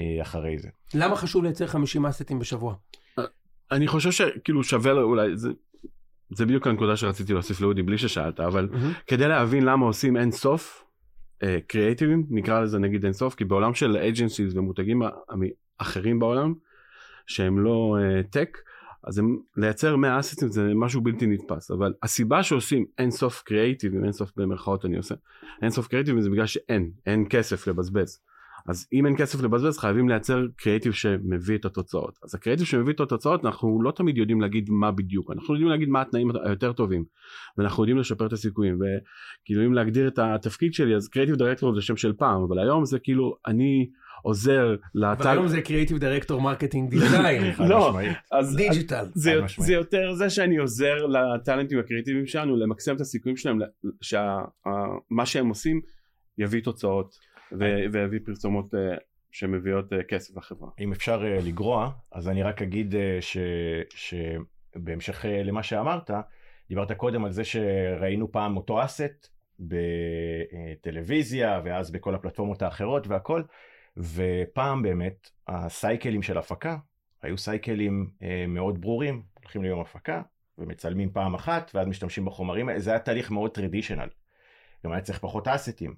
אה, 0.00 0.22
אחרי 0.22 0.58
זה. 0.58 0.68
למה 0.94 1.16
חשוב 1.16 1.44
לייצר 1.44 1.66
50 1.66 2.06
אסטים 2.06 2.38
בשבוע? 2.38 2.74
אני 3.70 3.86
חושב 3.86 4.10
שכאילו 4.10 4.64
שווה 4.64 4.92
אולי, 4.92 5.36
זה, 5.36 5.50
זה 6.30 6.46
בדיוק 6.46 6.66
הנקודה 6.66 6.96
שרציתי 6.96 7.32
להוסיף 7.32 7.60
לאודי 7.60 7.82
בלי 7.82 7.98
ששאלת, 7.98 8.40
אבל 8.40 8.68
mm-hmm. 8.72 9.02
כדי 9.06 9.28
להבין 9.28 9.64
למה 9.64 9.86
עושים 9.86 10.16
אין 10.16 10.30
סוף, 10.30 10.84
קריאייטיבים, 11.66 12.22
uh, 12.22 12.26
נקרא 12.30 12.60
לזה 12.60 12.78
נגיד 12.78 13.04
אין 13.04 13.12
סוף, 13.12 13.34
כי 13.34 13.44
בעולם 13.44 13.74
של 13.74 13.96
agencies 13.96 14.56
ומותגים 14.56 15.02
אחרים 15.78 16.18
בעולם, 16.18 16.54
שהם 17.26 17.58
לא 17.58 17.96
טק, 18.30 18.58
uh, 18.58 18.71
אז 19.04 19.18
הם, 19.18 19.38
לייצר 19.56 19.96
100 19.96 20.20
אסטים 20.20 20.48
זה 20.48 20.72
משהו 20.74 21.00
בלתי 21.00 21.26
נתפס, 21.26 21.70
אבל 21.70 21.92
הסיבה 22.02 22.42
שעושים 22.42 22.84
אין 22.98 23.10
סוף 23.10 23.42
קריאייטיבים, 23.42 24.04
אין 24.04 24.12
סוף 24.12 24.32
במרכאות 24.36 24.84
אני 24.84 24.96
עושה, 24.96 25.14
אין 25.62 25.70
סוף 25.70 25.86
קריאייטיבים 25.86 26.22
זה 26.22 26.30
בגלל 26.30 26.46
שאין, 26.46 26.90
אין 27.06 27.26
כסף 27.30 27.66
לבזבז. 27.66 28.20
אז 28.66 28.86
אם 28.92 29.06
אין 29.06 29.16
כסף 29.16 29.42
לבזבז 29.42 29.78
חייבים 29.78 30.08
לייצר 30.08 30.46
קריאייטיב 30.56 30.92
שמביא 30.92 31.58
את 31.58 31.64
התוצאות. 31.64 32.18
אז 32.24 32.34
הקריאייטיב 32.34 32.66
שמביא 32.66 32.92
את 32.92 33.00
התוצאות 33.00 33.44
אנחנו 33.44 33.82
לא 33.82 33.90
תמיד 33.90 34.18
יודעים 34.18 34.40
להגיד 34.40 34.70
מה 34.70 34.90
בדיוק, 34.90 35.30
אנחנו 35.30 35.54
יודעים 35.54 35.70
להגיד 35.70 35.88
מה 35.88 36.00
התנאים 36.00 36.30
היותר 36.44 36.72
טובים, 36.72 37.04
ואנחנו 37.58 37.82
יודעים 37.82 37.98
לשפר 37.98 38.26
את 38.26 38.32
הסיכויים, 38.32 38.78
וכאילו 38.78 39.66
אם 39.66 39.72
להגדיר 39.72 40.08
את 40.08 40.18
התפקיד 40.18 40.74
שלי 40.74 40.96
אז 40.96 41.08
creative 41.08 41.36
director 41.36 41.74
זה 41.74 41.80
שם 41.80 41.96
של 41.96 42.12
פעם, 42.12 42.42
אבל 42.42 42.58
היום 42.58 42.84
זה 42.84 42.98
כאילו 42.98 43.36
אני 43.46 43.90
עוזר 44.22 44.76
לטל... 44.94 45.22
אבל 45.22 45.30
היום 45.30 45.48
זה 45.48 45.62
creative 45.62 45.98
director 45.98 46.40
marketing 46.40 46.90
design. 46.90 47.52
לא, 47.58 47.98
אז 48.32 48.56
digital. 48.56 49.04
זה, 49.14 49.72
יותר 49.72 50.12
זה 50.12 50.30
שאני 50.30 50.56
עוזר 50.56 51.06
לטאלנטים 51.06 51.78
הקריאיטיביים 51.78 52.26
שלנו 52.26 52.56
למקסם 52.56 52.96
את 52.96 53.00
הסיכויים 53.00 53.36
שלהם, 53.36 53.58
שמה 54.00 55.26
שהם 55.26 55.48
עושים 55.48 55.80
יביא 56.38 56.62
תוצאות 56.62 57.14
ויביא 57.92 58.18
פרסומות 58.24 58.74
שמביאות 59.30 59.92
כסף 60.08 60.36
לחברה. 60.36 60.68
אם 60.80 60.92
אפשר 60.92 61.22
לגרוע, 61.42 61.90
אז 62.12 62.28
אני 62.28 62.42
רק 62.42 62.62
אגיד 62.62 62.94
שבהמשך 63.94 65.24
למה 65.44 65.62
שאמרת, 65.62 66.10
דיברת 66.68 66.92
קודם 66.92 67.24
על 67.24 67.30
זה 67.30 67.44
שראינו 67.44 68.32
פעם 68.32 68.56
אותו 68.56 68.84
אסט 68.84 69.28
בטלוויזיה 70.80 71.60
ואז 71.64 71.90
בכל 71.90 72.14
הפלטפורמות 72.14 72.62
האחרות 72.62 73.06
והכל. 73.06 73.42
ופעם 73.96 74.82
באמת 74.82 75.30
הסייקלים 75.48 76.22
של 76.22 76.38
הפקה 76.38 76.76
היו 77.22 77.38
סייקלים 77.38 78.10
אה, 78.22 78.44
מאוד 78.48 78.80
ברורים, 78.80 79.22
הולכים 79.34 79.62
ליום 79.62 79.80
הפקה 79.80 80.22
ומצלמים 80.58 81.12
פעם 81.12 81.34
אחת 81.34 81.70
ואז 81.74 81.86
משתמשים 81.86 82.24
בחומרים 82.24 82.78
זה 82.78 82.90
היה 82.90 82.98
תהליך 82.98 83.30
מאוד 83.30 83.50
טרדישיונל. 83.50 84.08
גם 84.84 84.92
היה 84.92 85.00
צריך 85.00 85.18
פחות 85.18 85.48
אסטים. 85.48 85.94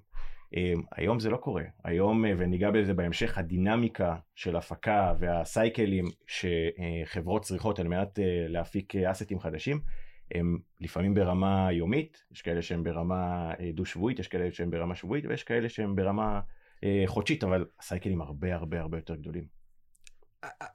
אה, 0.55 0.73
היום 0.95 1.19
זה 1.19 1.29
לא 1.29 1.37
קורה, 1.37 1.63
היום, 1.83 2.25
אה, 2.25 2.31
וניגע 2.37 2.71
בזה 2.71 2.93
בהמשך, 2.93 3.37
הדינמיקה 3.37 4.15
של 4.35 4.55
הפקה 4.55 5.13
והסייקלים 5.19 6.05
שחברות 6.27 7.41
צריכות 7.41 7.79
על 7.79 7.87
מנת 7.87 8.19
אה, 8.19 8.45
להפיק 8.47 8.95
אסטים 8.95 9.39
חדשים, 9.39 9.79
הם 10.31 10.57
לפעמים 10.81 11.13
ברמה 11.13 11.69
יומית, 11.71 12.23
יש 12.31 12.41
כאלה 12.41 12.61
שהם 12.61 12.83
ברמה 12.83 13.53
אה, 13.59 13.71
דו 13.73 13.85
שבועית, 13.85 14.19
יש 14.19 14.27
כאלה 14.27 14.51
שהם 14.51 14.69
ברמה 14.69 14.95
שבועית 14.95 15.25
ויש 15.25 15.43
כאלה 15.43 15.69
שהם 15.69 15.95
ברמה 15.95 16.39
חודשית, 17.05 17.43
אבל 17.43 17.65
הסייקלים 17.79 18.21
הרבה 18.21 18.55
הרבה 18.55 18.81
הרבה 18.81 18.97
יותר 18.97 19.15
גדולים. 19.15 19.43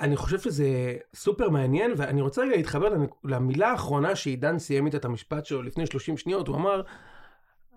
אני 0.00 0.16
חושב 0.16 0.38
שזה 0.38 0.96
סופר 1.14 1.48
מעניין, 1.48 1.92
ואני 1.96 2.20
רוצה 2.20 2.42
רגע 2.42 2.56
להתחבר 2.56 2.88
למילה 3.24 3.70
האחרונה 3.70 4.16
שעידן 4.16 4.58
סיים 4.58 4.86
איתה 4.86 4.96
את 4.96 5.04
המשפט 5.04 5.46
שלו 5.46 5.62
לפני 5.62 5.86
30 5.86 6.16
שניות, 6.16 6.48
הוא 6.48 6.56
אמר, 6.56 6.82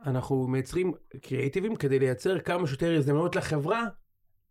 אנחנו 0.05 0.47
מייצרים 0.47 0.93
קריאיטיבים 1.21 1.75
כדי 1.75 1.99
לייצר 1.99 2.39
כמה 2.39 2.67
שיותר 2.67 2.97
הזדמנויות 2.97 3.35
לחברה 3.35 3.85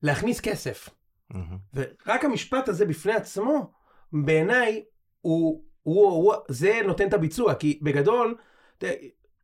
להכניס 0.03 0.41
כסף. 0.41 0.89
Mm-hmm. 1.33 1.37
ורק 1.75 2.25
המשפט 2.25 2.69
הזה 2.69 2.87
בפני 2.87 3.13
עצמו, 3.13 3.73
בעיניי, 4.13 4.85
הוא, 5.21 5.65
הוא, 5.83 6.09
הוא, 6.11 6.35
זה 6.49 6.81
נותן 6.87 7.09
את 7.09 7.15
הביצוע, 7.15 7.55
כי 7.55 7.79
בגדול, 7.83 8.37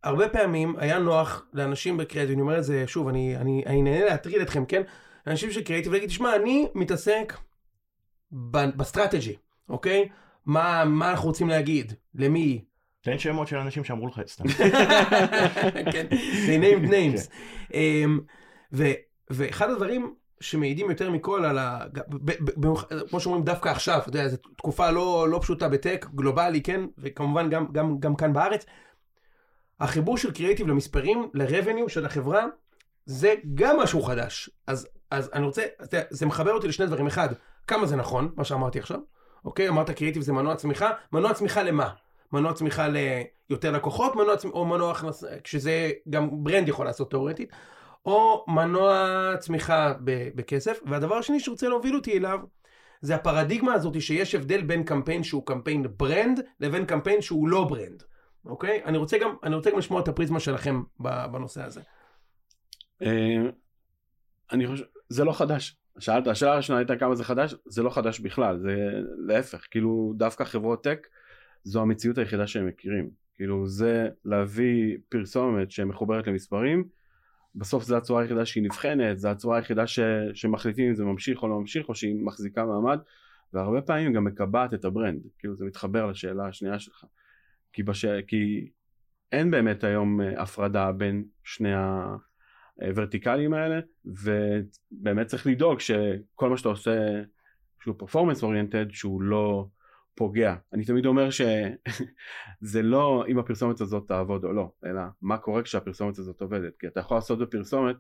הרבה 0.03 0.29
פעמים 0.29 0.75
היה 0.79 0.99
נוח 0.99 1.47
לאנשים 1.53 1.97
בקריאיטיב, 1.97 2.33
אני 2.33 2.41
אומר 2.41 2.59
את 2.59 2.65
זה 2.65 2.85
שוב, 2.87 3.09
אני, 3.09 3.37
אני, 3.37 3.63
אני 3.67 3.83
נהנה 3.83 4.05
להטריד 4.05 4.41
אתכם, 4.41 4.65
כן? 4.65 4.83
אנשים 5.27 5.51
של 5.51 5.63
קריאיטיב, 5.63 5.93
להגיד, 5.93 6.09
תשמע, 6.09 6.37
אני 6.37 6.69
מתעסק 6.75 7.39
ב 8.53 8.61
strategy, 8.61 9.37
אוקיי? 9.69 10.09
מה, 10.47 10.85
מה 10.85 11.11
אנחנו 11.11 11.29
רוצים 11.29 11.49
להגיד? 11.49 11.93
למי? 12.15 12.65
תן 13.01 13.19
שמות 13.19 13.49
של 13.49 13.57
אנשים 13.57 13.85
שאמרו 13.85 14.07
לך 14.07 14.19
את 14.19 14.29
סתם. 14.29 14.45
כן, 15.93 16.07
they 16.47 16.63
named 16.63 16.89
names. 16.89 17.31
אמ, 17.75 18.21
ואחד 19.31 19.71
הדברים 19.71 20.15
שמעידים 20.41 20.91
יותר 20.91 21.11
מכל 21.11 21.45
על 21.45 21.59
ה... 21.59 21.81
כמו 23.11 23.21
שאומרים 23.21 23.45
דווקא 23.45 23.69
עכשיו, 23.69 23.99
אתה 23.99 24.09
יודע, 24.09 24.29
זו 24.29 24.37
תקופה 24.57 24.91
לא, 24.91 25.29
לא 25.29 25.39
פשוטה 25.43 25.69
בטק, 25.69 26.07
גלובלי, 26.15 26.63
כן? 26.63 26.81
וכמובן 26.99 27.51
גם, 27.51 27.67
גם, 27.73 27.99
גם 28.01 28.17
כאן 28.17 28.33
בארץ. 28.33 28.67
החיבור 29.81 30.19
של 30.19 30.33
קריאיטיב 30.33 30.69
למספרים, 30.69 31.31
לרבניו 31.35 31.89
של 31.89 32.07
החברה, 32.07 32.47
זה 33.07 33.35
גם 33.55 33.79
משהו 33.79 34.03
חדש. 34.03 34.51
אז, 34.67 34.89
אז 35.11 35.31
אני 35.33 35.47
רוצה, 35.47 35.63
זה 36.11 36.27
מחבר 36.27 36.53
אותי 36.53 36.69
לשני 36.69 36.87
דברים. 36.87 37.07
אחד, 37.07 37.29
כמה 37.67 37.87
זה 37.87 37.97
נכון, 37.97 38.33
מה 38.37 38.45
שאמרתי 38.45 38.79
עכשיו, 38.79 38.99
אוקיי? 39.45 39.69
אמרת 39.69 39.91
קריאיטיב 39.91 40.23
זה 40.23 40.33
מנוע 40.33 40.57
צמיחה, 40.57 40.91
מנוע 41.13 41.35
צמיחה 41.35 41.63
למה? 41.63 41.91
מנוע 42.33 42.53
צמיחה 42.53 42.89
ליותר 42.89 43.71
לקוחות, 43.71 44.17
מנוע 44.17 44.37
צמיחה, 44.37 44.57
או 44.57 44.65
מנוע 44.65 44.91
הכנסה, 44.91 45.27
כשזה 45.45 45.91
גם 46.11 46.45
ברנד 46.45 46.69
יכול 46.69 46.87
לעשות 46.87 47.11
תאורטית, 47.11 47.53
או 48.07 48.45
מנוע 48.49 49.33
צמיחה 49.39 49.95
בכסף. 50.35 50.79
והדבר 50.87 51.15
השני 51.15 51.41
שרוצה 51.41 51.69
להוביל 51.69 51.95
אותי 51.95 52.19
אליו, 52.19 52.39
זה 53.01 53.15
הפרדיגמה 53.15 53.75
הזאת 53.75 54.03
שיש 54.03 54.35
הבדל 54.35 54.63
בין 54.63 54.83
קמפיין 54.83 55.23
שהוא 55.23 55.47
קמפיין 55.47 55.87
brand 55.97 56.41
לבין 56.61 56.85
קמפיין 56.85 57.23
שהוא 57.23 57.49
לא 57.49 57.65
brand, 57.65 58.03
אוקיי? 58.49 58.85
אני 58.85 58.99
רוצה 58.99 59.19
גם, 59.19 59.35
אני 59.43 59.55
רוצה 59.55 59.71
גם 59.71 59.79
לשמוע 59.79 60.01
את 60.01 60.09
הפריזמה 60.09 60.41
שלכם 60.41 60.83
בנושא 61.01 61.63
הזה. 61.63 61.81
אה, 63.03 63.51
אני 64.53 64.67
חושב, 64.67 64.85
זה 65.09 65.25
לא 65.25 65.33
חדש. 65.33 65.77
שאלת, 65.99 66.27
השאלה 66.27 66.53
הראשונה 66.53 66.79
הייתה 66.79 66.97
כמה 66.97 67.15
זה 67.15 67.25
חדש, 67.25 67.55
זה 67.67 67.83
לא 67.83 67.91
חדש 67.91 68.21
בכלל, 68.21 68.59
זה 68.59 68.75
להפך, 69.27 69.67
כאילו 69.71 70.13
דווקא 70.17 70.45
חברות 70.45 70.85
טק 70.85 71.07
זו 71.65 71.81
המציאות 71.83 72.19
היחידה 72.19 72.47
שהם 72.47 72.67
מכירים. 72.67 73.11
כאילו 73.37 73.67
זה 73.67 74.09
להביא 74.25 74.97
פרסומת 75.09 75.71
שמחוברת 75.71 76.27
למספרים, 76.27 76.85
בסוף 77.55 77.85
זו 77.85 77.97
הצורה 77.97 78.23
היחידה 78.23 78.47
שהיא 78.47 78.63
נבחנת, 78.63 79.19
זו 79.19 79.29
הצורה 79.29 79.57
היחידה 79.57 79.87
ש, 79.87 80.01
שמחליטים 80.35 80.89
אם 80.89 80.95
זה 80.95 81.05
ממשיך 81.05 81.43
או 81.43 81.49
לא 81.49 81.61
ממשיך, 81.61 81.89
או 81.89 81.95
שהיא 81.95 82.25
מחזיקה 82.25 82.65
מעמד, 82.65 82.99
והרבה 83.53 83.83
פעמים 83.83 84.13
גם 84.13 84.25
מקבעת 84.25 84.75
את 84.75 84.85
ה 84.85 84.90
brand, 84.90 85.23
כאילו 85.39 85.57
זה 85.57 85.65
מתחבר 85.65 86.07
לשאלה 86.07 86.47
השנייה 86.47 86.79
שלך. 86.79 87.05
כי, 87.73 87.83
בש... 87.83 88.05
כי 88.27 88.69
אין 89.33 89.51
באמת 89.51 89.85
היום 89.85 90.21
אה, 90.21 90.43
הפרדה 90.43 90.93
בין 90.93 91.25
שני 91.45 91.73
הוורטיקלים 92.83 93.55
האלה, 93.55 93.81
ובאמת 94.05 95.27
צריך 95.27 95.47
לדאוג 95.47 95.81
שכל 95.81 96.51
מה 96.51 96.57
שאתה 96.57 96.69
עושה 96.69 97.23
שהוא 97.83 97.95
performance 97.99 98.43
oriented 98.43 98.87
שהוא 98.91 99.23
לא 99.23 99.67
פוגע. 100.15 100.55
אני 100.73 100.85
תמיד 100.85 101.07
אומר 101.07 101.31
שזה 101.31 102.83
לא 102.83 103.25
אם 103.29 103.39
הפרסומת 103.39 103.81
הזאת 103.81 104.09
תעבוד 104.09 104.45
או 104.45 104.53
לא, 104.53 104.71
אלא 104.85 105.01
מה 105.23 105.39
קורה 105.39 105.63
כשהפרסומת 105.63 106.19
הזאת 106.19 106.41
עובדת. 106.41 106.77
כי 106.79 106.87
אתה 106.87 107.01
יכול 107.01 107.17
לעשות 107.17 107.39
בפרסומת 107.39 107.97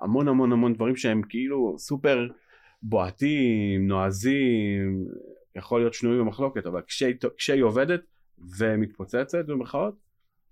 המון 0.00 0.28
המון 0.28 0.52
המון 0.52 0.74
דברים 0.74 0.96
שהם 0.96 1.22
כאילו 1.28 1.74
סופר 1.78 2.28
בועטים, 2.82 3.88
נועזים, 3.88 5.06
יכול 5.56 5.80
להיות 5.80 5.94
שנויים 5.94 6.20
במחלוקת, 6.20 6.66
אבל 6.66 6.82
כשהיא, 6.86 7.14
כשהיא 7.36 7.62
עובדת 7.62 8.00
ומתפוצצת 8.58 9.46
במרכאות, 9.46 9.94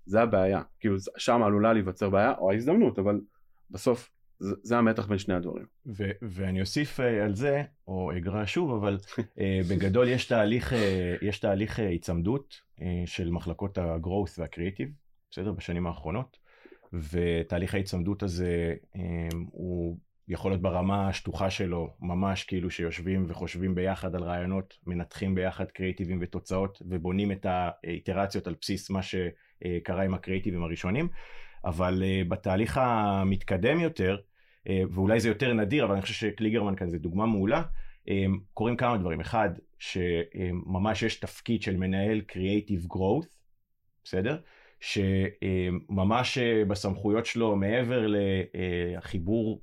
זה 0.05 0.21
הבעיה. 0.21 0.61
כאילו 0.79 0.95
שם 1.17 1.43
עלולה 1.43 1.73
להיווצר 1.73 2.09
בעיה 2.09 2.33
או 2.37 2.51
ההזדמנות, 2.51 2.99
אבל 2.99 3.21
בסוף 3.69 4.11
זה, 4.39 4.55
זה 4.63 4.77
המתח 4.77 5.07
בין 5.07 5.17
שני 5.17 5.33
הדברים. 5.33 5.65
ו- 5.85 6.11
ואני 6.21 6.61
אוסיף 6.61 6.99
uh, 6.99 7.03
על 7.03 7.35
זה, 7.35 7.63
או 7.87 8.11
אגרע 8.17 8.43
שוב, 8.45 8.71
אבל 8.71 8.97
uh, 9.19 9.21
בגדול 9.69 10.07
יש 10.07 10.25
תהליך, 10.25 10.73
uh, 10.73 10.75
יש 11.21 11.39
תהליך 11.39 11.79
uh, 11.79 11.81
היצמדות 11.81 12.61
uh, 12.79 12.81
של 13.05 13.31
מחלקות 13.31 13.77
ה-growth 13.77 14.33
וה-creative, 14.37 14.89
בסדר? 15.31 15.51
בשנים 15.51 15.87
האחרונות, 15.87 16.37
ותהליך 16.93 17.73
ההיצמדות 17.73 18.23
הזה 18.23 18.75
um, 18.95 18.99
הוא 19.51 19.97
יכול 20.29 20.51
להיות 20.51 20.61
ברמה 20.61 21.07
השטוחה 21.07 21.49
שלו, 21.49 21.93
ממש 21.99 22.43
כאילו 22.43 22.69
שיושבים 22.69 23.25
וחושבים 23.27 23.75
ביחד 23.75 24.15
על 24.15 24.23
רעיונות, 24.23 24.77
מנתחים 24.87 25.35
ביחד 25.35 25.65
קריאיטיבים 25.65 26.19
ותוצאות, 26.21 26.81
ובונים 26.85 27.31
את 27.31 27.45
האיטרציות 27.49 28.47
על 28.47 28.55
בסיס 28.61 28.89
מה 28.89 28.99
שקרה 29.01 30.03
עם 30.03 30.13
הקריאיטיבים 30.13 30.63
הראשונים. 30.63 31.07
אבל 31.65 32.03
uh, 32.03 32.29
בתהליך 32.29 32.77
המתקדם 32.81 33.79
יותר, 33.79 34.17
uh, 34.17 34.71
ואולי 34.91 35.19
זה 35.19 35.27
יותר 35.27 35.53
נדיר, 35.53 35.85
אבל 35.85 35.93
אני 35.93 36.01
חושב 36.01 36.13
שקליגרמן 36.13 36.75
כאן 36.75 36.89
זה 36.89 36.99
דוגמה 36.99 37.25
מעולה, 37.25 37.63
um, 38.05 38.11
קורים 38.53 38.77
כמה 38.77 38.97
דברים. 38.97 39.19
אחד, 39.19 39.49
שממש 39.79 41.03
יש 41.03 41.19
תפקיד 41.19 41.61
של 41.61 41.77
מנהל 41.77 42.21
Creative 42.31 42.93
Growth, 42.93 43.35
בסדר? 44.03 44.37
שממש 44.79 46.37
בסמכויות 46.37 47.25
שלו, 47.25 47.55
מעבר 47.55 48.07
לחיבור 48.07 49.61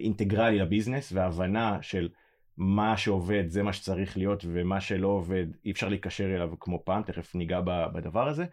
אינטגרלי 0.00 0.58
לביזנס 0.58 1.12
והבנה 1.12 1.78
של 1.82 2.08
מה 2.56 2.96
שעובד 2.96 3.48
זה 3.48 3.62
מה 3.62 3.72
שצריך 3.72 4.16
להיות 4.16 4.44
ומה 4.48 4.80
שלא 4.80 5.08
עובד 5.08 5.46
אי 5.64 5.70
אפשר 5.70 5.88
להיקשר 5.88 6.34
אליו 6.36 6.52
כמו 6.60 6.82
פעם, 6.84 7.02
תכף 7.02 7.34
ניגע 7.34 7.60
בדבר 7.94 8.28
הזה. 8.28 8.44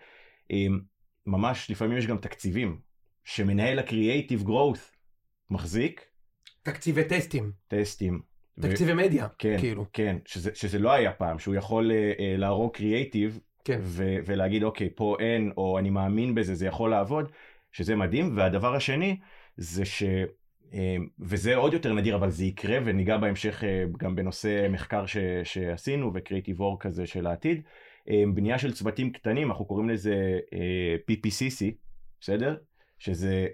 ממש 1.25 1.71
לפעמים 1.71 1.97
יש 1.97 2.07
גם 2.07 2.17
תקציבים 2.17 2.79
שמנהל 3.23 3.79
הקריאייטיב 3.79 4.43
growth 4.47 4.95
מחזיק. 5.49 6.05
תקציבי 6.63 7.03
טסטים. 7.03 7.51
טסטים. 7.67 8.21
תקציבי 8.61 8.93
ו... 8.93 8.95
מדיה, 8.95 9.27
כן, 9.37 9.57
כאילו. 9.59 9.85
כן, 9.93 10.17
שזה, 10.25 10.51
שזה 10.53 10.79
לא 10.79 10.91
היה 10.91 11.13
פעם, 11.13 11.39
שהוא 11.39 11.55
יכול 11.55 11.91
uh, 11.91 12.21
להרוג 12.37 12.73
קריאייטיב 12.73 13.39
כן. 13.63 13.79
ו- 13.81 14.17
ולהגיד 14.25 14.63
אוקיי 14.63 14.89
פה 14.95 15.15
אין 15.19 15.51
או 15.57 15.79
אני 15.79 15.89
מאמין 15.89 16.35
בזה 16.35 16.55
זה 16.55 16.67
יכול 16.67 16.89
לעבוד, 16.89 17.31
שזה 17.71 17.95
מדהים, 17.95 18.37
והדבר 18.37 18.75
השני 18.75 19.19
זה 19.57 19.85
ש... 19.85 20.03
וזה 21.19 21.56
עוד 21.56 21.73
יותר 21.73 21.93
נדיר 21.93 22.15
אבל 22.15 22.30
זה 22.30 22.45
יקרה 22.45 22.77
וניגע 22.86 23.17
בהמשך 23.17 23.63
גם 23.97 24.15
בנושא 24.15 24.67
מחקר 24.69 25.06
ש- 25.06 25.17
שעשינו 25.43 26.12
וקריאיטיב 26.13 26.62
וורק 26.62 26.84
כזה 26.84 27.06
של 27.06 27.27
העתיד. 27.27 27.62
בנייה 28.34 28.60
של 28.60 28.73
צוותים 28.73 29.12
קטנים, 29.12 29.51
אנחנו 29.51 29.65
קוראים 29.65 29.89
לזה 29.89 30.39
PPCC, 31.12 31.65
בסדר? 32.21 32.56
שזה 32.99 33.47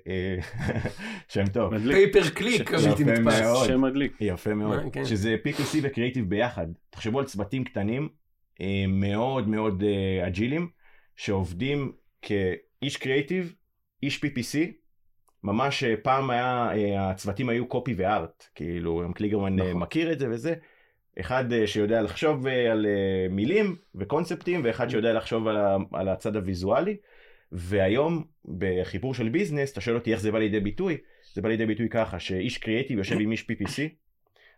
שם 1.33 1.47
טוב. 1.47 1.73
Pay 1.93 2.11
per 2.11 2.29
click, 2.29 2.69
יפה 2.71 3.19
מאוד. 3.21 3.67
שם 3.67 3.81
מדליק. 3.81 4.17
יפה 4.21 4.53
מאוד. 4.53 4.79
כן. 4.91 5.05
שזה 5.05 5.35
PPC 5.47 5.77
וקריאיטיב 5.83 6.29
ביחד. 6.29 6.67
תחשבו 6.89 7.19
על 7.19 7.25
צוותים 7.25 7.63
קטנים, 7.63 8.09
מאוד 8.87 9.47
מאוד 9.47 9.83
אג'ילים, 10.27 10.69
שעובדים 11.15 11.91
כאיש 12.21 12.97
קריאיטיב, 12.97 13.53
איש 14.03 14.23
PPC, 14.25 14.57
ממש 15.43 15.83
פעם 15.83 16.29
היה, 16.29 16.71
הצוותים 16.99 17.49
היו 17.49 17.67
copy 17.67 17.93
ו 17.97 18.07
art, 18.07 18.45
כאילו, 18.55 19.03
קליגרמן 19.15 19.55
נכון. 19.55 19.73
מכיר 19.73 20.11
את 20.11 20.19
זה 20.19 20.29
וזה. 20.29 20.53
אחד 21.19 21.65
שיודע 21.65 22.01
לחשוב 22.01 22.47
על 22.47 22.85
מילים 23.29 23.75
וקונספטים 23.95 24.61
ואחד 24.63 24.89
שיודע 24.89 25.13
לחשוב 25.13 25.47
על 25.93 26.09
הצד 26.09 26.35
הוויזואלי. 26.35 26.97
והיום 27.55 28.23
בחיבור 28.57 29.13
של 29.13 29.29
ביזנס 29.29 29.71
אתה 29.71 29.81
שואל 29.81 29.95
אותי 29.95 30.11
איך 30.11 30.19
זה 30.21 30.31
בא 30.31 30.39
לידי 30.39 30.59
ביטוי? 30.59 30.97
זה 31.33 31.41
בא 31.41 31.49
לידי 31.49 31.65
ביטוי 31.65 31.89
ככה 31.89 32.19
שאיש 32.19 32.57
קריאיטיב 32.57 32.97
יושב 32.97 33.19
עם 33.19 33.31
איש 33.31 33.47
PPC 33.51 33.81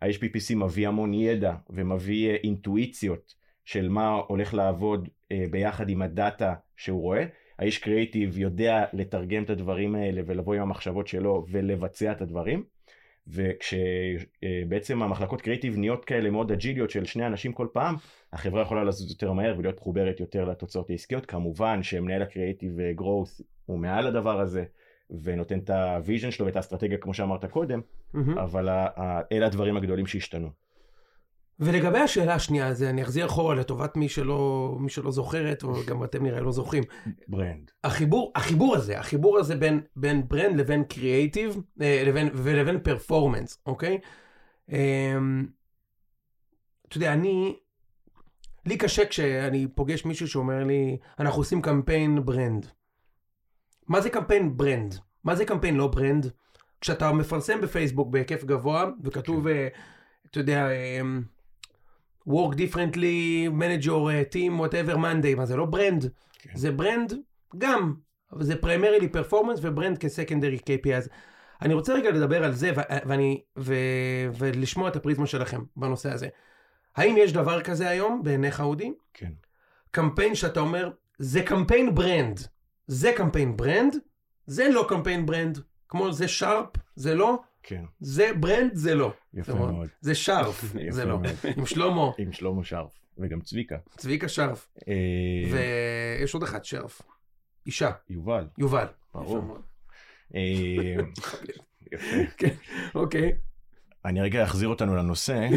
האיש 0.02 0.18
PPC 0.18 0.56
מביא 0.56 0.88
המון 0.88 1.14
ידע 1.14 1.56
ומביא 1.70 2.30
אינטואיציות 2.44 3.36
של 3.66 3.90
מה 3.90 4.10
הולך 4.28 4.54
לעבוד 4.54 5.10
ביחד 5.52 5.90
עם 5.90 6.02
הדאטה 6.02 6.54
שהוא 6.78 7.02
רואה 7.02 7.26
האיש 7.60 7.78
קריאיטיב 7.78 8.38
יודע 8.38 8.86
לתרגם 8.94 9.44
את 9.44 9.50
הדברים 9.50 9.96
האלה 9.96 10.22
ולבוא 10.26 10.56
עם 10.56 10.62
המחשבות 10.62 11.08
שלו 11.08 11.46
ולבצע 11.50 12.12
את 12.12 12.22
הדברים 12.22 12.64
וכשבעצם 13.28 15.04
המחלקות 15.04 15.42
קריאיטיב 15.42 15.78
נהיות 15.78 16.06
כאלה 16.06 16.30
מאוד 16.30 16.52
אג'יליות 16.52 16.90
של 16.90 17.06
שני 17.06 17.28
אנשים 17.28 17.54
כל 17.54 17.68
פעם, 17.74 17.96
החברה 18.34 18.62
יכולה 18.62 18.84
לזוז 18.84 19.12
יותר 19.12 19.34
מהר 19.34 19.56
ולהיות 19.58 19.78
מחוברת 19.78 20.20
יותר 20.20 20.46
לתוצאות 20.46 20.90
העסקיות. 20.90 21.26
כמובן 21.26 21.84
שמנהל 21.84 22.22
ה 22.22 22.28
creative 22.28 22.80
growth 22.96 23.42
הוא 23.66 23.80
מעל 23.80 24.08
הדבר 24.08 24.40
הזה 24.40 24.64
ונותן 25.24 25.60
את 25.60 25.70
ה 25.70 25.79
vision 25.79 26.32
שלו 26.32 26.46
ואת 26.46 26.56
האסטרטגיה 26.56 26.98
כמו 26.98 27.14
שאמרת 27.14 27.46
קודם, 27.46 27.82
מהמם. 28.14 28.38
אבל 28.38 28.70
אלה 29.32 29.46
הדברים 29.46 29.78
הגדולים 29.78 30.08
שהשתנו. 30.08 30.65
ולגבי 31.60 32.00
השאלה 32.00 32.36
השנייה, 32.36 32.68
אז 32.68 32.84
אני 32.84 33.04
אחזיר 33.04 33.26
אחורה 33.26 33.56
לטובת 33.56 33.98
מי 33.98 34.10
שלא, 34.10 34.76
מי 34.80 34.90
שלא 34.90 35.12
זוכרת, 35.12 35.64
או 35.64 35.74
גם 35.88 36.04
אתם 36.04 36.24
נראה 36.24 36.42
לא 36.42 36.52
זוכרים. 36.52 36.84
brand. 37.28 37.72
החיבור, 37.84 38.32
החיבור 38.36 38.76
הזה, 38.76 39.00
החיבור 39.00 39.38
הזה 39.38 39.56
בין, 39.56 39.82
בין 39.96 40.28
brand 40.28 40.60
לבין 40.60 40.84
קריאייטיב, 40.84 41.62
לבין, 41.78 42.30
ולבין 42.34 42.80
performance, 42.80 43.58
אוקיי? 43.66 44.00
אמ, 44.70 45.46
אתה 46.88 46.98
יודע, 46.98 47.14
אני, 47.14 47.56
לי 48.66 48.78
קשה 48.78 49.06
כשאני 49.06 49.68
פוגש 49.76 50.06
מישהו 50.06 50.28
שאומר 50.28 50.64
לי, 50.64 50.98
אנחנו 51.20 51.42
עושים 51.42 51.62
קמפיין 51.62 52.26
brand. 52.26 52.66
מה 53.88 54.02
זה 54.02 54.10
קמפיין 54.10 54.58
brand? 54.58 54.96
מה 55.24 55.36
זה 55.36 55.46
קמפיין 55.46 55.76
לא 55.76 55.88
brand? 55.88 56.32
כשאתה 56.82 57.12
מפרסם 57.12 57.62
בפייסבוק 57.62 58.10
בהיקף 58.10 58.44
גבוה, 58.44 58.86
וכתוב, 59.04 59.48
אה, 59.48 59.68
אתה 60.32 60.40
יודע, 60.40 60.70
אמ, 60.72 61.22
work 62.28 62.56
differently, 62.56 63.50
manage 63.50 63.86
your 63.86 64.10
uh, 64.10 64.34
team, 64.34 64.60
whatever 64.60 64.96
Monday, 64.96 65.36
מה 65.38 65.46
זה 65.46 65.56
לא 65.56 65.66
brand? 65.66 66.10
כן. 66.40 66.50
זה 66.56 66.72
brand 66.72 67.14
גם, 67.58 67.94
אבל 68.34 68.44
זה 68.44 68.54
primarily 68.54 69.16
performance 69.16 69.60
ו 69.62 69.68
brand 69.68 69.98
כ-secondary 69.98 70.60
KPI. 70.60 70.94
אז 70.94 71.10
אני 71.62 71.74
רוצה 71.74 71.94
רגע 71.94 72.12
לדבר 72.12 72.44
על 72.44 72.54
זה 72.54 72.72
ו- 72.76 72.82
ואני, 73.06 73.42
ו- 73.58 74.30
ולשמוע 74.38 74.90
את 74.90 74.96
הפריזמה 74.96 75.28
שלכם 75.28 75.62
בנושא 75.76 76.12
הזה. 76.12 76.28
האם 76.96 77.16
יש 77.18 77.34
דבר 77.34 77.62
כזה 77.62 77.90
היום 77.90 78.24
בעיניך 78.24 78.62
אודי? 78.62 78.94
כן. 79.14 79.32
קמפיין 79.92 80.36
שאתה 80.36 80.60
אומר, 80.60 80.90
זה 81.18 81.42
קמפיין 81.42 81.96
brand. 81.96 82.40
זה 82.88 83.12
קמפיין 83.16 83.58
brand, 83.58 83.96
זה 84.46 84.70
לא 84.70 84.86
קמפיין 84.90 85.26
brand. 85.26 85.60
כמו 85.90 86.12
זה 86.14 86.28
שרף, 86.28 86.68
זה 86.96 87.16
לא, 87.16 87.40
כן. 87.68 87.84
זה 88.00 88.32
brand, 88.40 88.72
זה 88.74 88.96
לא. 88.96 89.14
יפה. 89.34 89.54
מאוד. 89.54 89.88
זה 90.02 90.16
שרף, 90.16 90.64
זה 90.90 91.06
לא. 91.06 91.20
עם 91.58 91.66
שלמה, 91.66 92.12
עם 92.18 92.32
שלמה 92.32 92.64
שרף 92.64 93.00
וגם 93.18 93.42
צביקה. 93.42 93.76
צביקה 93.98 94.28
שרף. 94.30 94.68
אה, 94.88 94.94
ויש 95.52 96.34
עוד 96.34 96.44
אחד, 96.44 96.66
שרף. 96.66 97.02
אישה, 97.66 97.92
יובל. 98.10 98.48
יובל. 98.58 98.86
ברור. 99.14 99.38
יפה. 99.38 99.60
אה. 100.36 100.96
כן, 102.38 102.56
אוקיי. 102.96 103.32
אני 104.06 104.22
רגע 104.22 104.44
אחזיר 104.44 104.68
אותנו 104.70 104.96
לנושא. 104.96 105.48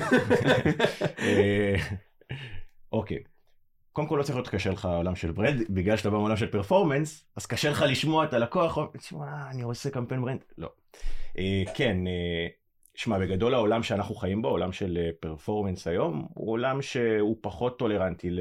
אה, 1.18 1.74
אוקיי. 2.92 3.18
קודם 3.98 4.08
כל 4.08 4.16
לא 4.16 4.22
צריך 4.22 4.37
להיות 4.37 4.48
קשה 4.48 4.70
לך 4.70 4.84
העולם 4.84 5.16
של 5.16 5.32
brand, 5.32 5.62
בגלל 5.70 5.96
שאתה 5.96 6.11
בא 6.11 6.16
מעולם 6.16 6.37
של 6.37 6.46
performance, 6.46 7.24
אז 7.37 7.46
קשה 7.46 7.70
לך 7.70 7.84
לשמוע 7.88 8.24
את 8.24 8.32
הלקוח, 8.32 8.78
תשמע, 8.98 9.50
אני 9.50 9.62
עושה 9.62 9.90
קמפיין 9.90 10.22
brand. 10.22 10.44
לא. 10.58 10.70
אה, 11.38 11.62
כן, 11.74 12.06
אה, 12.06 12.46
שמע, 12.94 13.18
בגדול 13.18 13.54
העולם 13.54 13.82
שאנחנו 13.82 14.14
חיים 14.14 14.42
בו, 14.42 14.48
העולם 14.48 14.72
של 14.72 14.98
performance 15.20 15.87
היום, 15.87 16.28
הוא 16.34 16.52
עולם 16.52 16.82
שהוא 16.82 17.37
פחות 17.40 17.78
טולרנטי 17.78 18.30
ל... 18.30 18.40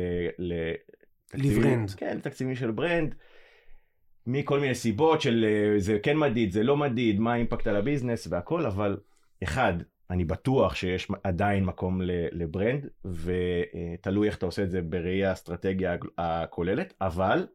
ל 1.34 1.42
brand. 1.42 1.90
כן, 1.90 2.20
תקציבים 2.20 2.56
של 2.56 2.72
brand. 2.72 3.16
מכל 4.28 4.60
מיני 4.60 4.76
סיבות 4.76 5.22
של 5.22 5.46
אה, 5.48 5.80
זה 5.80 6.00
כן 6.04 6.18
מדיד, 6.18 6.52
זה 6.52 6.64
לא 6.64 6.78
מדיד, 6.78 7.20
מה 7.20 7.34
ה 7.34 7.39
impact 7.39 7.68
על 7.68 7.76
ה 7.76 7.82
business 7.82 8.28
והכל, 8.30 8.66
אבל 8.66 8.98
אחד, 9.44 9.74
אני 10.10 10.26
בטוח 10.26 10.76
שיש 10.76 11.08
עדיין 11.24 11.66
מקום 11.66 12.02
ל 12.32 12.40
brand, 12.40 12.90
ותלוי 13.06 14.28
איך 14.28 14.38
אתה 14.38 14.46
עושה 14.46 14.64
את 14.64 14.72
זה 14.72 14.82
בראי 14.82 15.26
האסטרטגיה 15.26 15.98
הכוללת, 16.18 16.94
אבל 17.02 17.48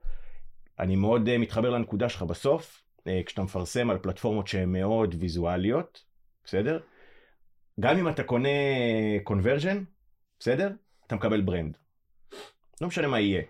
אני 0.79 0.97
מאוד 0.97 1.29
אה, 1.29 1.39
מתחבר 1.39 1.71
לנקודה 1.71 2.09
שלך 2.09 2.23
בסוף, 2.23 2.83
אה, 3.07 3.21
כשאתה 3.27 3.43
מפרסם 3.43 3.91
על 3.91 3.99
פלטפורמות 3.99 4.49
שהן 4.49 4.73
מאוד 4.73 5.15
ויזואליות, 5.19 6.05
בסדר? 6.45 6.81
גם 7.81 7.99
אם 7.99 8.09
אתה 8.09 8.23
קונה 8.23 8.49
conversion, 9.25 9.83
בסדר? 10.39 10.71
אתה 11.07 11.15
מקבל 11.15 11.41
brand. 11.41 11.79
לא 12.81 12.89
משנה 12.89 13.09
מה 13.09 13.21
יהיה. 13.21 13.43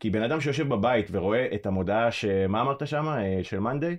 כי 0.00 0.10
בן 0.10 0.22
אדם 0.22 0.40
שיושב 0.40 0.68
בבית 0.68 1.06
ורואה 1.10 1.54
את 1.54 1.66
המודעה, 1.66 2.12
ש... 2.12 2.24
מה 2.24 2.60
אמרת 2.60 2.86
שם? 2.86 3.08
אה, 3.08 3.40
של 3.42 3.58
מאנדיי? 3.58 3.96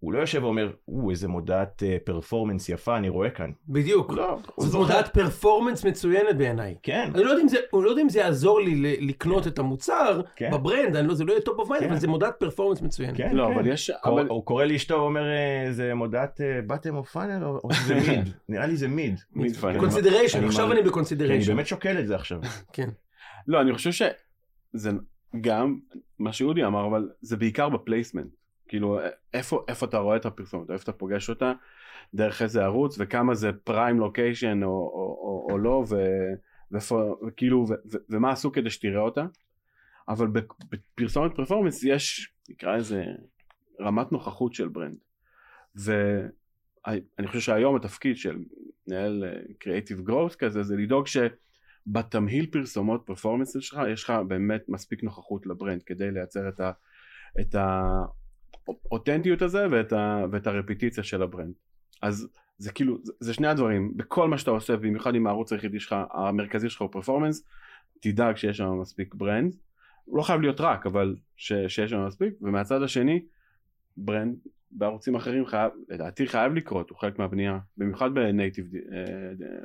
הוא 0.00 0.12
לא 0.12 0.18
יושב 0.18 0.42
ואומר, 0.44 0.72
או, 0.88 1.10
איזה 1.10 1.28
מודעת 1.28 1.82
performance 2.04 2.68
יפה 2.68 2.96
אני 2.96 3.08
רואה 3.08 3.30
כאן. 3.30 3.50
בדיוק. 3.68 4.12
לא, 4.12 4.38
זאת 4.58 4.70
זוכר. 4.70 4.78
מודעת 4.78 5.14
performance 5.14 5.84
מצוינת 5.84 6.36
בעיניי. 6.36 6.74
כן, 6.82 7.10
אני 7.14 7.24
לא 7.24 7.30
יודע 7.30 7.42
אם 7.42 7.48
זה, 7.48 7.56
אני 7.74 7.84
לא 7.84 7.90
יודע 7.90 8.02
אם 8.02 8.08
זה 8.08 8.18
יעזור 8.18 8.60
לי 8.60 8.96
לקנות 9.00 9.46
את 9.46 9.58
המוצר 9.58 10.20
כן. 10.36 10.50
ב 10.52 10.58
brand, 10.58 10.96
אני 10.96 11.08
לא, 11.08 11.14
זה 11.14 11.24
לא 11.24 11.32
יהיה 11.32 11.40
top 11.42 11.62
of 11.62 11.68
mind, 11.68 11.84
כן. 11.84 11.90
אבל 11.90 12.00
זה 12.00 12.08
מודעת 12.08 12.34
performance 12.40 12.82
מצוינת. 12.82 13.16
כן, 13.16 13.36
לא, 13.36 13.46
כן. 13.48 13.54
אבל 13.54 13.66
יש... 13.66 13.90
קור- 14.02 14.12
אבל- 14.20 14.28
הוא 14.28 14.44
קורא 14.44 14.64
לאשתו 14.64 14.94
ואומר, 14.94 15.24
אה, 15.32 15.72
זה 15.72 15.94
מודעת 15.94 16.40
bottom 16.66 16.96
of 16.96 17.04
funnel 17.04 17.44
או 17.44 17.60
זה 17.86 17.94
mid? 17.94 18.28
נראה 18.48 18.66
לי 18.66 18.76
זה 18.76 18.88
mid. 18.88 19.20
mid 19.32 19.56
funnel. 19.56 19.78
consideration, 19.80 20.38
אני 20.38 20.46
עכשיו 20.46 20.66
אני 20.66 20.74
כי 20.74 20.80
אני 20.80 20.88
ב 20.88 20.92
consideration. 20.92 21.52
באמת 21.54 21.66
שוקל 21.66 21.98
את 21.98 22.06
זה 22.06 22.14
עכשיו. 22.14 22.40
כן. 22.72 22.88
לא, 23.48 23.60
אני 23.60 23.72
חושב 23.74 23.90
שזה 23.92 24.90
גם 25.40 25.78
מה 26.18 26.32
שאודי 26.32 26.64
אמר, 26.64 26.86
אבל 26.86 27.08
זה 27.20 27.36
בעיקר 27.36 27.68
ב 27.68 27.73
placement. 27.73 28.26
כאילו, 28.74 28.98
איפה, 29.34 29.64
איפה 29.68 29.86
אתה 29.86 29.98
רואה 29.98 30.16
את 30.16 30.26
הפרסומת, 30.26 30.70
איפה 30.70 30.82
אתה 30.82 30.92
פוגש 30.92 31.30
אותה, 31.30 31.52
דרך 32.14 32.42
איזה 32.42 32.64
ערוץ, 32.64 32.96
וכמה 32.98 33.34
זה 33.34 33.52
prime 33.52 33.98
location 33.98 34.62
או, 34.62 34.68
או, 34.68 35.18
או, 35.22 35.48
או 35.50 35.58
לא, 35.58 35.84
ו, 35.88 35.96
ואיפה, 36.70 37.16
וכאילו, 37.26 37.66
ו, 37.68 37.72
ו, 37.92 37.96
ומה 38.08 38.30
עשו 38.30 38.52
כדי 38.52 38.70
שתראה 38.70 39.00
אותה. 39.00 39.26
אבל 40.08 40.26
בפרסומת 40.70 41.34
performance 41.36 41.84
יש, 41.84 42.32
נקרא 42.48 42.76
לזה, 42.76 43.04
רמת 43.80 44.12
נוכחות 44.12 44.54
של 44.54 44.68
brand. 44.68 44.96
ואני 45.76 47.26
חושב 47.26 47.40
שהיום 47.40 47.76
התפקיד 47.76 48.16
של 48.16 48.38
מנהל 48.88 49.24
קריאיטיב 49.58 50.00
growth 50.00 50.36
כזה, 50.36 50.62
זה 50.62 50.76
לדאוג 50.76 51.06
ש... 51.06 51.16
בתמהיל 51.86 52.46
פרסומות 52.46 53.02
performance 53.06 53.56
שלך 53.60 53.80
יש 53.92 54.04
לך 54.04 54.12
באמת 54.28 54.68
מספיק 54.68 55.02
נוכחות 55.02 55.46
ל 55.46 55.52
brand 55.52 55.82
כדי 55.82 56.10
לייצר 56.10 56.48
את, 56.48 56.60
ה, 56.60 56.70
את 57.40 57.54
האותנטיות 58.68 59.42
הזה 59.42 59.66
ואת, 59.70 59.92
ה, 59.92 60.24
ואת 60.30 60.46
הרפיטיציה 60.46 61.04
של 61.04 61.22
ה 61.22 61.27
brand. 61.27 61.54
אז 62.02 62.28
זה 62.58 62.72
כאילו 62.72 62.98
זה, 63.02 63.12
זה 63.20 63.34
שני 63.34 63.48
הדברים 63.48 63.96
בכל 63.96 64.28
מה 64.28 64.38
שאתה 64.38 64.50
עושה 64.50 64.76
במיוחד 64.76 65.14
אם 65.14 65.26
הערוץ 65.26 65.52
היחידי 65.52 65.80
שלך 65.80 65.96
המרכזי 66.10 66.70
שלך 66.70 66.82
הוא 66.82 66.90
performance 66.92 67.44
תדאג 68.00 68.36
שיש 68.36 68.56
שם 68.56 68.80
מספיק 68.80 69.14
brand 69.14 69.54
הוא 70.04 70.18
לא 70.18 70.22
חייב 70.22 70.40
להיות 70.40 70.60
רק 70.60 70.86
אבל 70.86 71.16
ש, 71.36 71.52
שיש 71.68 71.90
שם 71.90 72.06
מספיק 72.06 72.34
ומהצד 72.40 72.82
השני 72.82 73.22
brand 73.96 74.36
בערוצים 74.70 75.14
אחרים 75.14 75.46
חייב 75.46 75.72
לדעתי 75.88 76.26
חייב 76.26 76.54
לקרות 76.54 76.90
הוא 76.90 76.98
חלק 76.98 77.18
מהבנייה 77.18 77.58
במיוחד 77.76 78.14
ב 78.14 78.21
native 78.21 78.66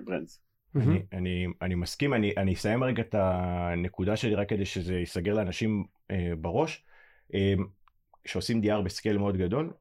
brands. 0.06 0.42
אני, 0.76 1.04
אני, 1.14 1.48
אני 1.62 1.76
מסכים, 1.76 2.14
אני, 2.14 2.34
אני 2.38 2.54
אסיים 2.54 2.84
רגע 2.84 3.02
את 3.02 3.16
הנקודה 3.18 4.16
שלי 4.16 4.36
רק 4.36 4.50
כדי 4.50 4.66
שזה 4.66 4.94
ייסגר 4.94 5.34
לאנשים 5.34 5.86
אה, 6.12 6.32
בראש. 6.42 6.84
אה, 7.34 7.54
כשעושים 8.30 8.62
DR 8.64 8.82
ב 8.84 8.89
scale 8.89 9.18
מאוד 9.18 9.38
גדול, 9.38 9.74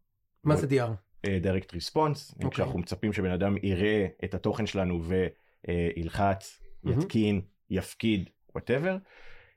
מה 0.45 0.57
זה 0.57 0.67
DR? 0.67 0.91
אה, 1.25 1.39
direct 1.43 1.71
response, 1.71 2.35
אוקיי. 2.35 2.51
כשאנחנו 2.51 2.79
מצפים 2.79 3.13
שבן 3.13 3.31
אדם 3.31 3.57
יראה 3.63 4.07
את 4.25 4.35
התוכן 4.35 4.67
שלנו 4.67 5.03
וילחץ, 5.05 6.61
מהמם. 6.83 7.01
יתקין, 7.01 7.41
יפקיד, 7.71 8.29
whatever. 8.59 8.93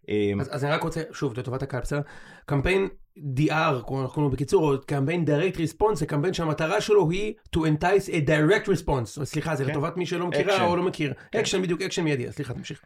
אה, 0.10 0.32
אז, 0.40 0.50
אז 0.52 0.64
אני 0.64 0.72
רק 0.72 0.84
רוצה, 0.84 1.02
שוב, 1.12 1.40
לטובת 1.40 1.64
הקהל, 1.64 1.82
בסדר? 1.82 2.02
קמפיין 2.46 2.88
DR, 3.18 3.52
כמו 3.88 4.02
אנחנו 4.02 4.14
קוראים 4.14 4.24
לו 4.24 4.30
בקיצור, 4.30 4.72
או 4.72 4.82
קמפיין 4.82 5.26
direct 5.26 5.56
response, 5.56 5.96
זה 5.96 6.06
קמפיין 6.06 6.34
שהמטרה 6.34 6.82
שלו 6.82 7.10
היא 7.10 7.34
to 7.56 7.60
entice 7.60 8.10
a 8.10 8.28
direct 8.28 8.68
response. 8.68 9.24
סליחה, 9.24 9.56
זה 9.56 9.66
כן. 9.66 9.72
לטובת 9.72 9.98
מי 9.98 10.06
שלא 10.06 10.28
מכירה 10.28 10.58
Action. 10.58 10.62
או 10.62 10.76
לא 10.76 10.84
מכיר. 10.84 11.14
כן. 11.32 11.40
אקשן 11.40 11.62
בדיוק, 11.62 11.82
אקשן 11.82 12.04
מיידי, 12.04 12.32
סליחה, 12.32 12.54
תמשיך. 12.54 12.82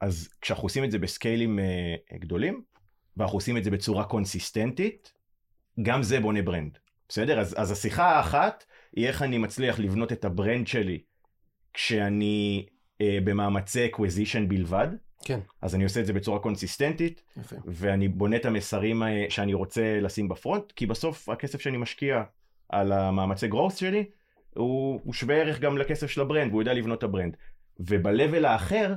אז 0.00 0.28
כשאנחנו 0.40 0.66
עושים 0.66 0.84
את 0.84 0.90
זה 0.90 0.98
בסקיילים 0.98 1.58
אה, 1.58 2.18
גדולים, 2.18 2.62
ואנחנו 3.16 3.36
עושים 3.36 3.56
את 3.56 3.64
זה 3.64 3.70
בצורה 3.70 4.04
קונסיסטנטית, 4.04 5.12
גם 5.82 6.02
זה 6.02 6.20
בונה 6.20 6.42
brand. 6.42 6.78
בסדר? 7.08 7.40
אז, 7.40 7.54
אז 7.58 7.70
השיחה 7.70 8.16
האחת 8.16 8.64
היא 8.96 9.06
איך 9.06 9.22
אני 9.22 9.38
מצליח 9.38 9.78
לבנות 9.78 10.12
את 10.12 10.24
ה 10.24 10.31
brand 10.31 10.66
שלי 10.66 11.00
כשאני 11.74 12.66
אה, 13.00 13.18
במאמצי 13.24 13.86
acquisition 13.86 14.48
בלבד. 14.48 14.88
כן. 15.24 15.40
אז 15.62 15.74
אני 15.74 15.84
עושה 15.84 16.00
את 16.00 16.06
זה 16.06 16.12
בצורה 16.12 16.38
קונסיסטנטית, 16.38 17.22
יפה. 17.36 17.56
ואני 17.66 18.08
בונה 18.08 18.36
את 18.36 18.44
המסרים 18.44 19.02
אה, 19.02 19.26
שאני 19.28 19.54
רוצה 19.54 20.00
לשים 20.00 20.28
ב 20.28 20.34
front, 20.34 20.72
כי 20.72 20.86
בסוף 20.86 21.28
הכסף 21.28 21.60
שאני 21.60 21.76
משקיע 21.76 22.22
על 22.68 22.92
המאמצי 22.92 23.48
growth 23.48 23.76
שלי, 23.76 24.04
הוא, 24.54 25.00
הוא 25.04 25.14
שווה 25.14 25.36
ערך 25.36 25.60
גם 25.60 25.78
לכסף 25.78 26.06
של 26.06 26.20
ה 26.20 26.24
brand, 26.24 26.50
והוא 26.50 26.62
יודע 26.62 26.74
לבנות 26.74 26.98
את 26.98 27.02
ה 27.02 27.07
brand. 27.07 27.36
וב-level 27.80 28.46
האחר, 28.46 28.94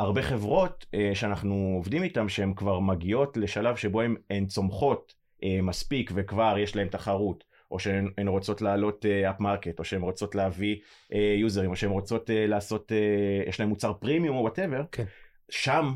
הרבה 0.00 0.22
חברות 0.22 0.86
אה, 0.94 1.10
שאנחנו 1.14 1.72
עובדים 1.76 2.02
איתן, 2.02 2.28
שהן 2.28 2.54
כבר 2.54 2.80
מגיעות 2.80 3.36
לשלב 3.36 3.76
שבו 3.76 4.00
הן, 4.00 4.16
הן 4.30 4.46
צומחות 4.46 5.14
אה, 5.44 5.58
מספיק 5.62 6.10
וכבר 6.14 6.58
יש 6.58 6.76
להן 6.76 6.88
תחרות, 6.88 7.44
או 7.70 7.78
שהן 7.78 8.10
הן 8.18 8.28
רוצות 8.28 8.62
לעלות 8.62 9.06
אה, 9.06 9.30
up 9.30 9.40
market, 9.40 9.78
או 9.78 9.84
שהן 9.84 10.02
רוצות 10.02 10.34
להביא 10.34 10.76
אה, 11.12 11.34
יוזרים, 11.38 11.70
או 11.70 11.76
שהן 11.76 11.90
רוצות 11.90 12.30
אה, 12.30 12.46
לעשות, 12.46 12.92
אה, 12.92 13.48
יש 13.48 13.60
להן 13.60 13.68
מוצר 13.68 13.92
פרימיום 13.92 14.36
או 14.36 14.42
whatever, 14.42 14.82
כן. 14.92 15.04
שם 15.50 15.92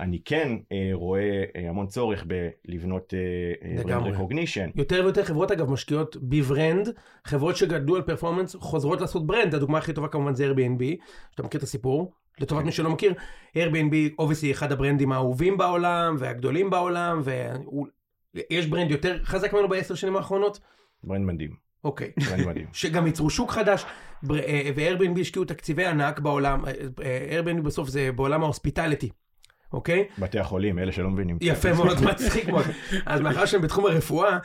אני 0.00 0.20
כן 0.24 0.56
אה, 0.72 0.90
רואה 0.92 1.44
אה, 1.56 1.68
המון 1.68 1.86
צורך 1.86 2.24
בלבנות 2.26 3.14
אה, 3.14 3.68
brand 3.76 3.86
לגמרי. 3.86 4.10
recognition. 4.10 4.70
יותר 4.74 5.00
ויותר 5.04 5.24
חברות 5.24 5.50
אגב 5.50 5.70
משקיעות 5.70 6.16
ב 6.16 6.26
brand, 6.26 6.88
חברות 7.24 7.56
שגדלו 7.56 7.96
על 7.96 8.02
performance 8.02 8.56
חוזרות 8.56 9.00
לעשות 9.00 9.26
brand, 9.26 9.54
הדוגמה 9.54 9.78
הכי 9.78 9.92
טובה 9.92 10.08
כמובן 10.08 10.34
זה 10.34 10.50
Airbnb, 10.50 10.84
שאתה 11.30 11.42
מכיר 11.42 11.58
את 11.58 11.62
הסיפור, 11.62 12.12
לטובת 12.40 12.64
מי 12.64 12.72
שלא 12.72 12.90
מכיר, 12.90 13.14
Airbnb 13.54 13.94
obviously 14.18 14.50
אחד 14.50 14.72
ה 14.72 14.77
brandים 14.77 15.12
האהובים 15.12 15.58
בעולם 15.58 16.16
והגדולים 16.18 16.70
בעולם, 16.70 17.22
ויש 18.34 18.66
brand 18.66 18.90
יותר 18.90 19.24
חזק 19.24 19.52
ממנו 19.52 19.68
בעשר 19.68 19.94
שנים 19.94 20.16
האחרונות? 20.16 20.60
brand 21.04 21.26
מדהים, 21.26 21.50
אוקיי. 21.84 22.12
brand 22.28 22.46
מדהים. 22.46 22.66
שגם 22.80 23.06
ייצרו 23.06 23.30
שוק 23.30 23.50
חדש, 23.50 23.84
אה, 24.30 24.70
ו-Airbnb 24.76 25.20
השקיעו 25.20 25.44
תקציבי 25.44 25.84
ענק 25.84 26.18
בעולם, 26.18 26.64
אה, 26.64 26.72
אה, 27.02 27.40
Airbnb 27.40 27.60
בסוף 27.60 27.88
זה 27.88 28.12
בעולם 28.12 28.42
ה 28.42 28.47
hospitality, 28.47 29.10
אוקיי? 29.76 30.04
בתי 30.18 30.38
החולים, 30.38 30.78
אלה 30.78 30.92
שלא 30.92 31.10
מבינים. 31.10 31.38
יפה 31.40 31.72
מאוד, 31.72 32.00
מצחיק 32.04 32.48
מאוד. 32.48 32.64
אז 33.06 33.20
מאחר 33.20 33.46
שהם 33.46 33.62
בתחום 33.62 33.86
הרפואה, 33.86 34.38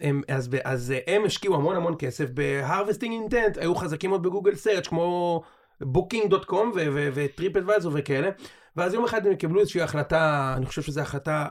הם, 0.00 0.22
אז, 0.28 0.50
אז 0.64 0.94
הם 1.06 1.24
השקיעו 1.24 1.54
המון 1.54 1.76
המון 1.76 1.94
כסף 1.98 2.28
ב-harvesting 2.34 3.30
intent, 3.30 3.60
היו 3.60 3.74
חזקים 3.74 4.10
מאוד 4.10 4.22
בגוגל 4.22 4.54
Search 4.54 4.86
כמו 4.86 5.42
booking.com 5.82 6.78
וטריפ 7.14 7.56
אדוויזור 7.56 7.92
וכאלה, 7.94 8.30
ואז 8.76 8.94
יום 8.94 9.04
אחד 9.04 9.26
הם 9.26 9.34
קיבלו 9.34 9.60
איזושהי 9.60 9.82
החלטה, 9.82 10.54
אני 10.56 10.66
חושב 10.66 10.82
שזו 10.82 11.00
החלטה, 11.00 11.46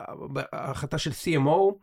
החלטה 0.52 0.98
של 0.98 1.10
CMO, 1.10 1.74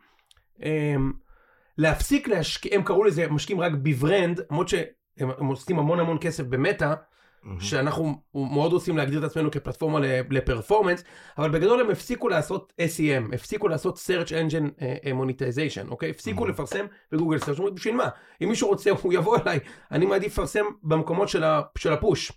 להפסיק 1.78 2.28
להשקיע, 2.28 2.74
הם 2.74 2.82
קראו 2.82 3.04
לזה 3.04 3.26
משקיעים 3.30 3.60
רק 3.60 3.72
בברנד, 3.72 4.40
למרות 4.50 4.68
שהם 4.68 5.30
הם 5.38 5.46
עושים 5.46 5.78
המון 5.78 6.00
המון 6.00 6.18
כסף 6.20 6.44
במטא, 6.44 6.94
מהמם. 7.42 7.60
שאנחנו 7.60 8.14
מאוד 8.34 8.72
רוצים 8.72 8.96
להגדיר 8.96 9.18
את 9.18 9.24
עצמנו 9.24 9.50
כפלטפורמה 9.50 10.00
לפרפורמנס, 10.30 11.04
אבל 11.38 11.50
בגדול 11.50 11.80
הם 11.80 11.90
הפסיקו 11.90 12.28
לעשות 12.28 12.72
SEM, 12.80 13.34
הפסיקו 13.34 13.68
לעשות 13.68 13.96
search 13.96 14.28
engine 14.28 14.80
uh, 14.80 15.06
monetization, 15.06 15.90
אוקיי? 15.90 16.10
הפסיקו 16.10 16.46
Mhm. 16.46 16.48
לפרסם 16.48 16.86
בגוגל 17.12 17.38
סרצ' 17.38 17.58
אומרים, 17.58 17.74
בשביל 17.74 17.94
מה? 17.94 18.08
אם 18.42 18.48
מישהו 18.48 18.68
רוצה 18.68 18.90
הוא 19.02 19.12
יבוא 19.12 19.38
אליי, 19.38 19.58
אני 19.90 20.06
מעדיף 20.06 20.32
לפרסם 20.32 20.64
במקומות 20.82 21.28
של, 21.28 21.44
ה, 21.44 21.60
של 21.78 21.92
הפוש. 21.92 22.32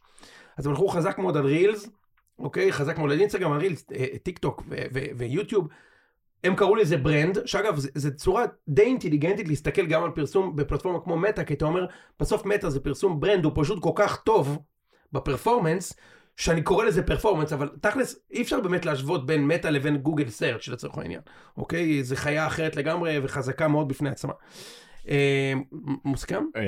אז 0.57 0.65
הם 0.65 0.71
הלכו 0.71 0.87
חזק 0.87 1.17
מאוד 1.17 1.37
על 1.37 1.45
רילס, 1.45 1.89
אוקיי? 2.39 2.71
חזק 2.71 2.97
מאוד 2.97 3.11
על 3.11 3.19
אינסטגרם, 3.19 3.51
על 3.51 3.59
רילס, 3.59 3.85
אה, 3.95 4.05
טיק 4.23 4.39
טוק 4.39 4.63
ויוטיוב. 5.17 5.67
הם 6.43 6.55
קראו 6.55 6.75
לזה 6.75 6.97
brand, 6.97 7.39
שאגב, 7.45 7.75
זו 7.77 8.09
צורה 8.15 8.45
די 8.67 8.81
אינטליגנטית 8.81 9.47
להסתכל 9.47 9.85
גם 9.85 10.03
על 10.03 10.11
פרסום 10.11 10.55
בפלטפורמה 10.55 10.99
כמו 10.99 11.17
מטא, 11.17 11.43
כי 11.43 11.53
אתה 11.53 11.65
אומר, 11.65 11.85
בסוף 12.19 12.45
מטא 12.45 12.69
זה 12.69 12.79
פרסום 12.79 13.19
brand, 13.19 13.45
הוא 13.45 13.51
פשוט 13.55 13.83
כל 13.83 13.91
כך 13.95 14.21
טוב 14.21 14.59
ב 15.13 15.20
performance, 15.20 15.93
שאני 16.37 16.61
קורא 16.61 16.85
לזה 16.85 17.03
performance, 17.03 17.53
אבל 17.53 17.69
תכלס, 17.81 18.19
אי 18.31 18.41
אפשר 18.41 18.59
באמת 18.61 18.85
להשוות 18.85 19.25
בין 19.25 19.47
מטא 19.47 19.67
לבין 19.67 19.97
גוגל 19.97 20.29
Search 20.29 20.67
לצורך 20.67 20.97
העניין, 20.97 21.21
אוקיי? 21.57 22.03
זו 22.03 22.15
חיה 22.15 22.47
אחרת 22.47 22.75
לגמרי 22.75 23.19
וחזקה 23.23 23.67
מאוד 23.67 23.87
בפני 23.87 24.09
עצמה. 24.09 24.33
אה, 25.09 25.53
מוסכם? 26.05 26.43
אה, 26.55 26.61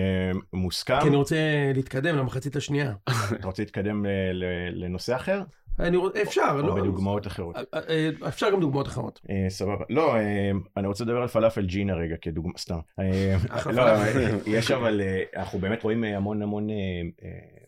מוסכם. 0.53 0.99
כי 1.01 1.07
אני 1.07 1.15
רוצה 1.15 1.35
להתקדם 1.75 2.17
למחצית 2.17 2.55
השנייה. 2.55 2.93
אתה 3.39 3.47
רוצה 3.47 3.61
להתקדם 3.61 4.05
ל- 4.33 4.83
לנושא 4.83 5.15
אחר? 5.15 5.41
אני 5.79 5.97
רוצ... 5.97 6.15
אפשר, 6.15 6.51
או 6.53 6.61
לא... 6.61 6.75
בדוגמאות 6.75 7.27
אחרות? 7.27 7.55
אה, 7.55 7.79
אה, 7.89 8.09
אפשר 8.27 8.51
גם 8.51 8.59
דוגמאות 8.59 8.87
אחרות. 8.87 9.19
אה, 9.29 9.45
סבבה. 9.49 9.85
לא, 9.89 10.15
אה, 10.15 10.51
אני 10.77 10.87
רוצה 10.87 11.03
לדבר 11.03 11.21
על 11.21 11.27
פלאפל 11.27 11.65
ג'ינה 11.65 11.93
רגע 11.93 12.15
כדוגמה, 12.21 12.53
סתם. 12.57 12.79
אה, 12.99 13.35
לא. 13.73 13.81
אה, 13.81 14.29
יש 14.45 14.71
אבל, 14.71 15.01
אה, 15.01 15.23
אנחנו 15.41 15.59
באמת 15.59 15.83
רואים 15.83 16.03
אה, 16.03 16.17
המון 16.17 16.41
המון 16.41 16.69
אה, 16.69 16.75
אה, 16.75 17.29
אה, 17.29 17.60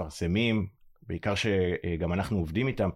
מפרסמים, 0.00 0.66
בעיקר 1.02 1.34
שגם 1.34 2.12
אנחנו 2.12 2.38
עובדים 2.38 2.68
איתם, 2.68 2.88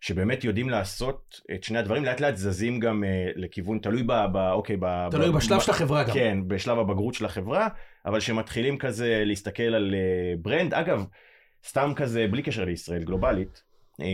שבאמת 0.00 0.44
יודעים 0.44 0.68
לעשות 0.68 1.40
את 1.54 1.64
שני 1.64 1.78
הדברים, 1.78 2.04
לאט 2.04 2.20
לאט 2.20 2.36
זזים 2.36 2.80
גם 2.80 3.04
אה, 3.04 3.30
לכיוון, 3.36 3.78
תלוי 3.78 4.02
ב... 4.02 4.12
ב- 4.12 4.50
אוקיי, 4.52 4.76
ב... 4.80 5.08
תלוי 5.10 5.30
ב- 5.30 5.36
בשלב 5.36 5.58
ב- 5.58 5.62
של 5.62 5.70
החברה 5.70 6.04
גם. 6.04 6.14
כן, 6.14 6.38
בשלב 6.48 6.78
הבגרות 6.78 7.14
של 7.14 7.24
החברה, 7.24 7.68
אבל 8.06 8.20
שמתחילים 8.20 8.78
כזה 8.78 9.22
להסתכל 9.26 9.62
על 9.62 9.94
אה, 9.94 10.34
brand, 10.42 10.74
אגב, 10.74 11.06
סתם 11.66 11.92
כזה, 11.96 12.26
בלי 12.30 12.42
קשר 12.42 12.64
לישראל, 12.64 13.04
גלובלית, 13.04 13.62
אה, 14.00 14.06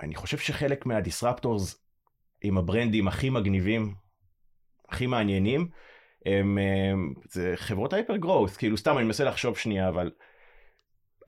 אני 0.00 0.14
חושב 0.14 0.38
שחלק 0.38 0.86
מה 0.86 1.02
disruptors 1.02 1.84
עם 2.42 2.58
הברנדים 2.58 3.08
הכי 3.08 3.30
מגניבים, 3.30 3.94
הכי 4.88 5.06
מעניינים, 5.06 5.68
הם, 6.26 6.58
הם 6.58 7.14
זה 7.30 7.52
חברות 7.56 7.92
hyper 7.92 8.16
growth, 8.16 8.56
כאילו 8.56 8.76
סתם 8.76 8.98
אני 8.98 9.04
מנסה 9.04 9.24
לחשוב 9.24 9.56
שנייה, 9.56 9.88
אבל 9.88 10.10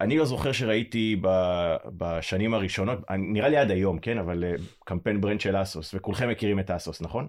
אני 0.02 0.18
לא 0.18 0.24
זוכר 0.24 0.52
שראיתי 0.52 1.16
ב, 1.20 1.28
בשנים 1.96 2.54
הראשונות, 2.54 2.98
נראה 3.18 3.48
לי 3.48 3.56
עד 3.56 3.70
היום, 3.70 3.98
כן, 3.98 4.18
אבל 4.18 4.44
אה, 4.44 4.52
קמפיין 4.84 5.20
brand 5.20 5.40
של 5.40 5.62
ASOS, 5.62 5.94
וכולכם 5.94 6.28
מכירים 6.28 6.58
את 6.58 6.70
ASOS, 6.70 7.02
נכון? 7.02 7.26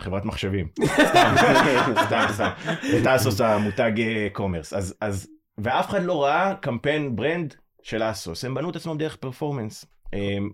חברת 0.00 0.24
מחשבים. 0.24 0.68
סתם, 1.10 1.34
סתם, 2.06 2.26
סתם. 2.32 2.50
את 3.02 3.06
ASOS 3.06 3.40
המותג 3.40 3.92
commerce. 4.32 4.72
אז, 4.72 4.94
אז, 5.00 5.28
ואף 5.58 5.88
אחד 5.88 6.02
לא 6.02 6.24
ראה 6.24 6.54
קמפיין 6.54 7.16
brand 7.16 7.54
של 7.82 8.02
ASOS, 8.02 8.44
הם 8.44 8.54
בנו 8.54 8.70
את 8.70 8.76
עצמם 8.76 8.98
דרך 8.98 9.16
performance. 9.16 9.84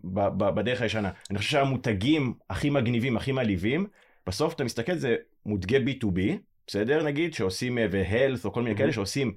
ב- 0.05 0.29
ב- 0.29 0.55
בדרך 0.55 0.83
הישנה. 0.83 1.11
אני 1.31 1.39
חושב 1.39 1.51
שהמותגים 1.51 2.35
הכי 2.51 2.71
מגניבים, 2.71 3.17
הכי 3.17 3.33
מעליבים, 3.33 3.87
בסוף 4.27 4.55
אתה 4.55 4.65
מסתכל, 4.65 4.95
זה 4.95 5.17
מותגי 5.47 5.77
B2B, 5.77 6.21
בסדר 6.67 7.03
נגיד, 7.03 7.35
שעושים, 7.35 7.79
אה, 7.79 7.87
ו-health 7.91 8.45
או 8.45 8.53
כל 8.53 8.63
מיני 8.63 8.77
כאלה 8.77 8.93
שעושים 8.93 9.33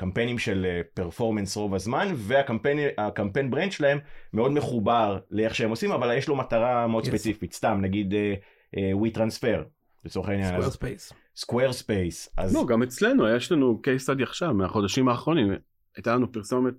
קמפיינים 0.00 0.38
של 0.38 0.66
performance 0.94 1.56
רוב 1.56 1.74
הזמן, 1.74 2.08
והקמפיין 2.16 2.78
הקמפיין 2.98 3.50
brand 3.50 3.72
שלהם 3.72 3.98
מאוד 4.32 4.52
מחובר 4.52 5.18
לאיך 5.30 5.54
שהם 5.54 5.70
עושים, 5.70 5.92
אבל 5.92 6.16
יש 6.16 6.28
לו 6.28 6.36
מטרה 6.36 6.86
מאוד 6.86 7.04
Yes. 7.04 7.06
ספציפית, 7.06 7.52
סתם 7.52 7.78
נגיד 7.80 8.14
אה, 8.14 8.34
אה, 8.76 8.92
WeTransfer, 8.92 9.64
לצורך 10.04 10.28
העניין, 10.28 10.48
Square 10.48 10.66
אז 10.66 10.72
space. 10.72 11.12
Squarespace, 11.36 12.34
אז 12.36 12.54
לא, 12.54 12.66
גם 12.66 12.82
אצלנו, 12.82 13.28
יש 13.36 13.52
לנו 13.52 13.80
case 13.86 14.06
study 14.06 14.22
עכשיו, 14.22 14.54
מהחודשים 14.54 15.08
האחרונים, 15.08 15.52
הייתה 15.96 16.14
לנו 16.14 16.32
פרסומת, 16.32 16.74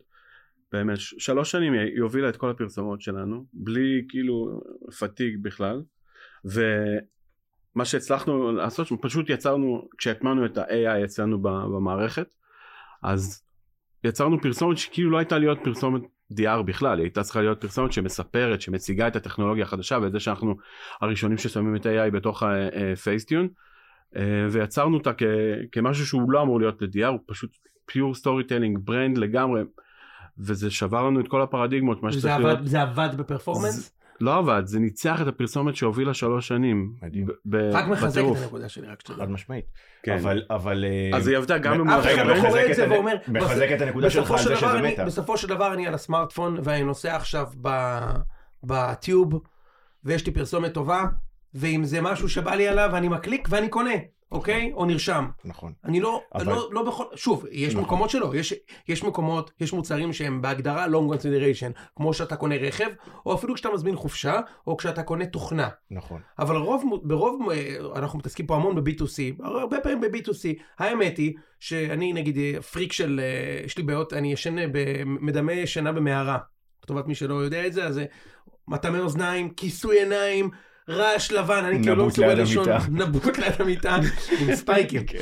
באמת, 0.72 0.98
שלוש 0.98 1.52
שנים 1.52 1.74
היא 1.74 2.02
הובילה 2.02 2.30
את 2.30 2.38
כל 2.38 2.50
הפרסומות 2.50 3.02
שלנו, 3.02 3.46
בלי 3.54 4.06
כאילו 4.10 4.62
fatigue 5.00 5.38
בכלל, 5.42 5.82
ומה 6.46 7.86
שהצלחנו 7.86 8.52
לעשות, 8.52 8.88
פשוט 9.02 9.30
יצרנו, 9.30 9.88
כשהטמענו 9.98 10.46
את 10.46 10.58
ה-AI 10.58 11.06
אצלנו 11.06 11.42
במערכת, 11.42 12.28
אז 13.04 13.44
יצרנו 14.04 14.42
פרסומת 14.42 14.78
שכאילו 14.78 15.10
לא 15.12 15.18
הייתה 15.18 15.38
להיות 15.38 15.60
פרסומת 15.64 16.02
DR 16.34 16.62
בכלל, 16.66 16.98
היא 16.98 17.04
הייתה 17.04 17.24
צריכה 17.24 17.42
להיות 17.42 17.62
פרסומת 17.62 17.92
שמספרת, 17.94 18.62
שמציגה 18.62 19.08
את 19.08 19.16
הטכנולוגיה 19.16 19.64
החדשה, 19.64 19.98
ואת 20.02 20.12
זה 20.12 20.20
שאנחנו 20.20 20.56
הראשונים 21.02 21.38
ששמים 21.38 21.76
את 21.76 21.86
ה-AI 21.86 22.12
בתוך 22.12 22.44
ה-Facetune. 22.44 23.48
אה, 24.16 24.48
ויצרנו 24.52 24.98
אותה 24.98 25.14
כ, 25.14 25.24
כמשהו 25.72 26.06
שהוא 26.06 26.32
לא 26.32 26.42
אמור 26.42 26.60
להיות 26.60 26.82
ל-DR, 26.82 27.06
הוא 27.08 27.20
פשוט 27.28 27.52
pure 27.86 28.16
storytelling, 28.16 28.78
brand 28.84 29.18
לגמרי, 29.18 29.62
וזה 30.38 30.72
שבר 30.72 31.08
לנו 31.08 31.20
את 31.20 31.28
כל 31.28 31.42
הפרדיגמות, 31.42 32.04
מה 32.04 32.12
שצריך 32.12 32.34
עבד- 32.34 32.44
להיות, 32.46 32.68
זה 32.68 32.82
עבד 32.82 33.10
ב 33.18 33.24
performance? 33.24 34.01
לא 34.22 34.38
עבד, 34.38 34.62
זה 34.66 34.80
ניצח 34.80 35.22
את 35.22 35.28
הפרסומת 35.28 35.76
שהובילה 35.76 36.14
שלוש 36.14 36.48
שנים, 36.48 36.94
מדהים. 37.04 37.28
רק 37.72 37.88
מחזק. 37.88 38.22
את 38.32 38.38
הנקודה 38.44 38.70
שלי, 38.70 38.88
רק 38.88 39.00
שתדע. 39.02 39.16
חד 39.16 39.30
משמעית, 39.32 39.66
כן. 40.04 40.14
אבל, 40.18 40.42
אבל, 40.50 40.86
אה, 40.86 41.18
אז 41.18 41.28
היא 41.28 41.38
עבדה 41.38 41.58
גם 41.58 41.74
אף 41.74 41.80
במערכת 41.80 42.16
אחד 42.16 42.26
לא 42.26 42.34
מחזק 42.42 42.66
את 42.70 42.76
זה 42.76 42.90
ואומר, 42.90 43.16
מחזק 43.28 43.68
את 43.76 43.82
הנקודה 43.82 44.10
שלך 44.10 44.32
על 44.32 44.38
של 44.38 44.44
זה 44.44 44.50
דבר 44.50 44.58
שזה 44.70 44.80
אני- 44.80 44.94
מטא. 44.94 45.06
בסופו 45.06 45.38
של 45.38 45.48
דבר 45.48 45.74
אני 45.74 45.88
על 45.88 45.94
הסמארטפון 45.94 46.58
ואני 46.64 46.84
נוסע 46.84 47.16
עכשיו 47.16 47.48
ב- 47.62 48.00
בטיוב 48.64 49.42
ויש 50.04 50.26
לי 50.26 50.32
פרסומת 50.34 50.74
טובה 50.74 51.04
ואם 51.54 51.84
זה 51.84 52.02
משהו 52.02 52.30
שבא 52.30 52.56
לי 52.56 52.68
עליו 52.68 52.90
אני 52.96 53.08
מקליק 53.08 53.48
ואני 53.52 53.70
קונה, 53.70 53.94
אוקיי? 54.32 54.72
או 54.74 54.86
נרשם. 54.86 55.26
נכון. 55.46 55.74
אני 55.86 56.00
לא, 56.00 56.22
אבל- 56.36 56.46
לא, 56.46 56.70
לא 56.72 56.84
בכל, 56.86 57.04
שוב, 57.16 57.46
יש 57.52 57.74
נכון. 57.74 57.84
מקומות 57.86 58.10
שלא, 58.10 58.32
יש, 58.36 58.54
יש 58.88 59.04
מקומות, 59.04 59.52
יש 59.60 59.74
מוצרים 59.74 60.14
שהם 60.14 60.42
בהגדרה 60.42 60.86
long 60.88 61.14
consideration, 61.16 61.80
כמו 61.96 62.14
שאתה 62.14 62.36
קונה 62.36 62.56
רכב, 62.56 62.90
או 63.26 63.34
אפילו 63.36 63.54
כשאתה 63.56 63.70
מזמין 63.74 63.96
חופשה, 63.96 64.40
או 64.68 64.78
כשאתה 64.78 65.04
קונה 65.04 65.26
תוכנה. 65.26 65.70
נכון. 65.92 66.22
אבל 66.40 66.56
רוב, 66.56 67.00
ברוב, 67.04 67.50
אה, 67.52 67.76
אנחנו 67.96 68.20
מתעסקים 68.20 68.46
פה 68.48 68.56
המון 68.56 68.84
ב-B2C, 68.84 69.44
הרבה 69.44 69.80
פעמים 69.80 70.02
ב-B2C. 70.02 70.62
האמת 70.80 71.18
היא 71.18 71.34
שאני 71.60 72.14
נגיד 72.14 72.38
אה, 72.38 72.62
פריק 72.62 72.92
של, 72.94 73.20
אה, 73.24 73.66
יש 73.66 73.78
לי 73.78 73.84
בעיות, 73.84 74.14
אני 74.14 74.34
ישן, 74.34 74.56
מדמה 75.06 75.52
שינה 75.66 75.92
במערה. 75.92 76.38
לטובת 76.84 77.08
מי 77.08 77.16
שלא 77.16 77.34
יודע 77.34 77.68
את 77.68 77.74
זה, 77.74 77.86
אז 77.86 77.94
זה 77.96 78.06
מטמא 78.68 78.98
אוזניים, 78.98 79.50
כיסוי 79.50 80.00
עיניים, 80.00 80.50
רעש 80.90 81.32
לבן, 81.32 81.66
אני 81.66 81.84
כאילו 81.84 81.96
לא 81.96 82.06
מסוגל 82.06 82.34
לישון. 82.34 82.68
נבוט 82.92 83.38
ליד 83.38 83.54
המיטה, 83.60 83.98
עם 84.40 84.56
ספייקים. 84.62 85.04
כן. 85.06 85.20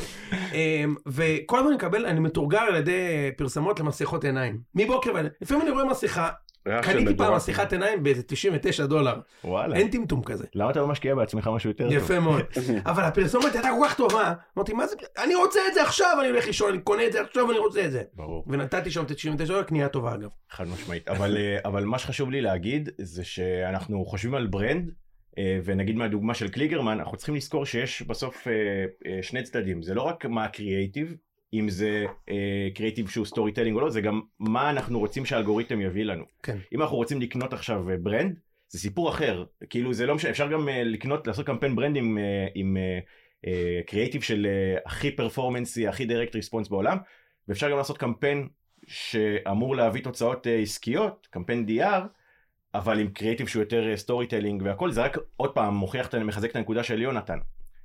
אמ, 0.53 0.95
וכל 1.07 1.57
הזמן 1.57 1.68
אני 1.68 1.76
מקבל, 1.76 2.05
אני 2.05 2.20
מתורגל 2.20 2.57
על 2.57 2.76
ידי 2.76 3.32
פרסמות 3.38 3.80
למסכות 3.80 4.24
עיניים. 4.24 4.60
מבוקר 4.76 5.12
ועד... 5.14 5.28
לפעמים 5.41 5.64
אני 5.64 5.72
רואה 5.72 5.86
מסכה, 5.86 6.30
קניתי 6.82 7.18
פעם. 7.18 7.36
מסכת 7.36 7.74
עיניים 7.74 8.03
באיזה 8.03 8.24
99 8.24 8.86
דולר. 8.86 9.20
וואלה. 9.43 9.76
אין 9.76 9.88
טמטום 9.88 10.24
כזה. 10.24 10.45
למה 10.55 10.72
אתה 10.72 10.80
לא 10.80 10.88
משקיע 10.88 11.16
בעצמך 11.16 11.49
משהו 11.53 11.70
יותר 11.70 11.84
טוב? 11.84 11.93
יפה 11.93 12.20
מאוד. 12.20 12.41
אבל 12.86 13.03
הפרסומת 13.03 13.53
הייתה 13.53 13.70
כל 13.80 13.88
כך 13.88 13.95
טובה, 13.95 14.34
אמרתי, 14.57 14.74
מה 14.74 14.88
זה, 14.88 14.95
אני 15.24 15.36
רוצה 15.36 15.60
את 15.70 15.74
זה 15.74 15.82
עכשיו, 15.82 16.18
אני 16.20 16.30
הולך 16.30 16.47
לישון, 16.47 16.70
אני 16.70 16.82
קונה 16.82 17.05
את 17.07 17.12
זה 17.12 17.22
עכשיו, 17.22 17.51
אני 17.51 17.60
רוצה 17.60 17.86
את 17.86 17.91
זה. 17.91 18.01
ברור. 18.14 18.45
ונתתי 18.47 18.91
שם 18.91 19.03
את 19.03 19.12
ה-99 19.12 19.47
דולר, 19.47 19.64
קנייה 19.64 19.89
טובה 19.89 20.14
אגב. 20.16 20.30
חד 20.49 20.68
משמעית. 20.68 21.10
אבל, 21.10 21.38
אה, 21.38 21.57
אבל 21.66 21.86
מה 21.86 21.99
שחשוב 21.99 22.32
לי 22.32 22.41
להגיד 22.41 22.89
זה 22.97 23.24
שאנחנו 23.24 24.05
חושבים 24.05 24.36
על 24.36 24.47
brand, 24.47 24.91
ונגיד 25.63 25.95
מהדוגמה 25.95 26.34
של 26.34 26.49
קליגרמן, 26.49 26.99
אנחנו 26.99 27.17
צריכים 27.17 27.36
לזכור 27.36 27.65
שיש 27.65 28.01
בסוף 28.01 28.47
אה, 28.47 28.53
אה, 29.05 29.23
שני 29.23 29.43
צדדים. 29.43 29.82
זה 29.82 29.93
לא 29.93 30.01
רק 30.01 30.25
מה 30.25 30.43
הקריאייטיב, 30.43 31.15
אם 31.53 31.69
זה 31.69 32.05
קריאייטיב 32.75 33.09
שהוא 33.09 33.25
storytelling 33.26 33.76
או 33.75 33.82
לא, 33.82 33.89
זה 33.89 34.01
גם 34.01 34.21
מה 34.39 34.69
אנחנו 34.69 34.99
רוצים 34.99 35.25
שהאלגוריתם 35.25 35.82
יביא 35.82 36.03
לנו. 36.03 36.23
כן. 36.43 36.57
אם 36.73 36.82
אנחנו 36.82 36.97
רוצים 36.97 37.21
לקנות 37.21 37.53
עכשיו 37.53 37.89
אה, 37.89 37.97
brand, 37.97 38.39
זה 38.69 38.80
סיפור 38.80 39.09
אחר. 39.09 39.43
כאילו 39.69 39.93
זה 39.93 40.05
לא 40.05 40.15
משנה, 40.15 40.32
אפשר 40.32 40.51
גם 40.51 40.69
אה, 40.69 40.84
לקנות, 40.84 41.27
לעשות 41.27 41.45
קמפיין 41.45 41.75
brand 41.76 41.95
עם, 41.95 42.17
אה, 42.17 42.47
עם 42.55 42.77
קריאייטיב 43.86 44.21
של 44.21 44.47
אה, 44.49 44.80
הכי 44.86 45.11
performance־י, 45.11 45.88
הכי 45.88 46.05
direct 46.05 46.36
response 46.36 46.67
בעולם, 46.67 46.97
ואפשר 47.47 47.71
גם 47.71 47.77
לעשות 47.77 47.97
קמפיין 47.97 48.47
שאמור 48.88 49.75
להביא 49.75 50.03
תוצאות 50.03 50.47
אה, 50.47 50.59
עסקיות, 50.59 51.27
קמפיין 51.32 51.65
DR, 51.69 52.01
אבל 52.74 52.99
עם 52.99 53.07
קריאיטיב 53.07 53.47
שהוא 53.47 53.61
יותר 53.61 53.97
storytelling 53.97 54.61
והכל, 54.65 54.91
זה 54.91 55.01
רק 55.03 55.17
עוד 55.36 55.51
פעם 55.51 55.74
מוכיח, 55.74 56.15
מחזק 56.15 56.51
את 56.51 56.55
הנקודה 56.55 56.84
של 56.84 57.01
יונתן. 57.01 57.38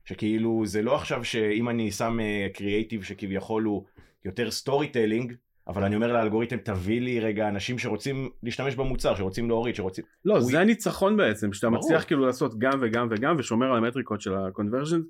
שכאילו 0.05 0.63
זה 0.67 0.83
לא 0.83 0.97
עכשיו 0.97 1.25
שאם 1.25 1.69
אני 1.69 1.93
שם 1.93 2.19
קריאיטיב 2.55 3.03
שכביכול 3.03 3.63
הוא 3.63 3.85
יותר 4.25 4.51
storytelling, 4.51 5.35
אבל 5.69 5.85
אני 5.85 5.97
אומר 5.97 6.13
לאלגוריתם 6.13 6.57
תביא 6.57 7.01
לי 7.01 7.21
רגע 7.21 7.49
אנשים 7.49 7.79
שרוצים 7.79 8.31
להשתמש 8.43 8.75
במוצר, 8.75 9.15
שרוצים 9.15 9.49
להוריד, 9.49 9.75
שרוצים... 9.75 10.05
לא, 10.25 10.41
זה 10.41 10.61
הניצחון 10.61 11.17
בעצם, 11.17 11.53
שאתה 11.53 11.71
ברור. 11.71 11.81
מצליח 11.81 12.05
כאילו 12.05 12.27
לעשות 12.27 12.59
גם 12.59 12.79
וגם 12.83 13.09
וגם, 13.11 13.37
ושומר 13.39 13.67
על 13.67 13.77
המטריקות 13.77 14.21
של 14.21 14.35
ה-conversion, 14.35 15.01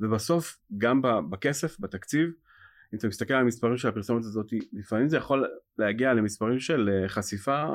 ובסוף, 0.00 0.58
גם 0.78 1.02
בכסף, 1.30 1.80
בתקציב, 1.80 2.30
אם 2.92 2.98
אתה 2.98 3.08
מסתכל 3.08 3.34
על 3.34 3.40
המספרים 3.40 3.76
של 3.76 3.88
הפרסומת 3.88 4.24
הזאת, 4.24 4.46
לפעמים 4.72 5.08
זה 5.08 5.16
יכול 5.16 5.46
להגיע 5.78 6.14
למספרים 6.14 6.60
של 6.60 6.90
אה, 6.92 7.08
חשיפה 7.08 7.66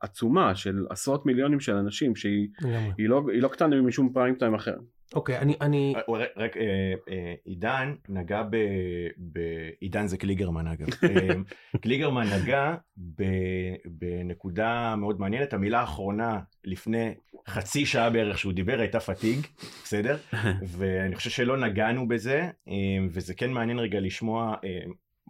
עצומה, 0.00 0.54
של 0.54 0.86
עשרות 0.90 1.26
מיליונים 1.26 1.60
של 1.60 1.74
אנשים, 1.74 2.16
שהיא 2.16 2.48
היא 2.98 3.08
לא, 3.08 3.22
היא 3.32 3.42
לא 3.42 3.48
קטנה 3.48 3.82
משום 3.82 4.12
פריים 4.12 4.34
טיים 4.34 4.54
אחר. 4.54 4.74
אוקיי, 5.14 5.38
אני, 5.38 5.54
אני, 5.60 5.94
אה, 5.96 6.00
רק- 6.14 6.28
רק 6.36 6.56
אה, 6.56 6.62
אה, 7.10 7.34
עידן 7.44 7.94
נגע 8.08 8.42
ב... 8.42 8.56
ב- 9.32 9.68
עידן 9.80 10.06
זה 10.06 10.16
קליגרמן 10.16 10.66
אגב. 10.66 10.86
קליגרמן 11.82 12.26
נגע 12.42 12.74
ב- 13.18 13.74
בנקודה 13.86 14.94
מאוד 14.96 15.20
מעניינת. 15.20 15.52
המילה 15.52 15.80
האחרונה 15.80 16.38
לפני 16.64 17.14
חצי 17.48 17.86
שעה 17.86 18.10
בערך 18.10 18.38
שהוא 18.38 18.52
דיבר 18.52 18.80
הייתה 18.80 19.00
פתיג, 19.00 19.46
בסדר? 19.84 20.16
ואני 20.78 21.14
חושב 21.16 21.30
שלא 21.30 21.56
נגענו 21.56 22.08
בזה, 22.08 22.40
אה, 22.68 22.72
וזה 23.10 23.34
כן 23.34 23.50
מעניין 23.50 23.78
רגע 23.78 24.00
לשמוע 24.00 24.54
אה, 24.64 24.78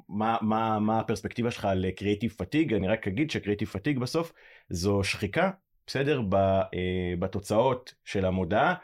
מה, 0.08 0.36
מה, 0.40 0.78
מה 0.78 1.00
הפרספקטיבה 1.00 1.50
שלך 1.50 1.64
על 1.64 1.86
קריאיטיב 1.96 2.34
פתיג. 2.38 2.74
אני 2.74 2.88
רק 2.88 3.08
אגיד 3.08 3.30
שקריאיטיב 3.30 3.68
פתיג 3.68 3.98
בסוף 3.98 4.32
זו 4.70 5.04
שחיקה, 5.04 5.50
בסדר? 5.86 6.22
ב- 6.28 6.34
אה, 6.34 7.14
בתוצאות 7.18 7.94
של 8.04 8.24
המודעה. 8.24 8.74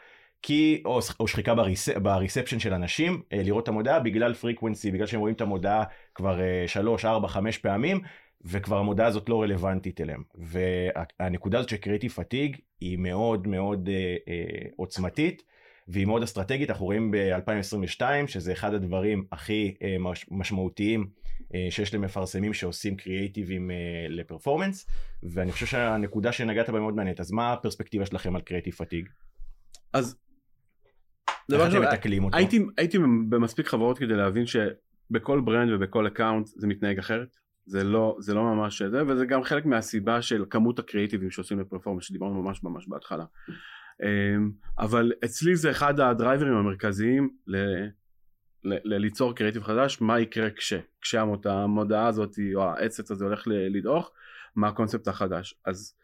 כי, 0.41 0.81
או, 0.85 0.99
או 1.19 1.27
שחיקה 1.27 1.55
בריס, 1.55 1.89
ב 1.89 1.96
reception 1.96 2.59
של 2.59 2.73
אנשים, 2.73 3.21
אה, 3.33 3.43
לראות 3.43 3.63
את 3.63 3.67
המודעה 3.67 3.99
בגלל 3.99 4.33
frequency, 4.33 4.91
בגלל 4.91 5.07
שהם 5.07 5.19
רואים 5.19 5.35
את 5.35 5.41
המודעה 5.41 5.83
כבר 6.15 6.41
אה, 6.41 6.63
שלוש, 6.67 7.05
ארבע, 7.05 7.27
חמש 7.27 7.57
פעמים, 7.57 8.01
וכבר 8.45 8.77
המודעה 8.77 9.07
הזאת 9.07 9.29
לא 9.29 9.41
רלוונטית 9.41 10.01
אליהם. 10.01 10.23
והנקודה 10.35 11.57
הזאת 11.59 11.69
של 11.69 11.77
creative 11.77 12.11
fatigue 12.11 12.57
היא 12.79 12.97
מאוד 12.97 13.47
מאוד 13.47 13.89
אה, 13.89 14.15
אה, 14.27 14.67
עוצמתית, 14.75 15.43
והיא 15.87 16.05
מאוד 16.05 16.23
אסטרטגית, 16.23 16.69
אנחנו 16.69 16.85
רואים 16.85 17.11
ב-2022 17.11 18.01
שזה 18.27 18.51
אחד 18.53 18.73
הדברים 18.73 19.25
הכי 19.31 19.75
אה, 19.81 19.95
מש, 19.99 20.25
משמעותיים 20.31 21.09
אה, 21.55 21.67
שיש 21.69 21.93
למפרסמים 21.93 22.53
שעושים 22.53 22.97
קריאיטיבים 22.97 23.71
אה, 23.71 23.75
ל 24.09 24.15
performance, 24.15 24.87
ואני 25.23 25.51
חושב 25.51 25.65
שהנקודה 25.65 26.31
שנגעת 26.31 26.69
בה 26.69 26.79
מאוד 26.79 26.95
מעניינת, 26.95 27.19
אז 27.19 27.31
מה 27.31 27.53
הפרספקטיבה 27.53 28.05
שלכם 28.05 28.35
על 28.35 28.41
creative 28.41 28.73
fatigue? 28.73 29.09
אז 29.93 30.15
איך 31.51 31.61
אתם 31.67 31.81
מטקלים 31.81 32.23
אותו? 32.23 32.37
הייתי, 32.37 32.59
הייתי 32.77 32.97
במספיק 33.29 33.67
חברות 33.67 33.97
כדי 33.97 34.13
להבין 34.13 34.45
שבכל 34.45 35.41
brand 35.41 35.71
ובכל 35.71 36.07
account 36.07 36.47
זה 36.47 36.67
מתנהג 36.67 36.99
אחרת. 36.99 37.37
זה 37.67 37.83
לא, 37.83 38.15
זה 38.19 38.33
לא 38.33 38.43
ממש 38.43 38.81
זה, 38.81 39.03
וזה 39.07 39.25
גם 39.25 39.43
חלק 39.43 39.65
מהסיבה 39.65 40.21
של 40.21 40.45
כמות 40.49 40.79
הקריאיטיבים 40.79 41.31
שעושים 41.31 41.59
ל 41.59 41.63
performance 41.63 42.03
שדיברנו 42.03 42.43
ממש 42.43 42.63
ממש 42.63 42.87
בהתחלה. 42.87 43.25
אמ, 44.03 44.51
אבל 44.79 45.11
אצלי 45.25 45.55
זה 45.55 45.71
אחד 45.71 45.99
ה 45.99 46.06
drivers 46.06 46.53
המרכזיים 46.53 47.29
ל, 47.47 47.57
ליצור 48.83 49.35
קריאיטיב 49.35 49.63
חדש, 49.63 50.01
מה 50.01 50.19
יקרה 50.19 50.49
כש, 50.49 50.73
כשהמודעה 51.01 52.07
הזאת 52.07 52.39
או 52.55 52.63
ה 52.63 52.71
asset 52.71 53.11
הזה 53.11 53.25
הולך 53.25 53.43
לדעוך, 53.47 54.11
מה 54.55 54.67
הקונספט 54.67 55.07
החדש. 55.07 55.55
אז, 55.65 55.95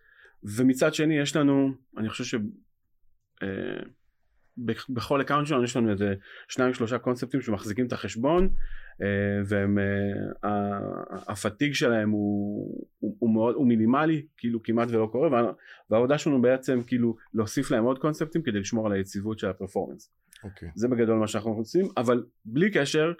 ומצד 0.44 0.94
שני 0.94 1.20
יש 1.20 1.36
לנו, 1.36 1.74
אני 1.98 2.10
חושב 2.10 2.24
ש... 2.24 2.36
אה, 4.60 4.64
בכ- 4.66 4.90
בכל 4.90 5.22
account 5.22 5.48
שלנו 5.48 5.64
יש 5.64 5.78
לנו 5.78 5.92
איזה 5.92 6.14
שניים 6.48 6.74
שלושה 6.74 6.98
קונספטים 6.98 7.42
שמחזיקים 7.42 7.86
את 7.88 7.94
החשבון 7.94 8.50
אה, 9.02 9.08
והם 9.46 9.78
אה, 10.44 10.80
ה 11.28 11.34
fatigue 11.34 11.74
שלהם 11.74 12.10
הוא, 12.10 12.86
הוא, 13.00 13.16
הוא 13.20 13.34
מאוד 13.34 13.56
הוא 13.56 13.68
מינימלי 13.68 14.26
כאילו 14.38 14.64
כמעט 14.64 14.88
ולא 14.92 15.10
קורה 15.12 15.32
וה- 15.32 15.52
והעבודה 15.90 16.18
שלנו 16.18 16.42
בעצם 16.42 16.80
כאילו 16.88 17.16
להוסיף 17.34 17.72
להם 17.72 17.84
עוד 17.84 18.00
קונספטים 18.00 18.42
כדי 18.42 18.60
לשמור 18.60 18.86
על 18.88 18.94
היציבות 18.94 19.40
של 19.40 19.48
ה 19.50 19.55
performance 19.55 20.12
אוקיי. 20.44 20.70
זה 20.76 20.88
בגדול 20.88 21.20
מה 21.20 21.28
שאנחנו 21.28 21.52
עושים 21.52 21.86
אבל 21.98 22.24
בלי 22.46 22.72
קשר 22.72 23.14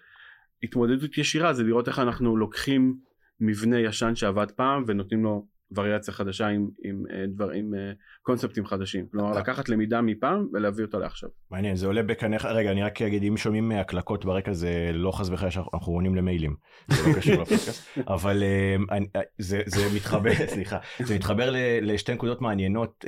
התמודדות 0.64 1.18
ישירה 1.18 1.54
זה 1.54 1.64
לראות 1.64 1.88
איך 1.88 2.00
אנחנו 2.00 2.38
לוקחים 2.38 2.96
מבנה 3.40 3.80
ישן 3.80 4.16
שעבד 4.16 4.52
פעם 4.52 4.84
ונותנים 4.88 5.24
לו 5.24 5.46
וריאציה 5.76 6.14
חדשה 6.14 6.48
עם, 6.48 6.70
עם, 6.84 7.04
אה, 7.14 7.26
דבר, 7.28 7.50
עם 7.52 7.74
אה, 7.74 7.92
קונספטים 8.22 8.66
חדשים. 8.66 9.06
כלומר 9.12 9.32
לקחת 9.40 9.70
למידה 9.70 10.02
מפעם 10.02 10.48
ולהביא 10.54 10.86
אותה 10.86 10.98
לעכשיו. 10.98 11.30
מעניין, 11.52 11.76
זה 11.76 11.88
עולה 11.88 12.04
בקנה 12.04 12.38
רגע, 12.44 12.72
אני 12.72 12.84
רק 12.84 13.02
אגיד, 13.02 13.24
אם 13.24 13.38
שומעים 13.38 13.72
הקלקות 13.72 14.26
ברקע 14.26 14.54
זה 14.54 14.92
לא 14.94 15.12
חס 15.12 15.30
וחלילה 15.30 15.52
שאנחנו 15.52 15.94
עונים 15.94 16.16
למיילים, 16.16 16.56
זה 16.90 17.10
לא 17.10 17.16
קשור 17.16 17.34
לפודקאסט, 17.34 17.98
אבל 18.16 18.44
אה, 18.44 18.76
אני- 18.92 19.08
זה 19.38 19.62
זה 19.66 19.96
מתחבר, 19.96 20.32
סליחה, 20.54 20.78
זה 21.04 21.16
מתחבר 21.16 21.50
ל- 21.52 21.58
לשתי 21.94 22.14
נקודות 22.14 22.42
מעניינות 22.42 23.06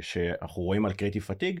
שאנחנו 0.00 0.62
רואים 0.62 0.86
על 0.86 0.92
קריאיטיב 0.92 1.22
פתיג, 1.22 1.60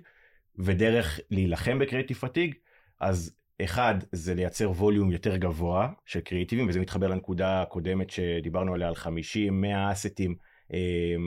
ודרך 0.58 1.20
להילחם 1.30 1.78
בקריאיטיב 1.78 2.16
פתיג, 2.16 2.54
אז 3.00 3.36
אחד 3.64 3.94
זה 4.12 4.34
לייצר 4.34 4.70
volume 4.70 5.10
יותר 5.10 5.36
גבוה 5.36 5.88
של 6.06 6.20
קריאיטיבים, 6.20 6.68
וזה 6.68 6.80
מתחבר 6.80 7.08
לנקודה 7.08 7.62
הקודמת 7.62 8.10
שדיברנו 8.10 8.74
עליה 8.74 8.88
על 8.88 8.94
50, 8.94 9.60
100 9.60 9.92
assets. 9.92 10.34
אה, 10.74 10.78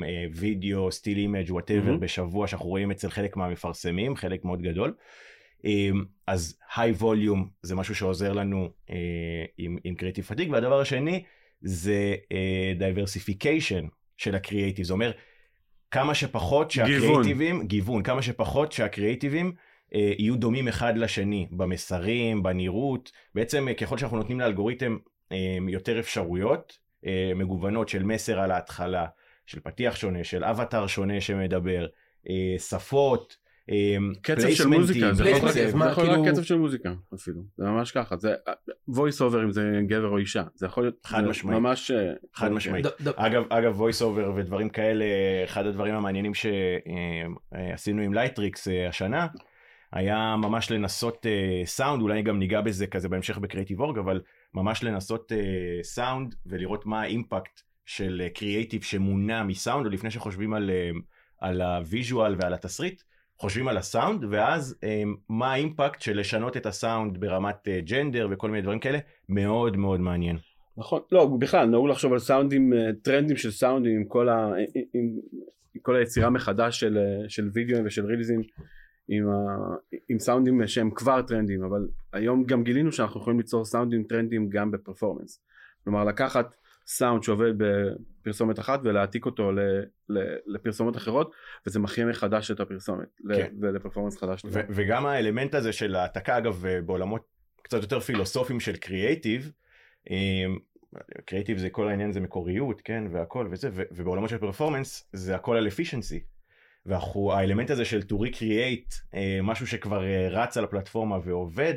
אה, 0.08 0.26
וידאו, 0.36 0.92
still 0.92 1.18
image 1.18 1.52
whatever. 1.52 1.98
בשבוע 1.98 2.48
שאנחנו 2.48 2.70
רואים 2.70 2.92
אצל 2.92 3.10
חלק 3.10 3.38
מהמפרסמים, 3.38 4.16
חלק 4.16 4.46
מאוד 4.46 4.62
גדול. 4.62 4.94
אה, 5.66 5.90
אז 6.28 6.58
high 6.76 6.92
volume 6.92 7.50
זה 7.62 7.76
משהו 7.76 7.96
שעוזר 7.96 8.34
לנו 8.34 8.70
אה, 8.90 8.96
עם, 9.58 9.78
עם 9.84 9.96
creative 9.96 10.26
fatigue, 10.26 10.52
והדבר 10.52 10.80
השני 10.80 11.24
זה 11.62 12.16
diversification 12.78 13.88
של 14.18 14.36
הקריאיטיב, 14.36 14.86
זה 14.86 14.94
אומר 14.94 15.12
כמה 15.92 16.16
שפחות 16.16 16.72
שהקריאיטיבים, 16.72 17.68
גיוון, 17.68 18.04
כמה 18.04 18.22
שפחות 18.22 18.72
שהקריאיטיבים 18.72 19.48
אה, 19.48 19.69
יהיו 19.92 20.36
דומים 20.38 20.68
אחד 20.68 20.98
לשני 20.98 21.48
במסרים, 21.52 22.44
בנראות, 22.44 23.12
בעצם 23.36 23.68
אה, 23.68 23.74
ככל 23.74 23.98
שאנחנו 23.98 24.18
נותנים 24.18 24.40
לאלגוריתם 24.40 24.98
אה, 25.32 25.38
יותר 25.70 26.00
אפשרויות 26.00 26.78
אה, 27.06 27.32
מגוונות 27.36 27.90
של 27.90 28.04
מסר 28.04 28.40
על 28.40 28.52
ההתחלה, 28.52 29.06
של 29.46 29.60
פתיח 29.60 29.96
שונה, 29.96 30.24
של 30.24 30.44
אווטאר 30.44 30.88
שונה 30.88 31.22
שמדבר, 31.22 31.88
אה, 32.30 32.56
שפות, 32.60 33.38
אה, 33.72 33.96
קצב 34.22 34.50
של 34.50 34.68
מוזיקה, 34.68 35.14
זה 35.14 35.30
יכול 35.30 35.50
להיות- 35.56 35.74
מה, 35.76 35.86
זה 35.86 35.92
יכול 35.92 36.04
להיות 36.04 36.16
כאילו- 36.20 36.34
קצב 36.34 36.44
של 36.44 36.58
מוזיקה 36.58 36.94
אפילו, 37.16 37.42
זה 37.58 37.66
ממש 37.66 37.92
ככה, 37.92 38.18
זה 38.18 38.34
voice 38.92 39.20
over 39.20 39.44
אם 39.44 39.52
זה 39.52 39.82
גבר 39.88 40.08
או 40.08 40.18
אישה, 40.18 40.44
זה 40.56 40.66
יכול 40.66 40.84
להיות 40.84 41.06
חד 41.06 41.24
משמעית. 41.24 41.60
ממש 41.60 41.92
אה, 41.92 42.14
חד 42.34 42.48
כן. 42.48 42.54
משמעית. 42.54 42.86
אגב, 43.16 43.44
אגב 43.50 43.82
voice 43.82 44.02
over 44.02 44.30
ודברים 44.36 44.70
כאלה, 44.70 45.06
אחד 45.46 45.66
הדברים 45.66 45.96
המעניינים 45.96 46.32
שעשינו 46.34 48.02
עם 48.02 48.14
לייטריקס 48.14 48.68
אה, 48.68 48.88
השנה, 48.90 49.28
היה 49.94 50.36
ממש 50.38 50.72
לנסות 50.72 51.26
אה, 51.26 51.62
סאונד, 51.66 52.02
אולי 52.02 52.22
גם 52.22 52.40
ניגע 52.40 52.62
בזה 52.62 52.88
כזה 52.88 53.10
בהמשך 53.10 53.38
ב 53.38 53.42
creative 53.42 53.80
org, 53.80 53.98
אבל 53.98 54.22
ממש 54.54 54.84
לנסות 54.84 55.32
אה, 55.32 55.84
סאונד 55.84 56.36
ולראות 56.46 56.86
מה 56.86 57.02
ה 57.02 57.10
impact 57.10 57.62
של 57.86 58.28
קריאיטיב 58.34 58.84
שמונע 58.84 59.44
מסאונד, 59.44 59.86
עוד 59.86 59.94
לפני 59.94 60.12
שחושבים 60.12 60.54
על, 60.54 60.70
אה, 60.70 60.92
על 61.40 61.62
ה 61.62 61.72
visual 61.72 62.36
ועל 62.40 62.54
התסריט, 62.54 63.02
חושבים 63.40 63.68
על 63.68 63.78
הסאונד, 63.78 64.26
ואז 64.30 64.76
אה, 64.84 65.04
מה 65.30 65.54
ה 65.54 65.61
impact 65.61 66.02
של 66.02 66.20
לשנות 66.20 66.58
את 66.58 66.66
הסאונד 66.66 67.20
ברמת 67.20 67.68
אה, 67.68 67.80
gender 67.82 68.28
וכל 68.32 68.50
מיני 68.50 68.62
דברים 68.62 68.80
כאלה, 68.80 69.00
מאוד 69.30 69.78
מאוד 69.78 70.00
מעניין. 70.00 70.38
נכון, 70.78 71.02
לא 71.12 71.26
בכלל 71.40 71.66
נהוג 71.66 71.88
לחשוב 71.88 72.14
על 72.14 72.20
סאונדים, 72.20 72.74
אה, 72.74 72.90
טרנדים 73.04 73.38
של 73.38 73.52
סאונדים 73.52 73.96
עם 73.96 74.06
כל, 74.06 74.30
ה, 74.30 74.54
עם, 74.76 75.10
עם 75.76 75.82
כל 75.82 75.96
היצירה 75.96 76.30
מחדש 76.30 76.80
של, 76.80 76.98
אה, 76.98 77.30
של 77.30 77.50
וידאוים 77.54 77.86
ושל 77.86 78.06
רילזים 78.06 78.42
עם, 79.10 79.30
ה, 79.30 79.76
עם 80.10 80.20
סאונדים 80.20 80.68
שהם 80.68 80.92
כבר 80.92 81.22
טרנדים, 81.22 81.64
אבל 81.64 81.88
היום 82.14 82.44
גם 82.44 82.64
גילינו 82.64 82.92
שאנחנו 82.92 83.22
יכולים 83.22 83.40
ליצור 83.40 83.66
סאונדים 83.66 84.04
טרנדים 84.04 84.50
גם 84.50 84.72
בפרפורמנס. 84.72 85.42
כלומר 85.84 86.04
לקחת 86.04 86.56
סאונד 86.88 87.24
שעובד 87.24 87.54
בפרסומת 87.58 88.60
אחת 88.60 88.80
ולהעתיק 88.84 89.26
אותו 89.26 89.52
ל, 89.52 89.60
ל, 90.10 90.20
לפרסומות 90.46 90.98
אחרות 90.98 91.32
וזה 91.68 91.80
מחיה 91.80 92.06
מחדש 92.06 92.52
את 92.52 92.60
הפרסומת 92.60 93.08
כן. 93.36 93.54
ולפרפורמנס 93.62 94.18
חדש. 94.18 94.42
ו- 94.46 94.60
וגם 94.70 95.06
האלמנט 95.06 95.56
הזה 95.56 95.74
של 95.74 95.96
העתקה 95.96 96.38
אגב 96.38 96.66
בעולמות 96.86 97.26
קצת 97.62 97.82
יותר 97.82 98.00
פילוסופיים 98.00 98.60
של 98.60 98.76
קריאייטיב. 98.76 99.52
קריאייטיב 101.26 101.58
זה 101.58 101.70
כל 101.70 101.88
העניין 101.88 102.12
זה 102.12 102.20
מקוריות 102.20 102.82
כן 102.82 103.04
והכל 103.12 103.48
וזה 103.52 103.70
ו- 103.72 103.84
ובעולמות 103.92 104.30
של 104.30 104.38
פרפורמנס 104.38 105.10
זה 105.14 105.36
הכל 105.36 105.58
על 105.58 105.68
אפישנסי. 105.68 106.24
והאלמנט 106.86 107.70
הזה 107.70 107.86
של 107.86 108.00
to 108.00 108.14
recreate 108.14 108.96
אה, 109.14 109.40
משהו 109.44 109.68
שכבר 109.68 110.04
אה, 110.04 110.28
רץ 110.30 110.58
על 110.58 110.64
הפלטפורמה 110.64 111.18
ועובד 111.24 111.74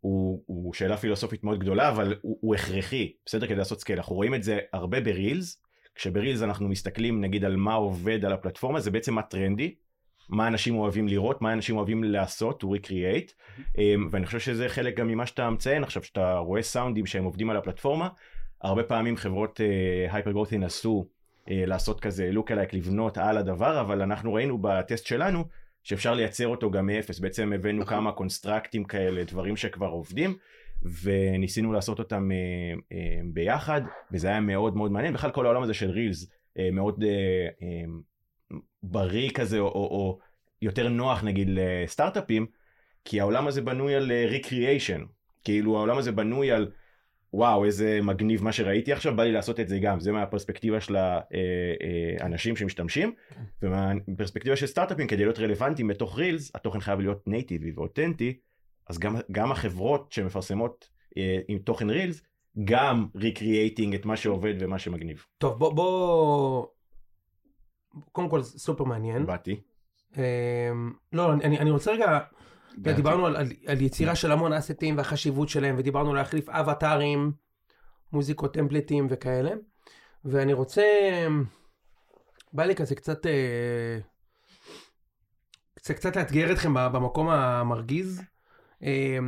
הוא, 0.00 0.42
הוא 0.46 0.74
שאלה 0.74 0.96
פילוסופית 0.96 1.44
מאוד 1.44 1.58
גדולה 1.58 1.88
אבל 1.88 2.14
הוא, 2.22 2.38
הוא 2.40 2.54
הכרחי. 2.54 3.12
בסדר? 3.26 3.46
כדי 3.46 3.56
לעשות 3.56 3.80
scale 3.80 3.98
אנחנו 3.98 4.16
רואים 4.16 4.34
את 4.34 4.42
זה 4.42 4.58
הרבה 4.72 5.00
ברילס 5.00 5.62
כשברילס 5.94 6.42
אנחנו 6.42 6.68
מסתכלים 6.68 7.20
נגיד 7.20 7.44
על 7.44 7.56
מה 7.56 7.74
עובד 7.74 8.24
על 8.24 8.32
הפלטפורמה 8.32 8.80
זה 8.80 8.90
בעצם 8.90 9.14
מה 9.14 9.22
טרנדי 9.22 9.74
מה 10.28 10.48
אנשים 10.48 10.76
אוהבים 10.76 11.08
לראות, 11.08 11.42
מה 11.42 11.52
אנשים 11.52 11.76
אוהבים 11.76 12.04
לעשות, 12.04 12.62
to 12.62 12.66
recreate, 12.66 13.60
um, 13.60 13.80
ואני 14.10 14.26
חושב 14.26 14.38
שזה 14.38 14.68
חלק 14.68 14.96
גם 14.96 15.08
ממה 15.08 15.26
שאתה 15.26 15.50
מציין 15.50 15.82
עכשיו, 15.82 16.02
שאתה 16.02 16.38
רואה 16.38 16.62
סאונדים 16.62 17.06
שהם 17.06 17.24
עובדים 17.24 17.50
על 17.50 17.56
הפלטפורמה, 17.56 18.08
הרבה 18.62 18.82
פעמים 18.82 19.16
חברות 19.16 19.60
הייפר 20.10 20.30
uh, 20.42 20.54
ינסו 20.54 21.06
uh, 21.06 21.15
לעשות 21.48 22.00
כזה 22.00 22.30
look 22.34 22.50
alike, 22.50 22.76
לבנות 22.76 23.18
על 23.18 23.38
הדבר, 23.38 23.80
אבל 23.80 24.02
אנחנו 24.02 24.34
ראינו 24.34 24.58
בטסט 24.58 25.06
שלנו 25.06 25.44
שאפשר 25.82 26.14
לייצר 26.14 26.46
אותו 26.46 26.70
גם 26.70 26.86
מאפס, 26.86 27.18
בעצם 27.18 27.52
הבאנו 27.52 27.86
כמה 27.86 28.12
קונסטרקטים 28.12 28.84
כאלה, 28.84 29.24
דברים 29.24 29.56
שכבר 29.56 29.88
עובדים, 29.88 30.36
וניסינו 31.02 31.72
לעשות 31.72 31.98
אותם 31.98 32.30
uh, 32.30 32.78
uh, 32.78 32.94
ביחד, 33.32 33.82
וזה 34.12 34.28
היה 34.28 34.40
מאוד 34.40 34.76
מאוד 34.76 34.92
מעניין, 34.92 35.14
בכלל 35.14 35.30
כל 35.30 35.46
העולם 35.46 35.62
הזה 35.62 35.74
של 35.74 35.90
רילס, 35.90 36.30
מאוד... 36.72 37.04
בריא 38.82 39.30
כזה 39.30 39.58
או, 39.58 39.66
או, 39.66 39.72
או 39.72 40.18
יותר 40.62 40.88
נוח 40.88 41.24
נגיד 41.24 41.48
לסטארט-אפים, 41.50 42.46
כי 43.04 43.20
העולם 43.20 43.46
הזה 43.46 43.62
בנוי 43.62 43.94
על 43.94 44.12
ריקריאיישן. 44.12 45.04
כאילו 45.44 45.76
העולם 45.76 45.98
הזה 45.98 46.12
בנוי 46.12 46.50
על 46.50 46.70
וואו 47.32 47.64
איזה 47.64 48.00
מגניב 48.02 48.44
מה 48.44 48.52
שראיתי 48.52 48.92
עכשיו 48.92 49.16
בא 49.16 49.22
לי 49.22 49.32
לעשות 49.32 49.60
את 49.60 49.68
זה 49.68 49.78
גם 49.78 50.00
זה 50.00 50.12
מהפרספקטיבה 50.12 50.80
של 50.80 50.96
האנשים 52.20 52.56
שמשתמשים 52.56 53.14
ומהפרספקטיבה 53.62 54.56
של 54.56 54.66
סטארט-אפים 54.66 55.06
כדי 55.06 55.22
להיות 55.24 55.38
רלוונטיים 55.38 55.88
בתוך 55.88 56.18
רילס 56.18 56.50
התוכן 56.54 56.80
חייב 56.80 57.00
להיות 57.00 57.28
נייטיבי 57.28 57.72
ואותנטי 57.76 58.38
אז 58.88 58.98
גם, 58.98 59.16
גם 59.32 59.52
החברות 59.52 60.12
שמפרסמות 60.12 60.88
אה, 61.16 61.38
עם 61.48 61.58
תוכן 61.58 61.90
רילס 61.90 62.22
גם 62.64 63.06
recreating 63.14 63.94
את 63.94 64.04
מה 64.04 64.16
שעובד 64.16 64.54
ומה 64.60 64.78
שמגניב. 64.78 65.24
טוב 65.38 65.58
בוא 65.58 65.74
בוא 65.74 66.66
קודם 68.12 68.28
כל 68.28 68.42
סופר 68.42 68.84
מעניין. 68.84 69.26
באתי. 69.26 69.60
אה, 70.18 70.70
לא 71.12 71.32
אני, 71.32 71.58
אני 71.58 71.70
רוצה 71.70 71.92
רגע 71.92 72.18
דיברנו 72.78 73.26
על, 73.26 73.36
על, 73.36 73.46
על 73.66 73.80
יצירה 73.80 74.14
של 74.14 74.32
המון 74.32 74.52
אסטים 74.52 74.96
והחשיבות 74.96 75.48
שלהם, 75.48 75.74
ודיברנו 75.78 76.14
להחליף 76.14 76.48
אבטארים, 76.48 77.32
מוזיקות 78.12 78.54
טמפלטים 78.54 79.06
וכאלה. 79.10 79.50
ואני 80.24 80.52
רוצה, 80.52 80.82
בא 82.52 82.64
לי 82.64 82.74
כזה 82.74 82.94
קצת, 82.94 83.26
אה, 83.26 83.98
קצת, 85.74 85.94
קצת 85.94 86.16
לאתגר 86.16 86.52
אתכם 86.52 86.74
במקום 86.74 87.28
המרגיז, 87.28 88.22
אה, 88.82 89.18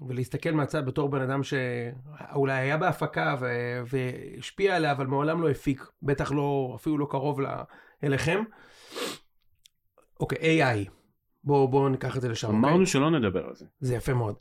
ולהסתכל 0.00 0.50
מהצד 0.50 0.86
בתור 0.86 1.08
בן 1.08 1.20
אדם 1.22 1.40
שאולי 1.42 2.52
היה 2.52 2.76
בהפקה 2.76 3.36
והשפיע 3.86 4.76
עליה, 4.76 4.92
אבל 4.92 5.06
מעולם 5.06 5.42
לא 5.42 5.50
הפיק, 5.50 5.86
בטח 6.02 6.32
לא, 6.32 6.72
אפילו 6.76 6.98
לא 6.98 7.06
קרוב 7.10 7.40
אליכם. 8.04 8.42
אוקיי, 10.20 10.62
AI. 10.62 10.97
בואו 11.48 11.68
בוא 11.68 11.88
ניקח 11.88 12.16
את 12.16 12.22
זה 12.22 12.28
לשם. 12.28 12.48
אמרנו 12.48 12.68
okay? 12.68 12.72
אוקיי? 12.72 12.86
שלא 12.86 13.10
נדבר 13.10 13.46
על 13.46 13.54
זה. 13.54 13.64
זה 13.80 13.94
יפה 13.94 14.14
מאוד. 14.14 14.34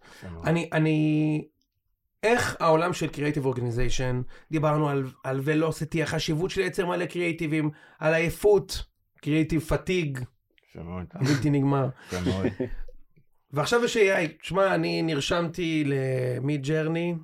אני, 0.43 0.69
אני, 0.73 1.47
איך 2.23 2.55
העולם 2.59 2.93
של 2.93 3.07
Creative 3.07 3.55
Organization, 3.55 4.23
דיברנו 4.51 4.89
על, 4.89 5.03
על 5.23 5.39
Velocity, 5.39 6.03
החשיבות 6.03 6.51
של 6.51 6.61
לייצר 6.61 6.85
מלא 6.85 7.05
קריאיטיבים, 7.05 7.69
על 7.99 8.13
עייפות, 8.13 8.83
Creative 9.19 9.71
Fatigue, 9.71 10.19
הבלתי 11.13 11.49
נגמר. 11.49 11.89
ועכשיו 13.53 13.83
יש 13.85 13.97
AI, 13.97 14.31
שמע, 14.41 14.75
אני 14.75 15.01
נרשמתי 15.01 15.83
למיד 15.85 16.67
ג'רני, 16.67 17.15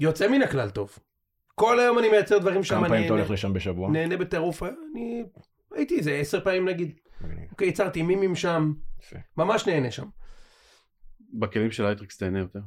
יוצא 0.00 0.28
מן 0.28 0.42
הכלל 0.42 0.70
טוב. 0.70 0.98
כל 1.54 1.80
היום 1.80 1.98
אני 1.98 2.08
מייצר 2.08 2.38
דברים 2.38 2.62
שם, 2.62 2.74
כמה 2.74 2.88
פעמים 2.88 3.04
אתה 3.04 3.12
הולך 3.12 3.30
לשם 3.30 3.52
בשבוע? 3.52 3.90
נהנה 3.90 4.16
בטירוף, 4.16 4.62
אני 4.62 5.24
הייתי 5.74 5.98
איזה 5.98 6.12
עשר 6.12 6.40
פעמים 6.40 6.68
נגיד. 6.68 6.92
אוקיי, 7.50 7.68
יצרתי 7.68 8.02
מימים 8.02 8.34
שם, 8.34 8.72
ממש 9.36 9.66
נהנה 9.66 9.90
שם. 9.90 10.06
בכלים 11.34 11.70
של 11.70 11.84
לייטריקס 11.84 12.18
תהנה 12.18 12.38
יותר. 12.38 12.60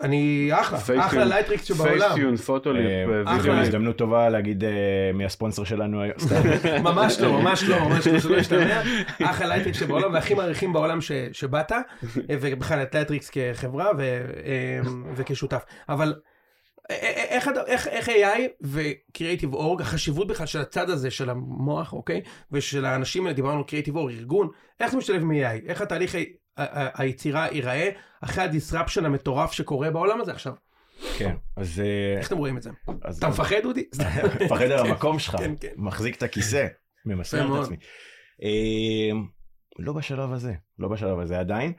אני 0.00 0.50
אחלה, 0.52 1.06
אחלה 1.06 1.24
לייטריקס 1.24 1.64
שבעולם. 1.64 1.98
Facetune, 1.98 2.36
Photoleap, 2.36 3.08
אה, 3.26 3.36
אחלה. 3.36 3.60
הזדמנות 3.60 3.98
טובה 3.98 4.28
להגיד 4.28 4.64
אה, 4.64 4.70
מי 5.14 5.24
הספונסר 5.24 5.64
שלנו 5.64 6.02
היום. 6.02 6.16
ממש 6.88 7.20
לא, 7.20 7.40
ממש 7.40 7.62
לא, 7.62 7.88
ממש 7.88 8.06
לא, 8.06 8.20
שלא 8.20 8.36
ישתמע. 8.36 8.82
אחלה 9.22 9.48
לייטריקס 9.48 9.78
שבעולם 9.78 10.12
והכי 10.14 10.34
מעריכים 10.34 10.72
בעולם 10.72 10.98
שבאת, 11.32 11.72
אה, 11.72 11.78
ובכלל 12.30 12.82
את 12.82 12.94
לייטריקס 12.94 13.30
כחברה 13.30 13.90
וכשותף. 15.16 15.62
אבל 15.88 16.14
איך, 16.90 17.48
איך, 17.66 17.88
איך 17.88 18.08
AI 18.08 18.40
ו-Creative 18.62 19.54
Org, 19.54 19.82
החשיבות 19.82 20.26
בכלל 20.26 20.46
של 20.46 20.60
הצד 20.60 20.90
הזה 20.90 21.10
של 21.10 21.30
המוח, 21.30 21.92
אוקיי? 21.92 22.20
ושל 22.52 22.84
האנשים 22.84 23.22
האלה, 23.26 23.36
דיברנו 23.36 23.58
על 23.58 23.64
Creative 23.64 23.94
Org, 23.94 24.12
ארגון, 24.12 24.48
איך 24.80 24.90
זה 24.90 24.96
משתלב 24.96 25.24
מ-AI? 25.24 25.68
איך 25.68 25.80
התהליך 25.80 26.14
היצירה 26.94 27.46
ייראה 27.52 27.90
אחרי 28.20 28.44
הדיסרפשן 28.44 29.04
המטורף 29.04 29.52
שקורה 29.52 29.90
בעולם 29.90 30.20
הזה 30.20 30.32
עכשיו? 30.32 30.52
כן, 31.18 31.36
אז... 31.56 31.82
איך 32.18 32.28
אתם 32.28 32.36
רואים 32.36 32.56
את 32.56 32.62
זה? 32.62 32.70
אתה 33.18 33.28
מפחד, 33.28 33.64
אודי? 33.64 33.84
מפחד 34.44 34.64
על 34.64 34.86
המקום 34.86 35.18
שלך, 35.18 35.36
כן, 35.36 35.54
כן. 35.60 35.72
מחזיק 35.76 36.16
את 36.16 36.22
הכיסא, 36.22 36.66
ממסר 37.06 37.58
את 37.58 37.62
עצמי. 37.62 37.76
אמ, 38.42 39.26
לא 39.78 39.92
בשלב 39.92 40.32
הזה, 40.32 40.52
לא 40.78 40.88
בשלב 40.88 41.18
הזה 41.18 41.38
עדיין. 41.38 41.72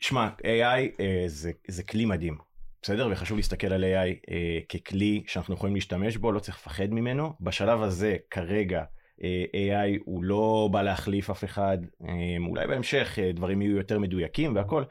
שמע, 0.00 0.28
AI 0.42 1.00
אה, 1.00 1.24
זה 1.68 1.82
כלי 1.82 2.04
מדהים. 2.04 2.47
בסדר? 2.82 3.08
וחשוב 3.12 3.36
להסתכל 3.36 3.72
על 3.72 3.84
AI 3.84 4.30
אה, 4.30 4.58
ככלי 4.68 5.22
שאנחנו 5.26 5.54
יכולים 5.54 5.74
להשתמש 5.74 6.16
בו, 6.16 6.32
לא 6.32 6.38
צריך 6.38 6.56
לפחד 6.56 6.90
ממנו. 6.90 7.32
בשלב 7.40 7.82
הזה, 7.82 8.16
כרגע, 8.30 8.82
אה, 9.24 9.44
AI 9.52 9.98
הוא 10.04 10.24
לא 10.24 10.68
בא 10.72 10.82
להחליף 10.82 11.30
אף 11.30 11.44
אחד, 11.44 11.78
אה, 12.08 12.36
אולי 12.48 12.66
בהמשך 12.66 13.18
אה, 13.22 13.32
דברים 13.32 13.62
יהיו 13.62 13.76
יותר 13.76 13.98
מדויקים 13.98 14.56
והכל, 14.56 14.82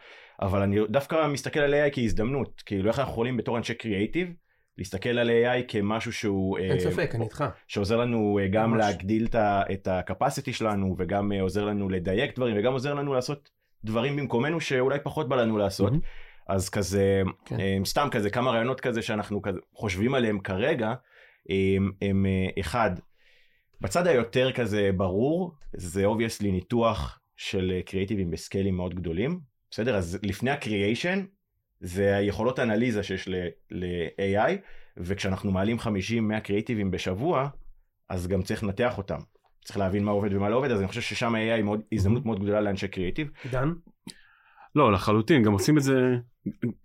אבל 0.42 0.62
אני 0.62 0.78
דווקא 0.90 1.28
מסתכל 1.28 1.60
על 1.60 1.74
AI 1.74 1.90
כהזדמנות, 1.92 2.64
כאילו 2.66 2.90
איך 2.90 3.00
אנחנו 3.00 3.12
יכולים 3.12 3.38
בתור 3.38 3.58
אנשי 3.58 3.74
קריאייטיב, 3.74 4.34
להסתכל 4.78 5.10
על 5.10 5.30
AI 5.30 5.64
כמשהו 5.68 6.14
שהוא... 6.14 6.58
אין 6.58 6.80
ספק, 6.80 7.12
אני 7.16 7.24
איתך. 7.24 7.44
שעוזר 7.68 7.98
לנו 7.98 8.40
גם 8.52 8.72
ממש. 8.72 8.86
להגדיל 8.86 9.28
את 9.74 9.88
ה-capacity 9.88 10.52
שלנו, 10.52 10.96
וגם 10.98 11.32
עוזר 11.32 11.66
לנו 11.66 11.90
לדייק 11.90 12.36
דברים, 12.36 12.56
וגם 12.60 12.74
עוזר 12.74 12.94
לנו 12.94 13.14
לעשות 13.14 13.50
דברים 13.84 14.16
במקומנו 14.16 14.62
שאולי 14.62 15.00
פחות 15.04 15.30
בא 15.30 15.36
לנו 15.36 15.58
לעשות. 15.58 15.94
Mm-hmm. 15.94 16.27
אז 16.48 16.70
כזה, 16.70 17.22
כן. 17.46 17.58
הם, 17.60 17.86
סתם 17.86 18.08
כזה 18.12 18.30
כמה 18.30 18.52
רעיונות 18.52 18.82
כזה 18.82 19.02
שאנחנו 19.02 19.42
כזה 19.42 19.60
חושבים 19.74 20.14
עליהם 20.14 20.40
כרגע, 20.40 20.94
הם, 21.50 21.92
הם 22.02 22.26
אחד, 22.60 22.92
בצד 23.82 24.08
היותר 24.08 24.52
כזה 24.52 24.90
ברור, 24.98 25.56
זה 25.74 26.06
obviously 26.06 26.52
ניתוח 26.52 27.20
של 27.36 27.80
קריאיטיבים 27.86 28.32
בסקיילים 28.32 28.78
מאוד 28.78 28.96
גדולים, 28.96 29.40
בסדר? 29.72 29.96
אז 29.96 30.20
לפני 30.24 30.52
ה 30.52 30.59
creation, 30.59 31.26
זה 31.80 32.16
היכולות 32.16 32.60
אנליזה 32.60 33.04
שיש 33.04 33.28
ל-AI, 33.72 34.52
וכשאנחנו 34.98 35.52
מעלים 35.52 35.78
50-100 35.80 36.40
קריאיטיבים 36.44 36.92
בשבוע, 36.92 37.50
אז 38.10 38.28
גם 38.28 38.42
צריך 38.42 38.64
לנתח 38.64 38.98
אותם. 38.98 39.20
צריך 39.66 39.78
להבין 39.78 40.04
מה 40.04 40.12
עובד 40.12 40.34
ומה 40.34 40.50
לא 40.50 40.56
עובד, 40.56 40.72
אז 40.72 40.80
אני 40.80 40.88
חושב 40.88 41.02
ששם 41.02 41.36
AI 41.36 41.64
מאוד, 41.64 41.82
הזדמנות 41.92 42.26
מאוד 42.26 42.40
גדולה 42.40 42.62
לאנשי 42.62 42.88
קריאיטיב. 42.88 43.30
דן? 43.52 43.74
לא, 44.76 44.92
לחלוטין, 44.92 45.44
גם 45.44 45.54
עושים 45.54 45.78
את 45.78 45.84
זה, 45.84 45.94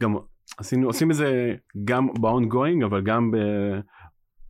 גם 0.03 0.15
עשינו, 0.59 0.87
עושים 0.87 1.11
את 1.11 1.17
זה 1.17 1.55
גם 1.85 2.07
ב-ongoing, 2.07 2.85
אבל 2.85 3.03
גם 3.03 3.31
ב... 3.31 3.37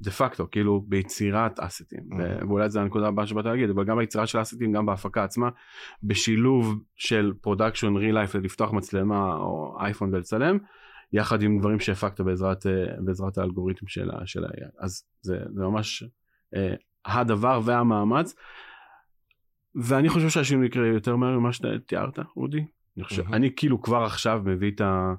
דה 0.03 0.11
פקטו, 0.11 0.51
כאילו 0.51 0.85
ביצירת 0.89 1.61
אסטים, 1.61 2.01
mm-hmm. 2.01 2.47
ואולי 2.49 2.71
זו 2.71 2.81
הנקודה 2.81 3.09
הבאה 3.09 3.27
שבאת 3.27 3.45
להגיד, 3.45 3.71
אבל 3.71 3.85
גם 3.85 3.99
ביצירה 3.99 4.27
של 4.27 4.43
אסטים, 4.43 4.73
גם 4.73 4.87
בהפקה 4.87 5.25
עצמה, 5.25 5.49
בשילוב 6.03 6.83
של 6.97 7.33
production 7.41 7.97
real 7.97 8.14
life, 8.14 8.35
לפתוח 8.35 8.73
מצלמה 8.73 9.35
או 9.35 9.77
אייפון 9.81 10.15
ולצלם, 10.15 10.59
יחד 11.13 11.43
עם 11.43 11.59
דברים 11.59 11.81
שהפקת 11.81 12.21
בעזרת, 12.21 12.67
בעזרת 13.05 13.39
האלגוריתם 13.39 13.87
של, 13.87 14.11
של 14.25 14.45
ה-AI. 14.45 14.71
אז 14.79 15.05
זה, 15.21 15.39
זה 15.55 15.63
ממש 15.63 16.05
אה, 16.57 16.75
הדבר 17.07 17.61
והמאמץ, 17.65 18.35
ואני 19.75 20.09
חושב 20.09 20.29
שהשינוי 20.29 20.67
יקרה 20.67 20.87
יותר 20.87 21.17
מהר 21.17 21.39
ממה 21.39 21.53
שתיארת, 21.53 22.19
אודי. 22.37 22.65
אני 22.97 23.05
חושב, 23.05 23.26
mm-hmm. 23.26 23.36
אני 23.36 23.51
כאילו 23.57 23.82
כבר 23.82 24.03
עכשיו 24.05 24.43
מביא 24.45 24.70
את 24.70 24.80
ה... 24.80 25.14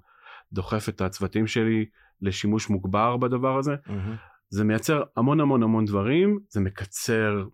דוחף 0.53 0.89
את 0.89 1.01
הצוותים 1.01 1.47
שלי 1.47 1.85
לשימוש 2.21 2.69
מוגבר 2.69 3.17
בדבר 3.17 3.57
הזה. 3.57 3.75
Mm-hmm. 3.87 3.91
זה 4.49 4.63
מייצר 4.63 5.03
המון 5.17 5.39
המון 5.39 5.63
המון 5.63 5.85
דברים, 5.85 6.39
זה 6.49 6.59
מקצר 6.59 7.45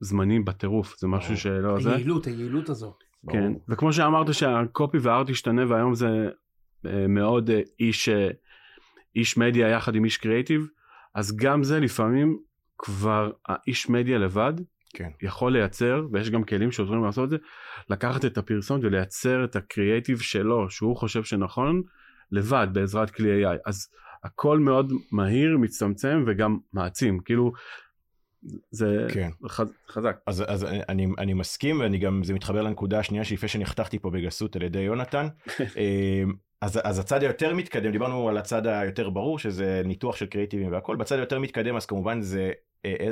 זמנים 0.00 0.44
בטירוף, 0.44 0.94
זה 0.98 1.08
משהו 1.08 1.36
שלא 1.36 1.80
זה. 1.80 1.90
היעילות, 1.90 2.26
היעילות 2.26 2.68
הזו. 2.68 2.94
כן, 3.30 3.52
וכמו 3.68 3.92
שאמרת 3.92 4.34
שהקופי 4.34 4.98
והארט 4.98 5.30
השתנה 5.30 5.62
והיום 5.68 5.94
זה 5.94 6.28
אה, 6.86 7.06
מאוד 7.08 7.50
אה, 7.50 7.60
איש, 7.80 8.08
אה, 8.08 8.28
איש 9.16 9.36
מדיה 9.38 9.68
יחד 9.68 9.94
עם 9.94 10.04
איש 10.04 10.16
קריאיטיב, 10.16 10.66
אז 11.14 11.36
גם 11.36 11.62
זה 11.62 11.80
לפעמים 11.80 12.38
כבר 12.78 13.30
האיש 13.48 13.88
מדיה 13.88 14.18
לבד 14.18 14.52
כן. 14.96 15.10
יכול 15.22 15.52
לייצר, 15.52 16.06
ויש 16.12 16.30
גם 16.30 16.44
כלים 16.44 16.72
שעוזרים 16.72 17.04
לעשות 17.04 17.24
את 17.24 17.30
זה, 17.30 17.36
לקחת 17.90 18.24
את 18.24 18.38
הפרסומת 18.38 18.84
ולייצר 18.84 19.44
את 19.44 19.56
הקריאייטיב 19.56 20.20
שלו, 20.20 20.70
שהוא 20.70 20.96
חושב 20.96 21.24
שנכון, 21.24 21.82
לבד 22.32 22.66
בעזרת 22.72 23.10
כלי 23.10 23.46
AI. 23.46 23.58
אז 23.66 23.88
הכל 24.24 24.58
מאוד 24.58 24.92
מהיר, 25.12 25.58
מצטמצם 25.58 26.24
וגם 26.26 26.58
מעצים, 26.72 27.20
כאילו 27.20 27.52
זה 28.70 29.06
כן. 29.12 29.30
חז, 29.48 29.72
חזק. 29.88 30.16
אז, 30.26 30.44
אז 30.48 30.64
אני, 30.64 31.06
אני 31.18 31.34
מסכים 31.34 31.80
ואני 31.80 31.98
גם, 31.98 32.22
זה 32.24 32.34
מתחבר 32.34 32.62
לנקודה 32.62 32.98
השנייה 32.98 33.24
שלפני 33.24 33.48
שנחתכתי 33.48 33.98
פה 33.98 34.10
בגסות 34.10 34.56
על 34.56 34.62
ידי 34.62 34.78
יונתן. 34.78 35.28
אמ, 35.60 36.32
אז, 36.60 36.80
אז 36.84 36.98
הצד 36.98 37.22
היותר 37.22 37.54
מתקדם, 37.54 37.92
דיברנו 37.92 38.28
על 38.28 38.38
הצד 38.38 38.66
היותר 38.66 39.10
ברור 39.10 39.38
שזה 39.38 39.82
ניתוח 39.84 40.16
של 40.16 40.26
קריאיטיבים 40.26 40.72
והכל, 40.72 40.96
בצד 40.96 41.16
היותר 41.16 41.38
מתקדם 41.38 41.76
אז 41.76 41.86
כמובן 41.86 42.20
זה 42.20 42.52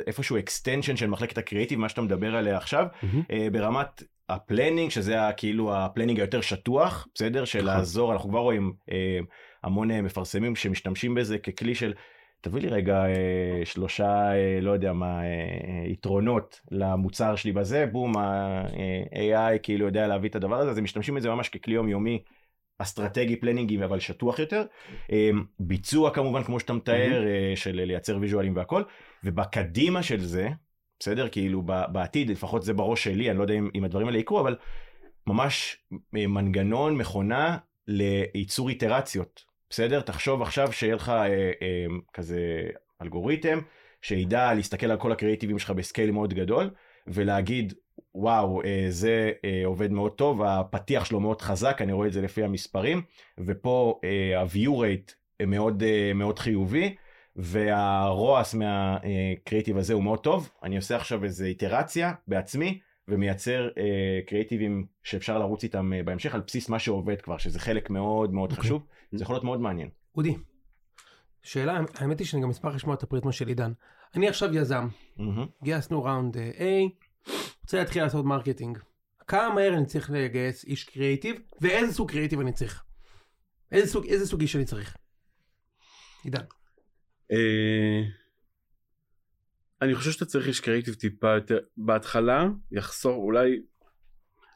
איפשהו 0.07 0.39
extension 0.39 0.97
של 0.97 1.07
מחלקת 1.07 1.39
הקריאיטיב, 1.39 1.79
מה 1.79 1.89
שאתה 1.89 2.03
מדבר 2.03 2.37
עליה 2.37 2.57
עכשיו, 2.57 2.87
mm-hmm. 2.87 3.33
ברמת 3.53 4.03
ה 4.29 4.35
planning, 4.35 4.91
שזה 4.91 5.17
כאילו 5.37 5.77
ה 5.77 5.82
planning 5.82 6.21
היותר 6.21 6.41
שטוח, 6.41 7.07
בסדר? 7.15 7.45
של 7.45 7.59
נכון. 7.59 7.71
לעזור, 7.71 8.13
אנחנו 8.13 8.31
כבר 8.31 8.39
רואים 8.41 8.73
המון 9.63 9.91
מפרסמים 9.91 10.57
שמשתמשים 10.57 11.15
בזה 11.15 11.39
ככלי 11.39 11.75
של 11.75 11.95
תביא 12.45 12.61
לי 12.61 12.69
רגע 12.69 13.07
אה, 13.07 13.65
שלושה, 13.65 14.33
אה, 14.33 14.59
לא 14.61 14.71
יודע 14.71 14.93
מה, 14.93 15.23
אה, 15.23 15.87
יתרונות 15.87 16.61
למוצר 16.71 17.37
שלי 17.37 17.53
בזה, 17.53 17.87
בום, 17.93 18.17
ה-AI 18.17 19.59
כאילו 19.63 19.87
יודע 19.87 20.07
להביא 20.07 20.29
את 20.29 20.37
הדבר 20.37 20.57
הזה, 20.57 20.71
אז 20.71 20.79
הם 20.79 20.85
משתמשים 20.85 21.15
בזה 21.15 21.31
ממש 21.31 21.49
ככלי 21.49 21.75
יומיומי 21.75 22.23
אסטרטגי 22.79 23.37
פלנינגי 23.37 23.85
אבל 23.85 24.01
שטוח 24.01 24.39
יותר. 24.39 24.65
ביצוע 25.61 26.11
כמובן 26.11 26.43
כמו 26.43 26.61
שאתה 26.61 26.73
מתאר, 26.73 27.25
של 27.55 27.81
לייצר 27.81 28.19
ויזואלים 28.21 28.57
והכל, 28.57 28.83
ובקדימה 29.25 30.03
של 30.03 30.21
זה, 30.21 30.49
בסדר? 31.01 31.29
כאילו 31.29 31.63
בעתיד, 31.63 32.31
לפחות 32.31 32.63
זה 32.63 32.73
בראש 32.73 33.05
שלי, 33.05 33.31
אני 33.31 33.39
לא 33.39 33.43
יודע 33.43 33.55
אם, 33.55 33.71
אם 33.75 33.85
הדברים 33.85 34.07
האלה 34.07 34.19
יקרו, 34.19 34.41
אבל 34.41 34.57
ממש 35.27 35.77
מנגנון, 36.13 36.97
מכונה 36.97 37.59
לייצור 37.89 38.69
איטרציות. 38.69 39.45
בסדר? 39.71 40.01
תחשוב 40.01 40.43
עכשיו 40.43 40.73
שיהיה 40.73 40.95
לך 40.95 41.09
אה, 41.09 41.27
אה, 41.63 41.87
כזה 42.13 42.63
אלגוריתם 43.03 43.59
שידע 44.03 44.55
להסתכל 44.55 44.91
על 44.91 44.99
כל 44.99 45.13
הקריאיטיבים 45.13 45.59
שלך 45.59 45.71
בסקייל 45.71 46.11
מאוד 46.11 46.35
גדול 46.35 46.71
ולהגיד 47.07 47.75
וואו 48.15 48.63
אה, 48.63 48.87
זה 48.89 49.33
אה, 49.45 49.63
עובד 49.65 49.93
מאוד 49.93 50.13
טוב 50.13 50.43
הפתיח 50.43 51.05
שלו 51.05 51.21
מאוד 51.21 51.43
חזק 51.43 51.79
אני 51.81 51.93
רואה 51.93 52.09
את 52.09 52.13
זה 52.13 52.23
לפי 52.23 52.45
המספרים 52.45 53.03
ופה 53.39 54.01
אה, 54.05 54.41
ה-view 54.41 54.71
rate 54.71 55.13
מאוד 55.47 55.83
מאוד 56.15 56.39
חיובי 56.39 56.95
והרועס 57.37 58.55
מהקריאיטיב 58.55 59.77
הזה 59.77 59.95
הוא 59.95 60.03
מאוד 60.03 60.19
טוב 60.19 60.51
אני 60.63 60.77
עושה 60.77 60.97
עכשיו 60.97 61.25
איזה 61.25 61.47
איטרציה 61.47 62.13
בעצמי 62.29 62.81
ומייצר 63.09 63.69
אה, 63.79 64.21
קריאיטיבים 64.27 64.87
שאפשר 65.03 65.39
לרוץ 65.39 65.63
איתם 65.63 65.93
אה, 65.93 66.03
בהמשך 66.03 66.35
על 66.35 66.41
בסיס 66.47 66.69
מה 66.69 66.79
שעובד 66.79 67.21
כבר 67.21 67.39
שזה 67.39 67.61
חלק 67.61 67.91
מאוד 67.91 68.33
מאוד 68.33 68.51
okay. 68.51 68.53
אוקיי. 68.53 68.65
חשוב 68.65 68.87
זה 69.13 69.23
יכול 69.23 69.35
להיות 69.35 69.45
מאוד 69.45 69.61
מעניין. 69.61 69.89
אודי, 70.17 70.37
שאלה 71.43 71.81
האמת 71.95 72.19
היא 72.19 72.27
שאני 72.27 72.43
גם 72.43 72.51
אשמח 72.51 72.75
לשמוע 72.75 72.95
את 72.95 73.03
הפריזמה 73.03 73.33
של 73.33 73.49
עידן. 73.49 73.73
אני 74.15 74.29
עכשיו 74.29 74.55
יזם, 74.55 74.89
גייסנו 75.63 76.05
round 76.05 76.37
A, 76.37 76.61
רוצה 77.65 77.79
להתחיל 77.79 78.03
לעשות 78.03 78.25
marketing. 78.25 78.79
כמה 79.27 79.55
מהר 79.55 79.75
אני 79.75 79.87
צריך 79.87 80.11
לגייס 80.11 80.65
איש 80.65 80.85
קריאיטיב 80.85 81.37
ואיזה 81.61 81.93
סוג 81.93 82.11
קריאיטיב 82.11 82.41
אני 82.41 82.53
צריך. 82.53 82.85
איזה 83.73 83.93
סוג 83.93 84.07
איזה 84.07 84.27
סוג 84.27 84.41
איש 84.41 84.57
אני 84.57 84.65
צריך. 84.65 84.97
עידן. 86.25 86.45
אה, 87.33 88.03
אני 89.83 89.95
חושב 89.95 90.11
שאתה 90.11 90.25
צריך 90.25 90.47
איש 90.47 90.61
קריאיטיב 90.61 90.95
טיפה 90.95 91.35
יותר, 91.35 91.59
בהתחלה 91.77 92.47
יחסור 92.73 93.15
אולי 93.15 93.61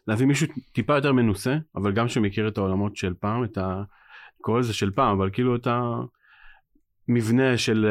להביא 0.06 0.26
מישהו 0.26 0.46
טיפה 0.72 0.94
יותר 0.94 1.12
מנוסה, 1.12 1.56
אבל 1.74 1.92
גם 1.92 2.08
שמכיר 2.08 2.48
את 2.48 2.58
העולמות 2.58 2.96
של 2.96 3.14
פעם, 3.14 3.44
את 3.44 3.58
ה... 3.58 3.82
קורא 4.40 4.60
לזה 4.60 4.74
של 4.74 4.90
פעם, 4.90 5.16
אבל 5.20 5.30
כאילו 5.32 5.56
את 5.56 5.66
המבנה 7.08 7.56
של, 7.58 7.86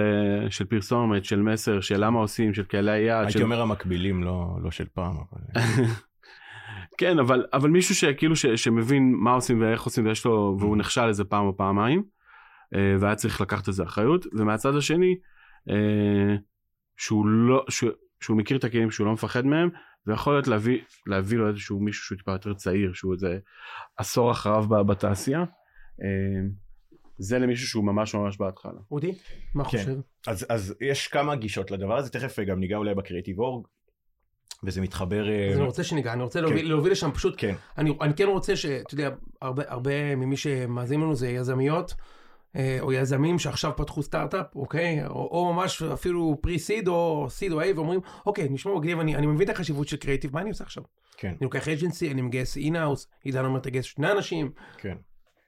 של 0.49 0.65
פרסומת, 0.65 1.25
של 1.25 1.41
מסר, 1.41 1.81
של 1.81 2.05
למה 2.05 2.19
עושים, 2.19 2.53
של 2.53 2.63
קהלי 2.63 2.91
היעד. 2.91 3.25
הייתי 3.25 3.33
של... 3.37 3.43
אומר 3.43 3.61
המקבילים, 3.61 4.23
לא, 4.23 4.57
לא 4.63 4.71
של 4.71 4.85
פעם. 4.93 5.15
אבל... 5.15 5.61
כן, 6.97 7.19
אבל, 7.19 7.45
אבל 7.53 7.69
מישהו 7.69 7.95
שכאילו 7.95 8.35
ש, 8.35 8.45
שמבין 8.45 9.13
מה 9.17 9.31
עושים 9.31 9.61
ואיך 9.61 9.83
עושים 9.83 10.05
ויש 10.05 10.25
לו, 10.25 10.57
והוא 10.59 10.77
נכשל 10.77 11.07
איזה 11.07 11.23
פעם 11.23 11.45
או 11.45 11.57
פעמיים, 11.57 12.03
אה, 12.75 12.95
והיה 12.99 13.15
צריך 13.15 13.41
לקחת 13.41 13.67
איזה 13.67 13.83
אחריות, 13.83 14.25
ומהצד 14.33 14.75
השני, 14.75 15.15
אה, 15.69 16.35
שהוא 16.97 17.27
לא, 17.27 17.65
שהוא, 17.69 17.91
שהוא 18.19 18.37
מכיר 18.37 18.57
את 18.57 18.63
הכלים 18.63 18.91
שהוא 18.91 19.07
לא 19.07 19.13
מפחד 19.13 19.45
מהם 19.45 19.69
ויכול 20.07 20.33
להיות 20.33 20.47
להביא, 20.47 20.79
להביא 21.07 21.37
לו 21.37 21.47
איזשהו 21.47 21.79
מישהו 21.79 22.05
שהוא 22.05 22.17
טיפה 22.17 22.31
יותר 22.31 22.53
צעיר 22.53 22.93
שהוא 22.93 23.13
איזה 23.13 23.39
עשור 23.97 24.31
אחריו 24.31 24.63
בתעשייה. 24.85 25.43
אה, 27.19 27.25
זה 27.25 27.39
למישהו 27.39 27.67
שהוא 27.67 27.83
ממש 27.83 28.15
ממש 28.15 28.37
בהתחלה. 28.37 28.79
אודי, 28.91 29.13
מה 29.55 29.63
כן. 29.63 29.77
חושב? 29.77 29.99
אז, 30.27 30.45
אז 30.49 30.75
יש 30.81 31.07
כמה 31.07 31.35
גישות 31.35 31.71
לדבר 31.71 31.97
הזה, 31.97 32.09
תכף 32.09 32.39
גם 32.39 32.59
ניגע 32.59 32.77
אולי 32.77 32.95
בקריאיטיב 32.95 33.39
אורג, 33.39 33.67
וזה 34.63 34.81
מתחבר... 34.81 35.29
אה, 35.29 35.49
אז 35.51 35.57
אני 35.57 35.65
רוצה 35.65 35.83
שניגע, 35.83 36.13
אני 36.13 36.23
רוצה 36.23 36.39
כן. 36.39 36.45
להוביל, 36.45 36.67
להוביל 36.67 36.91
לשם 36.91 37.11
פשוט, 37.11 37.35
כן. 37.37 37.55
אני, 37.77 37.97
אני 38.01 38.13
כן 38.13 38.27
רוצה 38.27 38.55
שאתה 38.55 38.93
יודע, 38.93 39.09
הרבה, 39.41 39.63
הרבה 39.67 40.15
ממי 40.15 40.37
שמאזין 40.37 41.01
לנו 41.01 41.15
זה 41.15 41.29
יזמיות. 41.29 41.93
אה, 42.55 42.77
או 42.79 42.93
יזמים 42.93 43.39
שעכשיו 43.39 43.71
פתחו 43.75 44.03
סטארט-אפ, 44.03 44.55
אוקיי? 44.55 45.07
או, 45.07 45.13
או 45.13 45.53
ממש 45.53 45.83
אפילו 45.83 46.37
pre-seed 46.41 46.87
או 46.87 47.27
seed 47.29 47.51
או 47.51 47.61
A, 47.61 47.73
ואומרים, 47.73 47.99
אוקיי, 48.25 48.49
נשמע 48.49 48.75
מגניב, 48.75 48.99
אני, 48.99 49.15
אני 49.15 49.27
מבין 49.27 49.49
את 49.49 49.55
החשיבות 49.55 49.87
של 49.87 49.97
קריאיטיב, 49.97 50.33
מה 50.33 50.41
אני 50.41 50.49
עושה 50.49 50.63
עכשיו? 50.63 50.83
כן. 51.17 51.27
אני 51.27 51.37
לוקח 51.41 51.67
agency, 51.67 52.11
אני 52.11 52.21
מגייס 52.21 52.57
in-house, 52.57 53.07
עידן 53.23 53.45
אומר 53.45 53.59
תגייס 53.59 53.85
שני 53.85 54.11
אנשים. 54.11 54.51
כן. 54.77 54.97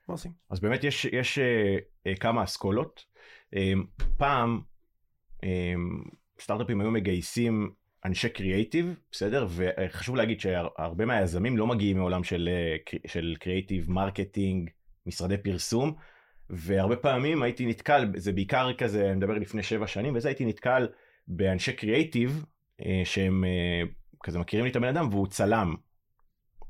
מה 0.10 0.14
עושים? 0.14 0.32
אז 0.50 0.60
באמת 0.60 0.84
יש, 0.84 1.06
יש 1.06 1.40
אה, 1.40 1.78
אה, 2.08 2.16
כמה 2.16 2.44
אסכולות. 2.44 3.06
אה, 3.56 3.74
פעם 4.18 4.62
אה, 5.44 5.74
סטארט-אפים 6.42 6.82
היו 6.82 6.92
מגייסים 6.92 7.72
אנשי 8.06 8.30
קריאיטיב, 8.30 9.00
בסדר? 9.12 9.48
וחשוב 9.50 10.16
להגיד 10.16 10.40
שהרבה 10.40 11.06
מהיזמים 11.06 11.58
לא 11.58 11.68
מגיעים 11.68 11.98
מעולם 11.98 12.24
של, 12.24 12.50
אה, 12.52 12.98
של 13.08 13.36
קריאיטיב, 13.40 13.92
marketing, 13.92 14.70
משרדי 15.06 15.38
פרסום. 15.38 15.94
והרבה 16.50 16.96
פעמים 16.96 17.44
הייתי 17.44 17.66
נתקל, 17.66 18.12
זה 18.16 18.32
בעיקר 18.32 18.74
כזה, 18.74 19.06
אני 19.06 19.16
מדבר 19.16 19.34
לפני 19.34 19.64
שבע 19.64 19.88
שנים, 19.88 20.16
וזה 20.16 20.28
הייתי 20.28 20.46
נתקל 20.46 20.88
באנשי 21.28 21.74
קריאייטיב, 21.74 22.46
אה, 22.86 23.02
שהם 23.04 23.44
כזה 24.24 24.40
מכירים 24.40 24.66
לי 24.66 24.72
את 24.72 24.76
הבן 24.76 24.88
אדם, 24.88 25.10
והוא 25.12 25.28
צלם. 25.28 25.76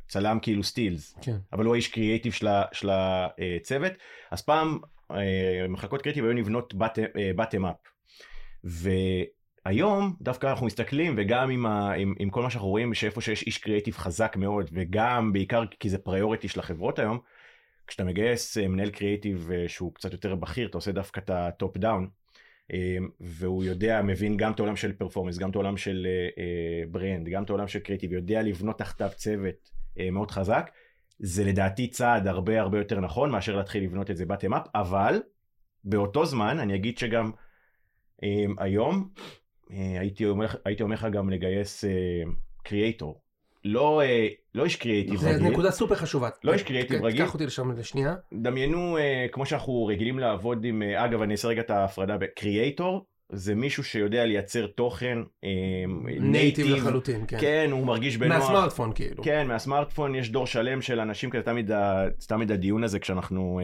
צלם 0.09 0.39
כאילו 0.41 0.63
סטילס, 0.63 1.17
כן. 1.21 1.37
אבל 1.53 1.65
הוא 1.65 1.73
האיש 1.73 1.87
קריאייטיב 1.87 2.33
של 2.71 2.89
הצוות. 2.91 3.91
אז 4.31 4.41
פעם 4.41 4.79
אה, 5.11 5.65
מחלקות 5.69 6.01
קריאייטיב 6.01 6.25
היו 6.25 6.33
נבנות 6.33 6.73
בטם 7.35 7.65
אפ. 7.65 7.75
והיום 8.63 10.15
דווקא 10.21 10.47
אנחנו 10.47 10.65
מסתכלים 10.65 11.15
וגם 11.17 11.49
עם, 11.49 11.65
ה, 11.65 11.93
עם, 11.93 12.13
עם 12.19 12.29
כל 12.29 12.41
מה 12.41 12.49
שאנחנו 12.49 12.69
רואים 12.69 12.93
שאיפה 12.93 13.21
שיש 13.21 13.43
איש 13.43 13.57
קריאייטיב 13.57 13.97
חזק 13.97 14.35
מאוד 14.37 14.69
וגם 14.73 15.33
בעיקר 15.33 15.63
כי 15.79 15.89
זה 15.89 15.97
פריוריטי 15.97 16.47
של 16.47 16.59
החברות 16.59 16.99
היום 16.99 17.19
כשאתה 17.89 18.03
מגייס 18.03 18.57
אה, 18.57 18.67
מנהל 18.67 18.89
קריאיטיב 18.89 19.49
אה, 19.51 19.69
שהוא 19.69 19.93
קצת 19.93 20.11
יותר 20.11 20.35
בכיר, 20.35 20.67
אתה 20.67 20.77
עושה 20.77 20.91
דווקא 20.91 21.19
את 21.19 21.29
ה 21.29 21.41
top 21.41 21.77
down, 21.77 22.09
אה, 22.73 22.97
והוא 23.19 23.63
יודע, 23.63 24.01
מבין 24.01 24.37
גם 24.37 24.51
את 24.51 24.59
העולם 24.59 24.75
של 24.75 24.93
performance, 24.93 25.37
גם 25.37 25.49
את 25.49 25.55
העולם 25.55 25.77
של 25.77 26.07
brand, 26.91 27.29
גם 27.29 27.43
את 27.43 27.49
העולם 27.49 27.67
של 27.67 27.79
קריאיטיב, 27.79 28.13
יודע 28.13 28.41
לבנות 28.41 28.77
תחתיו 28.77 29.09
צוות 29.15 29.78
מאוד 30.11 30.31
חזק, 30.31 30.69
זה 31.19 31.43
לדעתי 31.43 31.87
צעד 31.87 32.27
הרבה 32.27 32.61
הרבה 32.61 32.77
יותר 32.77 32.99
נכון 32.99 33.31
מאשר 33.31 33.55
להתחיל 33.55 33.83
לבנות 33.83 34.11
את 34.11 34.17
זה 34.17 34.25
bottom 34.25 34.53
up, 34.53 34.67
אבל 34.75 35.21
באותו 35.83 36.25
זמן 36.25 36.59
אני 36.59 36.75
אגיד 36.75 36.97
שגם 36.97 37.31
היום 38.57 39.09
הייתי 39.69 40.25
אומר, 40.25 40.47
הייתי 40.65 40.83
אומר 40.83 40.95
לך 40.95 41.07
גם 41.11 41.29
לגייס 41.29 41.83
creator. 42.63 43.21
לא, 43.65 44.01
אה, 44.01 44.27
לא 44.55 44.63
איש 44.63 44.75
קריאיטיב 44.75 45.23
רגיל. 45.23 45.37
זו 45.37 45.49
נקודה 45.49 45.71
סופר 45.71 45.95
חשובה. 45.95 46.29
לא 46.43 46.53
איש 46.53 46.63
קריאיטיב 46.63 47.03
רגיל. 47.03 47.25
קח 47.25 47.33
אותי 47.33 47.45
לשם 47.45 47.71
לשנייה. 47.71 48.15
דמיינו, 48.33 48.97
אה, 48.97 49.25
כמו 49.31 49.45
שאנחנו 49.45 49.85
רגילים 49.85 50.19
לעבוד 50.19 50.65
עם, 50.65 50.81
אה, 50.81 51.05
אגב, 51.05 51.21
אני 51.21 51.31
אעשה 51.31 51.47
רגע 51.47 51.61
את 51.61 51.69
ההפרדה 51.69 52.17
ב 52.17 52.27
creator. 52.27 53.05
זה 53.31 53.55
מישהו 53.55 53.83
שיודע 53.83 54.25
לייצר 54.25 54.67
תוכן 54.67 55.17
native 56.19 56.67
לחלוטין, 56.67 57.25
כן. 57.27 57.37
כן, 57.41 57.69
הוא 57.71 57.85
מרגיש 57.85 58.17
בנוח. 58.17 58.37
מהסמארטפון 58.37 58.91
כאילו. 58.95 59.23
כן, 59.23 59.47
מהסמארטפון 59.47 60.15
יש 60.15 60.29
דור 60.29 60.47
שלם 60.47 60.81
של 60.81 60.99
אנשים 60.99 61.29
כזה, 61.29 61.43
תמיד, 61.43 61.71
תמיד 62.27 62.51
הדיון 62.51 62.83
הזה 62.83 62.99
כשאנחנו 62.99 63.59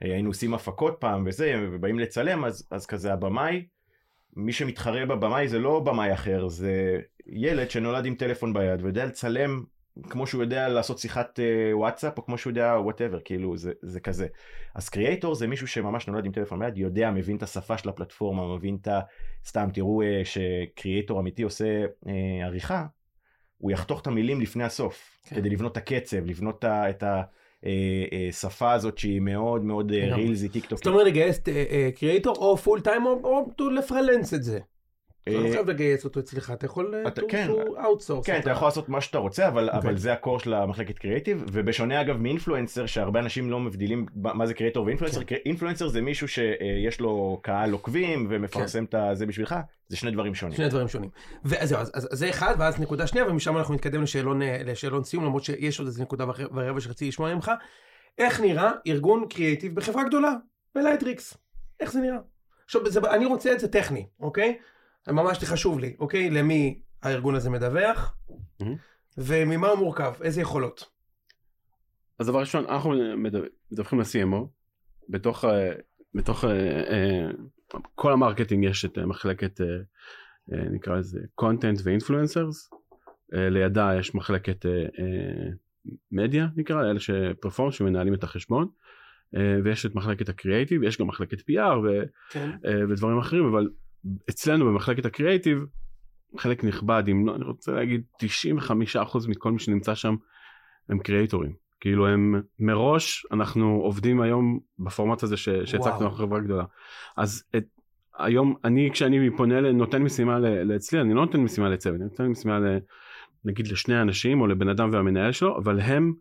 היינו 0.00 0.30
עושים 0.30 0.54
הפקות 0.54 0.96
פעם 0.98 1.24
וזה, 1.26 1.54
ובאים 1.72 1.98
לצלם, 1.98 2.44
אז, 2.44 2.68
אז 2.70 2.86
כזה 2.86 3.12
הבמאי, 3.12 3.66
מי 4.36 4.52
שמתחרה 4.52 5.06
בבמאי 5.06 5.48
זה 5.48 5.58
לא 5.58 5.80
במאי 5.80 6.12
אחר, 6.12 6.48
זה 6.48 7.00
ילד 7.26 7.70
שנולד 7.70 8.06
עם 8.06 8.14
טלפון 8.14 8.52
ביד 8.52 8.82
ויודע 8.82 9.04
לצלם 9.04 9.62
כמו 10.02 10.26
שהוא 10.26 10.42
יודע 10.42 10.68
לעשות 10.68 10.98
שיחת 10.98 11.38
uh, 11.38 11.76
וואטסאפ 11.76 12.18
או 12.18 12.24
כמו 12.24 12.38
שהוא 12.38 12.50
יודע 12.50 12.76
whatever 12.80 13.20
כאילו 13.24 13.56
זה, 13.56 13.72
זה 13.82 14.00
כזה. 14.00 14.26
אז 14.74 14.88
creator 14.88 15.34
זה 15.34 15.46
מישהו 15.46 15.68
שממש 15.68 16.08
נולד 16.08 16.24
עם 16.24 16.32
טלפון 16.32 16.58
ביד 16.58 16.78
יודע 16.78 17.10
מבין 17.10 17.36
את 17.36 17.42
השפה 17.42 17.78
של 17.78 17.88
הפלטפורמה 17.88 18.56
מבין 18.56 18.78
את 18.82 18.88
ה... 18.88 19.00
סתם 19.46 19.68
תראו 19.72 20.02
uh, 20.02 20.04
ש 20.24 20.45
creator 20.45 21.20
אמיתי 21.20 21.42
עושה 21.42 21.84
uh, 21.84 22.08
עריכה 22.44 22.86
הוא 23.58 23.70
יחתוך 23.70 24.02
את 24.02 24.06
המילים 24.06 24.40
לפני 24.40 24.64
הסוף 24.64 25.20
כן. 25.26 25.36
כדי 25.36 25.50
לבנות 25.50 25.72
את 25.72 25.76
הקצב 25.76 26.26
לבנות 26.26 26.64
את 26.64 27.04
השפה 27.62 28.72
הזאת 28.72 28.98
שהיא 28.98 29.20
מאוד 29.20 29.64
מאוד 29.64 29.92
רילזי 29.92 30.48
טיק 30.48 30.66
טוק. 30.66 30.78
זאת 30.78 30.86
אומרת 30.86 31.06
לגייס 31.06 31.40
קריאייטור 31.96 32.36
או 32.36 32.56
פול 32.56 32.80
טיים 32.80 33.06
או 33.06 33.70
לפרלנס 33.70 34.34
את 34.34 34.42
זה. 34.42 34.58
אתה 35.28 35.38
לא 35.38 35.50
חייב 35.50 35.70
לגייס 35.70 36.04
אותו 36.04 36.20
אצלך, 36.20 36.50
אתה 36.50 36.66
יכול 36.66 36.94
to 37.06 37.20
כן, 37.28 37.48
outsource. 37.76 38.24
כן, 38.24 38.40
אתה 38.40 38.50
יכול 38.50 38.68
לעשות 38.68 38.88
מה 38.88 39.00
שאתה 39.00 39.18
רוצה, 39.18 39.48
אבל 39.48 39.70
אוקיי. 39.70 39.96
זה 39.96 40.12
הקור 40.12 40.38
של 40.38 40.54
המחלקת 40.54 40.98
קריאיטיב, 40.98 41.44
ובשונה 41.52 42.00
אגב 42.00 42.16
מאינפלואנסר, 42.16 42.86
שהרבה 42.86 43.20
אנשים 43.20 43.50
לא 43.50 43.60
מבדילים 43.60 44.06
מה 44.14 44.46
זה 44.46 44.54
קריאיטור 44.54 44.86
ואינפלואנסר, 44.86 45.24
כן. 45.24 45.36
אינפלואנסר 45.46 45.88
זה 45.88 46.00
מישהו 46.00 46.28
שיש 46.28 47.00
לו 47.00 47.40
קהל 47.42 47.72
עוקבים 47.72 48.26
ומפרסם 48.30 48.86
כן. 48.86 48.98
את 49.10 49.16
זה 49.16 49.26
בשבילך, 49.26 49.54
זה 49.88 49.96
שני 49.96 50.10
דברים 50.10 50.34
שונים. 50.34 50.56
שני 50.56 50.68
דברים 50.68 50.88
שונים. 50.88 51.10
אז 51.58 51.74
זה 51.94 52.30
אחד, 52.30 52.54
ואז 52.58 52.80
נקודה 52.80 53.06
שנייה, 53.06 53.26
ומשם 53.26 53.56
אנחנו 53.56 53.74
נתקדם 53.74 54.02
לשאלון 54.64 55.04
סיום, 55.04 55.24
למרות 55.24 55.44
שיש 55.44 55.78
עוד 55.78 55.88
איזה 55.88 56.02
נקודה 56.02 56.24
ורבע 56.28 56.80
שרציתי 56.80 57.08
לשמוע 57.08 57.34
ממך. 57.34 57.50
איך 58.18 58.40
נראה 58.40 58.70
ארגון 58.86 59.26
קריאיטיב 59.30 59.74
בחברה 59.74 60.04
גדולה, 60.04 60.32
בלייטריקס? 60.74 61.36
איך 61.80 61.92
זה 61.92 62.00
נראה? 62.00 62.18
עכשיו, 62.64 62.90
זה, 62.90 63.00
אני 63.10 63.26
רוצה 63.26 63.52
את 63.52 63.60
זה 63.60 63.68
טכני, 63.68 64.06
אוקיי? 64.20 64.58
ממש 65.08 65.44
חשוב 65.44 65.78
לי, 65.78 65.96
אוקיי? 65.98 66.30
למי 66.30 66.80
הארגון 67.02 67.34
הזה 67.34 67.50
מדווח. 67.50 68.16
וממה 69.18 69.68
הוא 69.68 69.78
מורכב, 69.78 70.12
איזה 70.22 70.40
יכולות. 70.40 70.84
אז 72.18 72.26
דבר 72.26 72.40
ראשון 72.40 72.64
אנחנו 72.64 73.16
מדו- 73.16 73.42
מדווחים 73.70 74.00
ל-CMO 74.00 74.46
בתוך 75.08 75.44
אה, 75.44 75.72
בתוך 76.14 76.44
אה, 76.44 76.50
אה, 76.90 77.30
כל 77.94 78.12
ה 78.12 78.17
marketing 78.17 78.64
יש 78.64 78.84
את 78.84 78.98
מחלקת 78.98 79.60
נקרא 80.48 80.96
לזה 80.96 81.20
content 81.40 81.80
ו 81.84 81.91
influencers 81.91 82.70
לידה 83.32 83.90
יש 83.98 84.14
מחלקת 84.14 84.66
מדיה 86.12 86.46
נקרא 86.56 86.90
אלה 86.90 87.00
שפרפורמנס 87.00 87.74
שמנהלים 87.74 88.14
את 88.14 88.24
החשבון 88.24 88.68
ויש 89.64 89.86
את 89.86 89.94
מחלקת 89.94 90.28
הקריאייטיב 90.28 90.82
יש 90.82 91.00
גם 91.00 91.06
מחלקת 91.06 91.40
PR 91.40 91.78
ו, 91.84 92.02
כן. 92.30 92.50
ודברים 92.90 93.18
אחרים 93.18 93.44
אבל 93.46 93.68
אצלנו 94.30 94.66
במחלקת 94.66 95.06
הקריאייטיב 95.06 95.58
חלק 96.38 96.64
נכבד 96.64 97.02
אם 97.10 97.26
לא 97.26 97.36
אני 97.36 97.44
רוצה 97.44 97.72
להגיד 97.72 98.02
95% 98.22 99.28
מכל 99.28 99.52
מי 99.52 99.58
שנמצא 99.58 99.94
שם 99.94 100.14
הם 100.88 100.98
קריאייטורים 100.98 101.52
כאילו 101.80 102.06
הם 102.06 102.42
מראש 102.58 103.26
אנחנו 103.32 103.80
עובדים 103.82 104.20
היום 104.20 104.58
בפורמט 104.78 105.22
הזה 105.22 105.36
שהצגנו. 105.36 105.86
אנחנו 105.86 106.10
חברה 106.10 106.40
גדולה. 106.40 106.64
אז 107.16 107.44
את, 107.56 107.64
היום 108.18 108.54
אני 108.64 108.90
כשאני 108.92 109.30
פונה 109.36 109.60
נותן 109.60 110.02
משימה 110.02 110.38
לאצלי 110.38 111.00
אני 111.00 111.14
לא 111.14 111.20
נותן 111.24 111.40
משימה 111.40 111.68
לצוות 111.68 112.00
אני 112.00 112.04
נותן 112.04 112.26
משימה 112.26 112.58
ל, 112.58 112.78
נגיד 113.44 113.68
לשני 113.68 114.00
אנשים 114.00 114.40
או 114.40 114.46
לבן 114.46 114.68
אדם 114.68 114.88
והמנהל 114.92 115.32
שלו 115.32 115.58
אבל 115.58 115.80
הם 115.80 116.14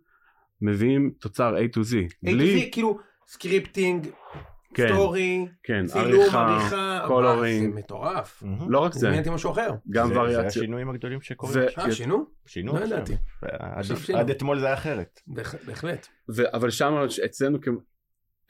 מביאים 0.61 1.11
תוצר 1.19 1.55
A 1.55 1.75
to 1.75 1.79
Z. 1.79 1.93
A 2.25 2.29
to 2.29 2.31
Z, 2.31 2.71
כאילו, 2.71 2.99
scripting, 3.27 4.07
כן, 4.75 4.87
story, 4.93 5.47
כן, 5.63 5.85
צילום, 5.85 6.21
עריכה, 6.21 6.47
עריכה, 6.47 7.03
coloring. 7.07 7.39
וואי, 7.39 7.61
זה 7.61 7.79
מטורף. 7.79 8.43
מהמם. 8.45 8.71
לא 8.71 8.79
רק 8.79 8.93
זה 8.93 9.07
מעניין 9.07 9.23
אותי 9.23 9.35
משהו 9.35 9.51
אחר. 9.51 9.69
גם 9.89 10.07
זה- 10.07 10.13
זה 10.13 10.19
וריאציות 10.19 10.45
השינויים 10.45 10.89
הגדולים 10.89 11.21
שקורים. 11.21 11.57
אה, 11.77 11.91
שינו? 11.91 12.25
שינו 12.45 12.73
לא. 12.79 12.85
ידעתי. 12.85 13.13
עד- 13.41 13.79
עכשיו 13.79 13.97
שינו. 13.97 14.19
עד 14.19 14.29
אתמול 14.29 14.59
זה 14.59 14.65
היה 14.65 14.73
אחרת. 14.73 15.19
בהח- 15.27 15.55
בהחלט. 15.67 16.07
ו- 16.35 16.55
אבל 16.55 16.69
שם 16.69 16.93
אצלנו 17.25 17.57
כ... 17.61 17.67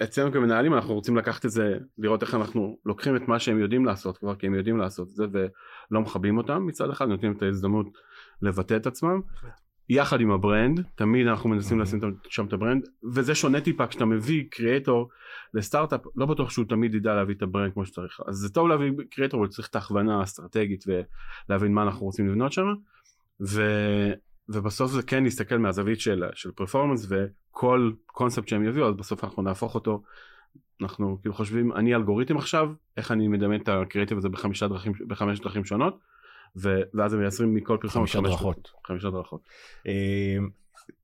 אצלנו 0.04 0.32
כמנהלים 0.32 0.74
אנחנו 0.74 0.94
רוצים 0.94 1.18
לקחת 1.18 1.46
את 1.46 1.52
זה 1.52 1.64
לראות 1.98 2.22
איך 2.24 2.36
אנחנו 2.36 2.78
לוקחים 2.86 3.16
את 3.16 3.28
מה 3.28 3.40
שהם 3.40 3.60
יודעים 3.60 3.86
לעשות 3.86 4.18
כבר 4.18 4.36
כי 4.36 4.48
הם 4.48 4.56
יודעים 4.56 4.78
לעשות 4.78 5.08
את 5.08 5.14
זה 5.14 5.24
ולא 5.32 6.02
מכבים 6.02 6.38
אותם 6.38 6.66
מצד 6.66 6.90
אחד 6.90 7.08
נותנים 7.08 7.32
את 7.38 7.42
ההזדמנות 7.42 7.86
לבטא 8.42 8.76
את 8.76 8.88
עצמם. 8.88 9.22
יחד 9.90 10.22
עם 10.22 10.32
ה 10.32 10.40
brand 10.40 10.84
תמיד 10.96 11.28
אנחנו 11.28 11.50
מנסים. 11.50 11.80
לשים 11.80 12.00
שם 12.30 12.46
את 12.46 12.54
ה 12.54 12.59
brand 12.59 12.88
וזה 13.14 13.36
שונה 13.36 13.62
טיפה 13.62 13.88
כשאתה 13.88 14.06
מביא 14.06 14.44
creator 14.50 15.10
לסטארט-אפ 15.54 16.02
לא 16.16 16.26
בטוח 16.26 16.50
שהוא 16.50 16.66
תמיד 16.70 16.96
ידע 16.96 17.16
להביא 17.16 17.36
את 17.36 17.42
ה 17.42 17.47
brand 17.47 17.74
כמו 17.74 17.86
שצריך 17.86 18.20
אז 18.28 18.36
זה 18.36 18.50
טוב 18.50 18.68
להביא 18.68 18.92
creator 19.12 19.40
אבל 19.40 19.50
צריך 19.50 19.68
את 19.68 19.76
ההכוונה 19.76 20.20
האסטרטגית 20.20 20.86
ולהבין 20.88 21.74
מה 21.74 21.84
אנחנו 21.84 22.06
רוצים 22.06 22.28
לבנות 22.28 22.52
שם 22.52 22.66
ו... 23.42 23.62
ובסוף 24.50 24.92
זה 24.92 25.04
כן 25.04 25.24
להסתכל 25.24 25.58
מהזווית 25.58 26.00
של, 26.00 26.24
של 26.34 26.52
performance 26.52 27.08
וכל 27.10 27.92
קונספט 28.06 28.48
שהם 28.48 28.66
יביאו 28.66 28.88
אז 28.88 28.96
בסוף 28.96 29.24
אנחנו 29.24 29.44
נהפוך 29.44 29.76
אותו 29.76 30.02
אנחנו 30.82 31.18
כאילו 31.22 31.36
חושבים 31.36 31.74
אני 31.74 31.96
אלגוריתם 31.96 32.38
עכשיו 32.38 32.70
איך 32.98 33.12
אני 33.12 33.28
מדמיין 33.28 33.62
את 33.62 33.70
הקריאטיב 33.70 34.18
הזה 34.18 34.30
בחמישה 34.30 34.68
דרכים 34.68 34.94
בחמש 35.08 35.40
דרכים 35.40 35.66
שונות. 35.66 36.00
ואז 36.56 37.14
הם 37.14 37.20
מייצרים 37.20 37.56
מכל 37.56 37.78
פרסומת 37.82 38.10
חמישה 38.10 38.20
חמש- 38.20 38.30
דרכות. 38.30 38.72
חמישה 38.88 39.10
דרכות 39.10 39.42
אה, 39.88 40.38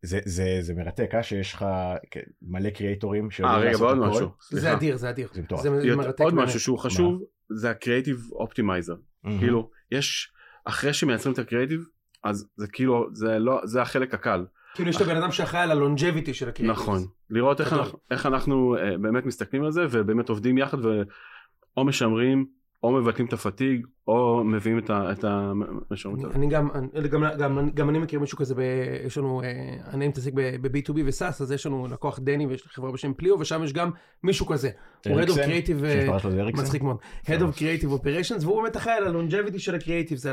זה, 0.01 0.19
זה, 0.25 0.57
זה 0.61 0.73
מרתק, 0.73 1.09
אה, 1.13 1.23
שיש 1.23 1.53
לך 1.53 1.65
כן, 2.11 2.21
מלא 2.41 2.69
creatorים 2.69 3.25
אה 3.25 3.31
שיודעים 3.31 3.59
רגע 3.67 3.77
ועוד. 3.83 3.97
משהו 3.97 4.29
זה 4.49 4.59
סליחה. 4.59 4.73
אדיר, 4.73 4.97
זה 4.97 5.09
אדיר. 5.09 5.27
זה 5.33 5.41
מטורף. 5.41 5.61
זה 5.61 5.95
מרתק 5.95 6.21
עוד. 6.21 6.33
משהו 6.33 6.59
שהוא 6.59 6.77
חשוב 6.79 7.21
זה 7.49 7.69
ה 7.69 7.76
creative 7.76 8.27
optimizer 8.31 8.95
מהמם. 9.23 9.39
כאילו 9.39 9.69
יש 9.91 10.31
אחרי 10.65 10.93
שמייצרים 10.93 11.33
את 11.33 11.39
הקריאיטיב 11.39 11.85
אז 12.23 12.47
זה 12.57 12.67
כאילו 12.67 13.07
זה 13.13 13.39
לא 13.39 13.61
זה 13.63 13.81
החלק 13.81 14.13
הקל 14.13 14.45
כאילו 14.75 14.89
יש 14.89 14.95
את 14.95 15.01
הבן 15.01 15.15
אדם 15.15 15.31
שאחראי 15.31 15.61
על 15.63 15.71
ה 15.71 15.78
longevity 15.78 16.33
של 16.33 16.49
ה 16.49 16.52
creatives. 16.52 16.81
נכון 16.81 17.05
לראות 17.29 17.61
איך. 17.61 17.73
אנחנו, 17.73 17.99
איך 18.11 18.25
אנחנו 18.25 18.75
אה, 18.77 18.97
באמת 18.97 19.25
מסתכלים 19.25 19.63
על 19.63 19.71
זה 19.71 19.85
ובאמת 19.91 20.29
עובדים 20.29 20.57
יחד 20.57 20.77
ואו 20.85 21.85
משמרים 21.85 22.45
או 22.83 22.91
מבטלים 22.91 23.27
את 23.27 23.33
הפתיג 23.33 23.85
או 24.07 24.43
מביאים 24.43 24.77
את 24.79 24.89
ה... 24.89 25.11
את 25.11 25.23
ה... 25.23 25.51
משמרים 25.91 26.25
את 26.29 26.35
אני- 26.35 26.47
גם, 26.49 26.69
אני- 26.73 27.07
גם, 27.09 27.23
גם, 27.39 27.69
גם 27.73 27.89
אני 27.89 27.99
מכיר 27.99 28.19
מישהו 28.19 28.37
כזה, 28.37 28.55
ב, 28.55 28.59
יש 29.05 29.17
לנו, 29.17 29.41
אה, 29.43 29.49
אני 29.93 30.07
מתעסק 30.07 30.31
ב-B2B 30.33 30.93
וסאס, 31.05 31.41
אז 31.41 31.51
יש 31.51 31.65
לנו 31.65 31.87
לקוח 31.87 32.19
דני 32.19 32.45
ויש 32.47 32.63
חברה 32.67 32.91
בשם 32.91 33.13
פליו, 33.13 33.39
ושם 33.39 33.63
יש 33.63 33.73
גם 33.73 33.91
מישהו 34.23 34.45
כזה. 34.45 34.69
הוא 35.07 35.21
Head 35.21 35.25
of? 35.25 35.31
Creative, 35.31 35.85
אה? 35.85 36.07
מצחיק 36.53 36.81
מאוד. 36.81 36.97
Head 37.25 37.39
of 37.41 37.57
Creative 37.57 38.01
Operations, 38.01 38.45
והוא 38.45 38.61
באמת 38.61 38.77
אחראי 38.77 38.95
על 38.95 39.07
הלונג'ביטי 39.07 39.59
של 39.59 39.75
הקריאיטיב, 39.75 40.17
זה 40.17 40.31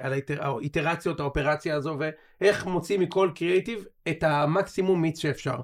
על 0.00 0.12
האיטרציות, 0.40 1.20
האופרציה 1.20 1.76
הזו, 1.76 1.96
ואיך 2.40 2.66
מוצאים 2.66 3.00
מכל 3.00 3.30
קריאיטיב 3.34 3.84
את 4.08 4.22
המקסימום 4.22 5.02
מיץ 5.02 5.18
שאפשר. 5.18 5.56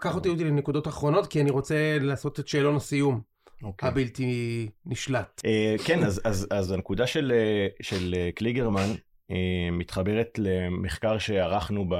קח 0.00 0.14
אותי 0.14 0.28
אותי 0.28 0.44
לנקודות 0.44 0.88
אחרונות, 0.88 1.26
כי 1.26 1.40
אני 1.40 1.50
רוצה 1.50 1.74
לעשות 2.00 2.40
את 2.40 2.48
שאלון 2.48 2.76
הסיום, 2.76 3.20
אוקיי. 3.62 3.88
הבלתי 3.88 4.68
נשלט. 4.86 5.42
אה, 5.44 5.76
כן, 5.86 6.04
אז, 6.04 6.20
אז, 6.24 6.46
אז 6.50 6.72
הנקודה 6.72 7.06
של, 7.06 7.32
אה, 7.34 7.66
של 7.82 8.14
אה, 8.16 8.30
קליגרמן 8.34 8.88
אה, 9.30 9.68
מתחברת 9.72 10.38
למחקר 10.38 11.18
שערכנו 11.18 11.86
ב, 11.88 11.94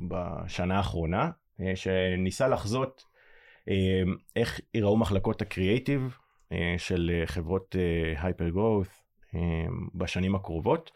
בשנה 0.00 0.76
האחרונה, 0.76 1.30
אה, 1.60 1.76
שניסה 1.76 2.48
לחזות 2.48 3.04
איך 4.36 4.60
ייראו 4.74 4.96
מחלקות 4.96 5.42
הקריאייטיב 5.42 6.16
של 6.78 7.22
חברות 7.26 7.76
הייפר 8.16 8.48
גרואות 8.48 8.86
בשנים 9.94 10.34
הקרובות, 10.34 10.90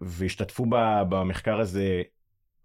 והשתתפו 0.00 0.66
ב- 0.66 1.02
במחקר 1.08 1.60
הזה 1.60 2.02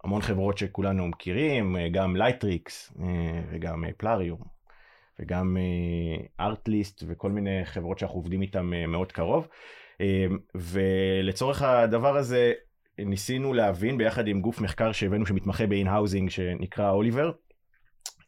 המון 0.03 0.21
חברות 0.21 0.57
שכולנו 0.57 1.07
מכירים, 1.07 1.75
גם 1.91 2.15
לייטריקס 2.15 2.93
וגם 3.51 3.83
פלאריום. 3.97 4.54
וגם 5.19 5.57
ארטליסט 6.39 7.03
וכל 7.07 7.31
מיני 7.31 7.65
חברות 7.65 7.99
שאנחנו 7.99 8.17
עובדים 8.17 8.41
איתן 8.41 8.73
אה, 8.73 8.87
מאוד 8.87 9.11
קרוב. 9.11 9.47
אה, 10.01 10.25
ולצורך 10.55 11.61
הדבר 11.61 12.17
הזה 12.17 12.53
ניסינו 12.99 13.53
להבין 13.53 13.97
ביחד 13.97 14.27
עם 14.27 14.41
גוף 14.41 14.61
מחקר 14.61 14.91
שהבאנו 14.91 15.25
שמתמחה 15.25 15.67
ב 15.67 15.73
in-housing 15.73 16.29
שנקרא 16.29 16.91
אוליבר. 16.91 17.31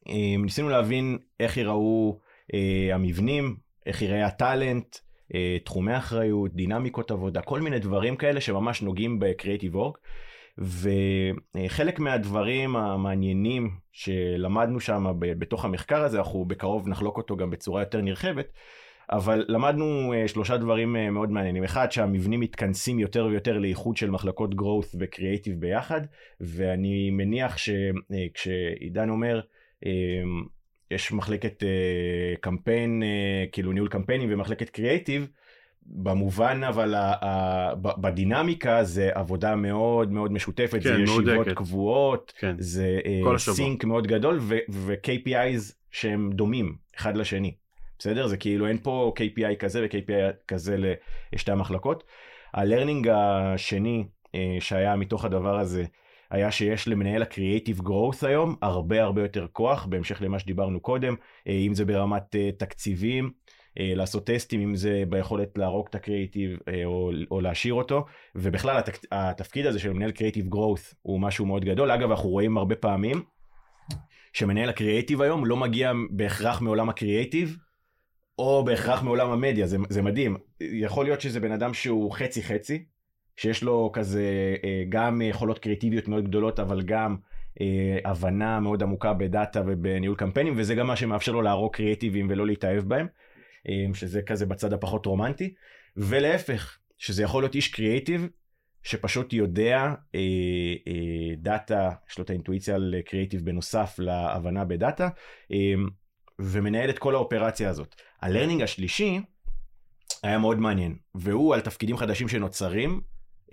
אה, 0.09 0.35
ניסינו 0.43 0.69
להבין 0.69 1.17
איך 1.39 1.57
ייראו 1.57 2.19
אה, 2.53 2.95
המבנים, 2.95 3.55
איך 3.85 4.01
ייראה 4.01 4.25
ה 4.25 4.34
talent, 4.34 4.97
אה, 5.35 5.57
תחומי 5.65 5.97
אחריות, 5.97 6.53
דינמיקות 6.53 7.11
עבודה, 7.11 7.41
כל 7.41 7.61
מיני 7.61 7.79
דברים 7.79 8.15
כאלה 8.15 8.41
שממש 8.41 8.81
נוגעים 8.81 9.19
ב 9.19 9.25
creative 9.25 9.75
org. 9.75 9.97
וחלק 10.57 11.99
מהדברים 11.99 12.75
המעניינים 12.75 13.69
שלמדנו 13.91 14.79
שם 14.79 15.05
בתוך 15.19 15.65
המחקר 15.65 16.03
הזה, 16.03 16.17
אנחנו 16.17 16.45
בקרוב 16.45 16.87
נחלוק 16.87 17.17
אותו 17.17 17.37
גם 17.37 17.49
בצורה 17.49 17.81
יותר 17.81 18.01
נרחבת, 18.01 18.47
אבל 19.11 19.45
למדנו 19.47 20.13
אה, 20.13 20.27
שלושה 20.27 20.57
דברים 20.57 20.95
אה, 20.95 21.11
מאוד 21.11 21.31
מעניינים. 21.31 21.63
אחד, 21.63 21.91
שהמבנים 21.91 22.39
מתכנסים 22.39 22.99
יותר 22.99 23.25
ויותר 23.25 23.57
לאיחוד 23.57 23.97
של 23.97 24.09
מחלקות 24.09 24.53
growth 24.53 24.95
וקריאייטיב 24.99 25.59
ביחד, 25.59 26.01
ואני 26.41 27.09
מניח 27.11 27.57
שכשעידן 27.57 29.09
אומר, 29.09 29.41
אה, 29.85 29.91
יש 30.91 31.11
מחלקת 31.11 31.63
קמפיין, 32.41 33.03
כאילו 33.51 33.71
ניהול 33.71 33.89
קמפיינים 33.89 34.29
ומחלקת 34.33 34.69
קריאייטיב, 34.69 35.27
במובן 35.87 36.61
אבל 36.63 36.93
ה- 36.95 37.13
ה- 37.25 37.75
ב- 37.75 38.01
בדינמיקה 38.01 38.83
זה 38.83 39.09
עבודה 39.13 39.55
מאוד 39.55 40.11
מאוד 40.11 40.31
משותפת, 40.31 40.73
כן, 40.73 40.79
זה 40.79 41.01
ישיבות 41.03 41.25
מהודקת. 41.25 41.53
קבועות, 41.57 42.33
כן 42.39 42.55
זה 42.59 42.99
אה. 43.05 43.37
sync 43.37 43.83
מאוד 43.85 44.07
גדול 44.07 44.37
ו- 44.41 44.57
ו- 44.69 45.04
KPIs 45.04 45.73
שהם 45.91 46.31
דומים 46.33 46.75
אחד 46.97 47.17
לשני. 47.17 47.55
בסדר? 47.99 48.27
זה 48.27 48.37
כאילו 48.37 48.67
אין 48.67 48.77
פה 48.83 49.13
KPI 49.19 49.55
כזה 49.59 49.81
ו- 49.83 50.03
KPI 50.03 50.33
כזה 50.47 50.93
לשתי 51.33 51.51
המחלקות. 51.51 52.03
ה 52.53 52.59
learning 52.59 53.07
השני 53.13 54.05
אה, 54.35 54.57
שהיה 54.59 54.95
מתוך 54.95 55.25
הדבר 55.25 55.59
הזה 55.59 55.83
היה 56.31 56.51
שיש 56.51 56.87
למנהל 56.87 57.21
ה 57.21 57.28
creative 57.28 57.79
growth 57.79 58.27
היום 58.27 58.55
הרבה 58.61 59.03
הרבה 59.03 59.21
יותר 59.21 59.47
כוח 59.51 59.85
בהמשך 59.85 60.21
למה 60.21 60.39
שדיברנו 60.39 60.79
קודם, 60.79 61.15
אה, 61.47 61.53
אם 61.53 61.73
זה 61.73 61.85
ברמת 61.85 62.35
תקציבים, 62.57 63.31
לעשות 63.79 64.25
טסטים, 64.25 64.61
אם 64.61 64.75
זה 64.75 65.03
ביכולת 65.09 65.57
להרוג 65.57 65.87
את 65.89 65.95
הקריאייטיב 65.95 66.57
אה, 66.67 66.85
או, 66.85 67.11
או 67.31 67.41
להשאיר 67.41 67.73
אותו, 67.73 68.05
ובכלל 68.35 68.77
התק, 68.77 68.97
התפקיד 69.11 69.65
הזה 69.65 69.79
של 69.79 69.93
מנהל 69.93 70.11
קריאייטיב 70.11 70.45
growth 70.53 70.95
הוא 71.01 71.19
משהו 71.19 71.45
מאוד 71.45 71.65
גדול. 71.65 71.91
אגב, 71.91 72.11
אנחנו 72.11 72.29
רואים 72.29 72.57
הרבה 72.57 72.75
פעמים 72.75 73.23
שמנהל 74.33 74.69
הקריאייטיב 74.69 75.21
היום 75.21 75.45
לא 75.45 75.57
מגיע 75.57 75.91
בהכרח 76.09 76.61
מעולם 76.61 76.89
הקריאייטיב, 76.89 77.57
או 78.39 78.65
בהכרח 78.65 79.03
מעולם 79.03 79.31
המדיה, 79.31 79.67
זה, 79.67 79.77
זה 79.89 80.01
מדהים. 80.01 80.37
יכול 80.59 81.05
להיות 81.05 81.21
שזה 81.21 81.39
בן 81.39 81.51
אדם 81.51 81.73
שהוא 81.73 82.11
חצי 82.11 82.43
חצי, 82.43 82.85
שיש 83.37 83.63
לו 83.63 83.89
כזה 83.93 84.55
אה, 84.63 84.83
גם 84.89 85.21
יכולות 85.21 85.59
קריאטיביות 85.59 86.07
מאוד 86.07 86.27
גדולות, 86.27 86.59
אבל 86.59 86.81
גם 86.81 87.15
אה, 87.61 87.97
הבנה 88.05 88.59
מאוד 88.59 88.83
עמוקה 88.83 89.13
ב 89.13 89.23
data 89.23 89.61
ובניהול 89.65 90.15
קמפיינים, 90.15 90.53
וזה 90.57 90.75
גם 90.75 90.87
מה 90.87 90.95
שמאפשר 90.95 91.31
לו 91.31 91.41
להרוג 91.41 91.75
creativeים 91.75 92.27
ולא 92.29 92.45
להתאהב 92.45 92.83
בהם. 92.83 93.07
אה, 93.69 93.85
שזה 93.93 94.21
כזה 94.21 94.45
בצד 94.45 94.73
הפחות 94.73 95.05
רומנטי, 95.05 95.53
ולהפך, 95.97 96.77
שזה 96.97 97.23
יכול 97.23 97.43
להיות 97.43 97.55
איש 97.55 97.67
קריאייטיב, 97.67 98.27
שפשוט 98.83 99.33
יודע 99.33 99.93
אה, 100.15 100.19
אה, 100.87 101.35
data, 101.37 101.91
יש 102.09 102.17
לו 102.17 102.23
את 102.23 102.29
האינטואיציה 102.29 102.75
על 102.75 102.95
קריאייטיב 103.05 103.45
בנוסף 103.45 103.95
להבנה 103.99 104.65
ב 104.65 104.72
data, 104.72 105.09
אה, 105.51 105.73
ומנהל 106.39 106.89
את 106.89 106.99
כל 106.99 107.15
האופרציה 107.15 107.69
הזאת. 107.69 107.95
ה 108.21 108.26
learning 108.26 108.61
השלישי 108.61 109.19
היה 110.23 110.37
מאוד 110.37 110.59
מעניין, 110.59 110.95
והוא 111.15 111.53
על 111.53 111.61
תפקידים 111.61 111.97
חדשים 111.97 112.27
שנוצרים 112.27 113.01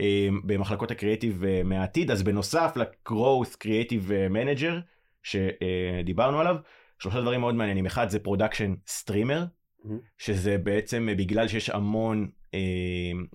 אה, 0.01 0.29
במחלקות 0.45 0.91
הקריאייטיב 0.91 1.45
אה, 1.45 1.63
מהעתיד, 1.65 2.11
אז 2.11 2.23
בנוסף 2.23 2.73
ל- 2.77 2.97
growth 2.97 3.57
creative 3.65 4.11
manager 4.33 4.73
שדיברנו 5.23 6.41
עליו, 6.41 6.57
שלושה 6.99 7.21
דברים 7.21 7.41
מאוד 7.41 7.55
מעניינים. 7.55 7.87
אחד 7.87 8.09
זה 8.09 8.19
production 8.19 8.75
streamer, 8.87 9.45
שזה 10.19 10.59
בעצם 10.59 11.09
בגלל 11.19 11.49
שיש 11.49 11.71
המון 11.71 12.31
אה, 12.55 12.59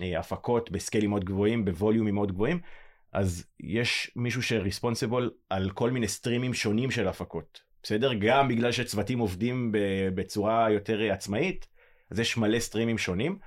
אה, 0.01 0.19
הפקות 0.19 0.71
ב 0.71 0.76
scaleים 0.76 1.09
מאוד 1.09 1.25
גבוהים, 1.25 1.65
ב 1.65 1.71
volumeים 1.71 2.15
מאוד 2.15 2.31
גבוהים, 2.31 2.59
אז 3.13 3.45
יש 3.59 4.11
מישהו 4.15 4.43
ש 4.43 4.57
responsible 4.57 5.31
על 5.49 5.69
כל 5.69 5.91
מיני 5.91 6.07
streamים 6.07 6.53
שונים 6.53 6.91
של 6.91 7.07
הפקות. 7.07 7.61
בסדר? 7.83 8.13
גם 8.13 8.47
בגלל 8.47 8.71
שצוותים 8.71 9.19
עובדים 9.19 9.71
בצורה 10.15 10.71
יותר 10.71 11.11
עצמאית, 11.11 11.67
אז 12.11 12.19
יש 12.19 12.37
מלא 12.37 12.59
streamים 12.59 12.97
שונים, 12.97 13.39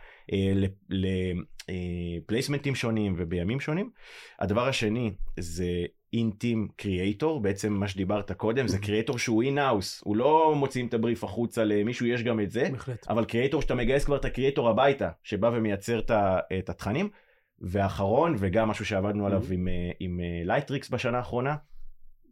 ל 1.69 1.78
placementים 1.78 2.75
שונים 2.75 3.15
ובימים 3.17 3.61
שונים. 3.61 3.91
הדבר 4.39 4.69
השני 4.69 5.13
זה 5.39 5.67
in-team 6.13 6.69
creator, 6.77 7.41
בעצם 7.41 7.73
מה 7.73 7.89
שדיברת 7.89 8.33
קודם, 8.33 8.69
זה 8.69 8.79
creator 8.79 9.19
שהוא 9.19 9.43
in-house, 9.43 10.01
הוא 10.05 10.17
לא 10.17 10.55
מוציאים 10.57 10.87
את 10.87 10.95
הבריף 10.95 11.25
החוצה 11.25 11.65
למישהו, 11.65 12.07
יש 12.07 12.23
גם 12.23 12.41
את 12.41 12.51
זה, 12.51 12.69
בהחלט. 12.73 13.07
אבל 13.09 13.25
creator 13.25 13.63
שאתה 13.63 13.75
מגייס 13.75 14.05
כבר 14.05 14.17
את 14.17 14.25
ה 14.25 14.30
creator 14.30 14.69
הביתה, 14.69 15.11
שבא 15.23 15.51
ומייצר 15.55 16.01
את 16.59 16.69
התכנים. 16.69 17.09
ואחרון, 17.65 18.35
וגם 18.39 18.69
משהו 18.69 18.85
שעבדנו 18.85 19.27
עליו 19.27 19.43
עם, 19.51 19.69
אה, 19.69 19.91
עם 20.01 20.21
לייטריקס 20.45 20.91
בשנה 20.91 21.19
האחרונה, 21.19 21.57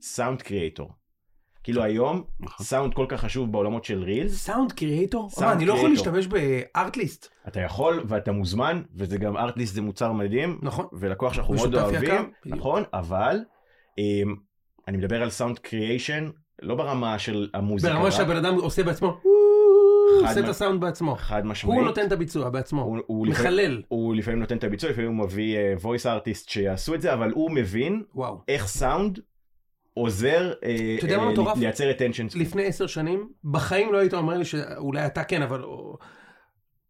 sound 0.00 0.42
creator. 0.42 0.92
כאילו 1.62 1.82
היום, 1.82 2.24
נכון. 2.40 2.66
סאונד 2.66 2.94
כל 2.94 3.06
כך 3.08 3.20
חשוב 3.20 3.52
בעולמות 3.52 3.84
של 3.84 4.02
רילס, 4.02 4.32
סאונד 4.32 4.72
קריאייטור? 4.72 5.30
אני 5.42 5.66
לא 5.66 5.74
יכול. 5.74 5.90
להשתמש 5.90 6.26
בארטליסט. 6.26 7.28
אתה 7.48 7.60
יכול 7.60 8.04
ואתה 8.08 8.32
מוזמן, 8.32 8.82
וזה 8.94 9.18
גם 9.18 9.36
ארטליסט 9.36 9.74
זה 9.74 9.82
מוצר 9.82 10.12
מדהים, 10.12 10.58
נכון. 10.62 10.86
ולקוח 10.92 11.32
שאנחנו 11.32 11.54
מאוד 11.54 11.74
אוהבים. 11.74 12.30
נכון, 12.46 12.82
אבל 12.92 13.38
אני 14.88 14.96
מדבר 14.96 15.22
על 15.22 15.30
סאונד 15.30 15.58
קריאיישן, 15.58 16.30
לא 16.62 16.74
ברמה 16.74 17.18
של 17.18 17.48
המוזיקה, 17.54 17.94
ברמה 17.94 18.10
שהבן 18.10 18.36
אדם 18.36 18.54
עושה 18.54 18.82
בעצמו, 18.82 19.20
חד 20.22 20.28
עושה 20.28 20.40
את 20.40 20.48
הסאונד 20.48 20.80
בעצמו. 20.80 21.16
חד 21.16 21.46
משמעית. 21.46 21.78
הוא 21.78 21.86
נותן 21.86 22.06
את 22.06 22.12
הביצוע 22.12 22.50
בעצמו. 22.50 22.82
הוא- 22.82 22.98
הוא 23.06 23.26
לפעמים- 23.26 23.46
מחלל. 23.52 23.82
הוא 23.88 24.14
לפעמים 24.14 24.40
נותן 24.40 24.56
את 24.56 24.64
הביצוע, 24.64 24.90
לפעמים 24.90 25.16
הוא 25.16 25.24
מביא 25.26 25.56
אה, 25.56 25.74
voice 25.82 26.04
artist 26.04 26.50
שיעשו 26.50 26.94
את 26.94 27.00
זה, 27.00 27.14
אבל 27.14 27.30
הוא 27.30 27.50
מבין 27.50 28.02
וואו. 28.14 28.40
איך 28.48 28.66
סאונד 28.66 29.18
עוזר 29.94 30.52
אה, 30.64 30.96
מה 31.16 31.22
אה, 31.24 31.32
מטורף? 31.32 31.58
לייצר 31.58 31.90
attention. 31.90 32.38
לפני 32.38 32.66
עשר 32.66 32.86
שנים, 32.86 33.28
בחיים 33.44 33.92
לא 33.92 33.98
היית 33.98 34.14
אומר 34.14 34.38
לי 34.38 34.44
שאולי 34.44 35.06
אתה 35.06 35.24
כן, 35.24 35.42
אבל 35.42 35.64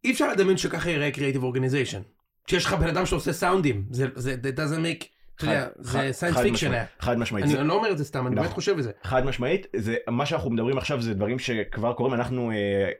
אי 0.03 0.11
אפשר 0.11 0.31
לדמיין 0.31 0.57
שככה 0.57 0.89
ייראה 0.89 1.09
Creative 1.13 1.41
Organization. 1.55 2.01
שיש 2.47 2.65
לך 2.65 2.73
בן 2.73 2.87
אדם 2.87 3.05
שעושה 3.05 3.33
סאונדים, 3.33 3.85
זה, 3.91 4.07
זה, 4.15 4.35
doesn't 4.55 4.79
make, 5.01 5.05
אתה 5.43 5.51
יודע, 5.51 5.67
זה 5.77 6.09
science 6.11 6.37
fiction 6.37 6.71
היה. 6.71 6.85
חד 6.99 7.17
משמעית. 7.17 7.45
אני 7.45 7.53
זה- 7.53 7.63
לא 7.63 7.73
אומר 7.73 7.91
את 7.91 7.97
זה 7.97 8.05
סתם, 8.05 8.27
אני 8.27 8.35
באמת 8.35 8.45
נכון. 8.45 8.55
חושב 8.55 8.77
בזה. 8.77 8.91
חד 9.03 9.25
משמעית, 9.25 9.67
זה, 9.75 9.95
מה 10.07 10.25
שאנחנו 10.25 10.49
מדברים 10.49 10.77
עכשיו 10.77 11.01
זה 11.01 11.13
דברים 11.13 11.39
שכבר 11.39 11.93
קורים, 11.93 12.13
אנחנו 12.13 12.51
אה, 12.51 12.55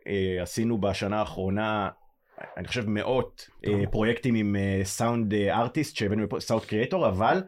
אה, 0.08 0.42
עשינו 0.42 0.82
בשנה 0.82 1.20
האחרונה, 1.20 1.90
אני 2.58 2.68
חושב 2.68 2.84
מאות 2.88 3.50
אה. 3.68 3.84
פרויקטים 3.92 4.36
עם 4.36 4.56
sound 4.84 5.34
artist 5.34 5.96
שהבאנו 5.96 6.24
לפה, 6.24 6.40
sound 6.40 6.66
creator, 6.66 7.08
אבל 7.08 7.44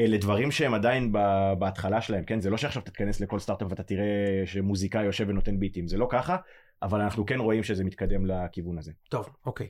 אלה 0.00 0.16
דברים 0.18 0.50
שהם 0.50 0.74
עדיין 0.74 1.12
בהתחלה 1.58 2.00
שלהם, 2.00 2.24
כן? 2.24 2.40
זה 2.40 2.50
לא 2.50 2.56
שעכשיו 2.56 2.82
אתה 2.82 2.90
תיכנס 2.90 3.20
לכל 3.20 3.38
סטארט-אפ 3.38 3.68
ואתה 3.70 3.82
תראה 3.82 4.04
שמוזיקאי 4.44 5.04
יושב 5.04 5.24
ונותן 5.28 5.60
ביטים, 5.60 5.88
זה 5.88 5.96
לא 5.96 6.06
ככה, 6.10 6.36
אבל 6.82 7.00
אנחנו 7.00 7.26
כן 7.26 7.40
רואים 7.40 7.62
שזה 7.62 7.84
מתקדם 7.84 8.26
לכיוון 8.26 8.78
הזה. 8.78 8.92
טוב, 9.08 9.28
אוקיי. 9.46 9.66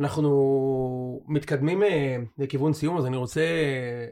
אנחנו 0.00 1.22
מתקדמים 1.28 1.82
אה, 1.82 2.16
לכיוון 2.38 2.72
סיום, 2.72 2.98
אז 2.98 3.06
אני 3.06 3.16
רוצה 3.16 3.40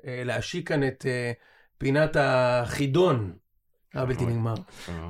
אה, 0.07 0.23
להשיק 0.25 0.69
כאן 0.69 0.87
את 0.89 1.07
אה, 1.09 1.33
פינת 1.79 2.17
החידון 2.21 3.33
הבלתי 3.95 4.25
אוי. 4.25 4.33
נגמר. 4.33 4.55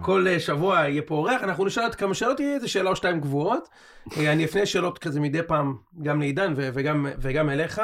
כל 0.02 0.26
אה, 0.28 0.40
שבוע 0.40 0.76
יהיה 0.78 1.02
פה 1.02 1.14
אורח, 1.14 1.42
אנחנו 1.42 1.64
נשאל 1.64 1.82
עוד 1.82 1.94
כמה 1.94 2.14
שאלות, 2.14 2.40
יהיה 2.40 2.54
איזה 2.54 2.68
שאלה 2.68 2.90
או 2.90 2.96
שתיים 2.96 3.20
קבועות. 3.20 3.68
אני 4.16 4.44
אפנה 4.44 4.66
שאלות 4.66 4.98
כזה 4.98 5.20
מדי 5.20 5.42
פעם, 5.42 5.76
גם 6.02 6.20
לעידן 6.20 6.52
וגם, 6.56 7.06
וגם 7.18 7.50
אליך. 7.50 7.80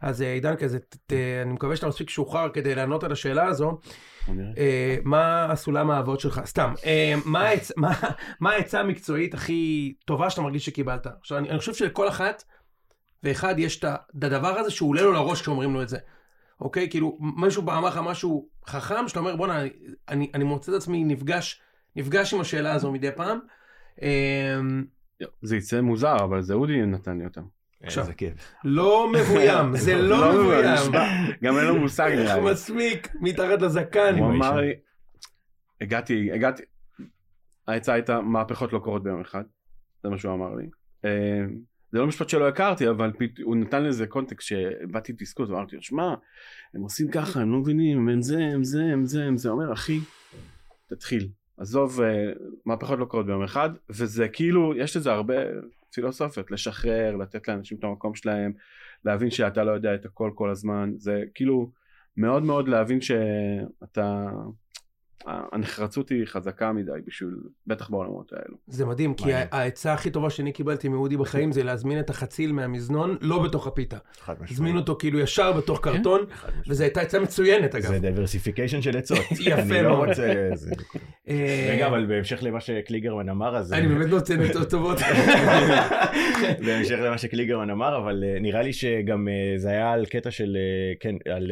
אז 0.00 0.20
עידן 0.20 0.56
כזה, 0.56 0.78
ת- 0.78 0.96
ת- 1.06 1.12
אני 1.42 1.52
מקווה 1.52 1.76
שאתה 1.76 1.88
מספיק 1.88 2.10
שוחרר 2.10 2.48
כדי 2.48 2.74
לענות 2.74 3.04
על 3.04 3.12
השאלה 3.12 3.44
הזו. 3.44 3.78
אה, 4.58 4.96
מה 5.04 5.44
הסולם 5.52 5.90
האהבות 5.90 6.20
שלך? 6.20 6.40
סתם, 6.44 6.74
אה, 6.84 7.14
מה 7.24 7.48
העצ- 7.50 7.72
מה- 7.76 8.00
מה 8.40 8.50
העצה 8.50 8.80
המקצועית 8.80 9.34
הכי 9.34 9.94
טובה 10.04 10.30
שאתה 10.30 10.42
מרגיש 10.42 10.66
שקיבלת? 10.66 11.06
עכשיו, 11.06 11.38
אני, 11.38 11.50
אני 11.50 11.58
חושב 11.58 11.74
שלכל 11.74 12.08
אחת 12.08 12.44
ואחד 13.22 13.54
יש 13.58 13.78
את 13.78 13.84
הדבר 14.24 14.48
הזה 14.58 14.70
שהוא 14.70 14.88
עולה 14.90 15.02
לו 15.02 15.12
לראש 15.12 15.40
כשאומרים 15.40 15.74
לו 15.74 15.82
את 15.82 15.88
זה. 15.88 15.98
אוקיי? 16.60 16.90
כאילו, 16.90 17.18
מישהו 17.36 17.62
אמר 17.62 17.80
לך 17.88 18.00
משהו 18.04 18.48
חכם, 18.66 19.08
שאתה 19.08 19.20
אומר, 19.20 19.36
בואנה, 19.36 19.62
אני, 20.08 20.30
אני 20.34 20.44
מוצא 20.44 20.72
את 20.72 20.76
עצמי 20.76 21.04
נפגש, 21.04 21.60
נפגש 21.96 22.34
עם 22.34 22.40
השאלה 22.40 22.72
הזו 22.72 22.92
מדי 22.92 23.10
פעם. 23.16 23.38
אה, 24.02 24.60
זה 25.42 25.56
יצא 25.56 25.80
מוזר, 25.80 26.16
אבל 26.24 26.42
זה 26.42 26.54
אודי 26.54 26.82
נתן 26.86 27.18
לי 27.18 27.24
אותם. 27.24 27.42
עכשיו. 27.82 28.06
לא 28.64 29.12
מבוים, 29.12 29.76
זה 29.84 30.02
לא 30.02 30.32
מבוים. 30.32 30.64
נשבע. 30.74 31.04
גם 31.44 31.58
אין 31.58 31.66
לו 31.66 31.76
מושג 31.76 32.08
איך 32.10 32.20
נראה 32.20 32.36
לי. 32.36 32.50
מסמיק 32.52 33.14
מתחת 33.20 33.62
לזקן. 33.62 34.18
הוא 34.18 34.30
אמר. 34.30 34.60
לי, 34.60 34.72
הגעתי, 35.80 36.32
הגעתי, 36.32 36.62
העצה 37.68 37.92
הייתה 37.92 38.20
מהפכות 38.20 38.72
לא 38.72 38.78
קורות 38.78 39.02
ביום 39.02 39.20
אחד, 39.20 39.42
זה 40.02 40.08
מה 40.08 40.18
שהוא 40.18 40.34
אמר 40.34 40.54
לי. 40.54 40.68
אה, 41.04 41.44
זה 41.92 41.98
לא 41.98 42.06
משפט 42.06 42.28
שלא 42.28 42.48
הכרתי, 42.48 42.88
אבל 42.88 43.12
הוא 43.42 43.56
נתן 43.56 43.82
לזה 43.82 44.06
קונטקסט 44.06 44.48
שבאתי 44.48 45.12
תסכות 45.12 45.50
ואמרתי 45.50 45.76
לו, 45.76 45.82
שמע, 45.82 46.14
הם 46.74 46.82
עושים 46.82 47.10
ככה, 47.10 47.40
הם 47.40 47.52
לא 47.52 47.58
מבינים, 47.58 48.08
הם 48.08 48.22
זה, 48.22 48.38
הם 48.38 48.64
זה, 48.64 48.82
הם 48.84 49.04
זה, 49.06 49.24
הם 49.24 49.36
זה, 49.36 49.48
הוא 49.48 49.62
אומר, 49.62 49.72
אחי, 49.72 50.00
תתחיל. 50.86 51.28
עזוב, 51.62 52.00
אה, 52.00 52.32
מהפכות 52.66 52.98
לא 52.98 53.04
קורות 53.04 53.26
ביום 53.26 53.42
אחד, 53.42 53.70
וזה 53.90 54.28
כאילו, 54.28 54.74
יש 54.76 54.96
לזה 54.96 55.12
הרבה 55.12 55.34
פילוסופיות, 55.92 56.50
לשחרר, 56.50 57.16
לתת 57.16 57.48
לאנשים 57.48 57.78
את 57.78 57.84
המקום 57.84 58.14
שלהם, 58.14 58.52
להבין 59.04 59.30
שאתה 59.30 59.64
לא 59.64 59.70
יודע 59.70 59.94
את 59.94 60.04
הכל 60.04 60.30
כל 60.34 60.50
הזמן, 60.50 60.92
זה 60.96 61.22
כאילו 61.34 61.70
מאוד 62.16 62.42
מאוד 62.42 62.68
להבין 62.68 63.00
שאתה, 63.00 64.30
הנחרצות 65.26 66.08
היא 66.08 66.26
חזקה 66.26 66.72
מדי 66.72 66.90
בשביל, 67.06 67.36
בטח 67.66 67.90
בעולמות 67.90 68.32
האלו. 68.32 68.56
זה 68.66 68.86
מדהים, 68.86 69.14
כי. 69.14 69.32
העצה 69.34 69.92
הכי 69.92 70.10
טובה 70.10 70.30
שאני 70.30 70.52
קיבלתי 70.52 70.88
מאודי 70.88 71.16
בחיים 71.16 71.52
זה 71.52 71.62
להזמין 71.62 72.00
את 72.00 72.10
החציל 72.10 72.52
מהמזנון, 72.52 73.16
לא 73.20 73.42
בתוך 73.42 73.66
הפיתה. 73.66 73.96
חד 74.20 74.32
משמעית. 74.32 74.50
הזמין 74.50 74.76
אותו 74.76 74.96
כאילו 74.98 75.18
ישר 75.18 75.52
בתוך 75.52 75.80
קרטון, 75.80 76.20
חד 76.32 76.48
משמעית. 76.48 76.68
וזו 76.68 76.84
הייתה 76.84 77.00
עצה 77.00 77.20
מצוינת 77.20 77.74
אגב. 77.74 77.88
זה 77.88 77.98
diversification 77.98 78.82
של 78.82 78.96
עצות. 78.96 79.18
יפה 79.40 79.82
לא 79.82 79.88
מאוד. 79.88 80.08
אה, 81.28 81.70
רגע, 81.72 81.86
אבל 81.86 82.06
בהמשך 82.06 82.38
למה 82.42 82.60
שקליגרמן 82.60 83.28
אמר, 83.28 83.56
אז... 83.56 83.72
אני 83.72 83.88
באמת 83.88 84.06
נותן 84.06 84.40
עצות 84.40 84.70
טובות. 84.70 84.98
בהמשך 86.66 86.98
למה 87.02 87.18
שקליגרמן 87.18 87.70
אמר, 87.70 87.96
אבל 87.96 88.24
אה, 88.26 88.40
נראה 88.40 88.62
לי 88.62 88.72
שגם 88.72 89.28
אה, 89.28 89.58
זה 89.58 89.68
היה 89.68 89.92
על 89.92 90.06
קטע 90.06 90.30
של, 90.30 90.56
כן, 91.00 91.14
על... 91.30 91.50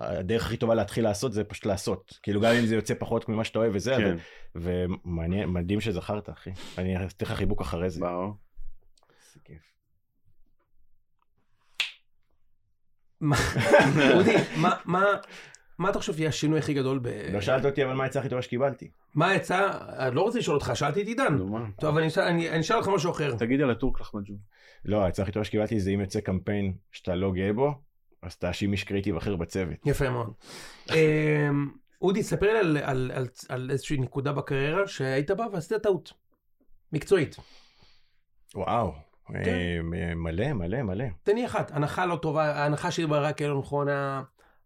הדרך 0.00 0.46
הכי 0.46 0.56
טובה 0.56 0.74
להתחיל 0.74 1.04
לעשות 1.04 1.32
זה 1.32 1.44
פשוט 1.44 1.66
לעשות. 1.66 2.18
כאילו 2.22 2.40
גם 2.40 2.52
אם 2.60 2.66
זה 2.66 2.74
יוצא 2.74 2.94
פחות 2.98 3.28
ממה 3.28 3.44
שאתה 3.44 3.58
אוהב 3.58 3.72
וזה, 3.74 3.94
כן, 3.98 4.16
ומעניין, 4.54 5.48
מדהים 5.48 5.80
שזכרת, 5.80 6.30
אחי. 6.30 6.50
אני 6.78 6.96
אתן 7.06 7.26
לך 7.26 7.32
חיבוק 7.32 7.60
אחרי 7.60 7.90
זה. 7.90 8.00
ברור. 8.00 8.32
איזה 9.10 9.40
כיף. 9.44 9.62
אודי, 14.16 14.34
מה- 14.56 14.76
מה- 14.84 15.04
מה 15.78 15.90
אתה 15.90 15.98
חושב 15.98 16.18
יהיה 16.20 16.28
השינוי 16.28 16.58
הכי 16.58 16.74
גדול 16.74 16.98
ב... 17.02 17.08
לא 17.32 17.40
שאלת 17.40 17.64
אותי 17.64 17.84
אבל 17.84 17.92
מה 17.92 18.02
העצה 18.04 18.18
הכי 18.20 18.28
טובה 18.28 18.42
שקיבלתי. 18.42 18.90
מה 19.14 19.26
העצה? 19.28 19.70
אני 19.98 20.14
לא 20.14 20.22
רוצה 20.22 20.38
לשאול 20.38 20.56
אותך, 20.56 20.70
שאלתי 20.74 21.02
את 21.02 21.06
עידן. 21.06 21.36
טוב, 21.80 21.96
אני 21.96 22.06
אשאל- 22.08 22.22
אני 22.22 22.50
אני 22.50 22.60
אשאל 22.60 22.76
אותך 22.76 22.88
משהו 22.88 23.10
אחר. 23.10 23.36
תגיד 23.36 23.60
על 23.60 23.70
הטורק 23.70 24.00
לחמג'ו. 24.00 24.34
לא, 24.84 25.04
העצה 25.04 25.22
הכי 25.22 25.32
טובה 25.32 25.44
שקיבלתי 25.44 25.80
זה 25.80 25.90
אם 25.90 26.00
יוצא 26.00 26.20
קמפיין 26.20 26.74
שאתה 26.92 27.14
לא 27.14 27.32
גאה 27.32 27.52
בו, 27.52 27.74
אז 28.22 28.36
תאשים 28.36 28.72
איש 28.72 28.84
קריאיטיב 28.84 29.16
אחר 29.16 29.36
בצוות. 29.36 29.76
יפה 29.86 30.10
מאוד. 30.10 30.32
אמ, 30.94 31.70
אודי, 32.02 32.22
ספר 32.22 32.52
לי 32.52 32.58
על- 32.58 32.76
על- 32.76 33.10
על- 33.14 33.28
על 33.48 33.70
איזושהי 33.70 33.96
נקודה 33.98 34.32
בקריירה 34.32 34.86
שהיית 34.88 35.30
בה 35.30 35.46
ועשית 35.52 35.72
טעות. 35.82 36.12
מקצועית. 36.92 37.36
וואו, 38.54 38.92
כן. 39.28 39.34
אה, 39.94 40.14
מלא 40.14 40.52
מלא 40.52 40.82
מלא. 40.82 41.04
תן 41.22 41.34
לי 41.34 41.46
אחת, 41.46 41.70
הנחה 41.74 42.06
לא 42.06 42.16
טובה, 42.16 42.44
ההנחה 42.44 42.90
שהתבררה 42.90 43.32
כלא 43.32 43.58
נכונה, 43.58 44.22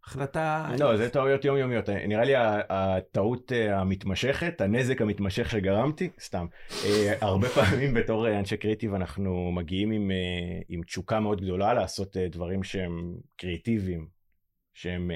החלטה... 0.07 0.69
לא, 0.79 0.97
זה 0.97 1.11
טעויות 1.11 1.45
יומיומיות. 1.45 1.89
נראה 1.89 2.25
לי 2.25 2.33
הטעות 2.69 3.53
אה, 3.53 3.81
המתמשכת, 3.81 4.61
הנזק 4.61 5.03
המתמשך 5.03 5.51
שגרמתי, 5.51 6.11
סתם. 6.21 6.47
אה, 6.85 7.15
הרבה 7.21 7.49
פעמים 7.57 7.95
בתור 7.95 8.27
אה, 8.27 8.39
אנשי 8.39 8.57
קריאיטיב 8.57 8.95
אנחנו 8.95 9.53
מגיעים 9.53 9.91
עם, 9.91 10.11
עם 10.69 10.83
תשוקה 10.83 11.21
מאוד 11.21 11.41
גדולה 11.41 11.75
לעשות 11.75 12.17
דברים 12.17 12.63
שהם 12.63 13.15
קריאיטיביים, 13.37 14.07
שהם... 14.75 15.11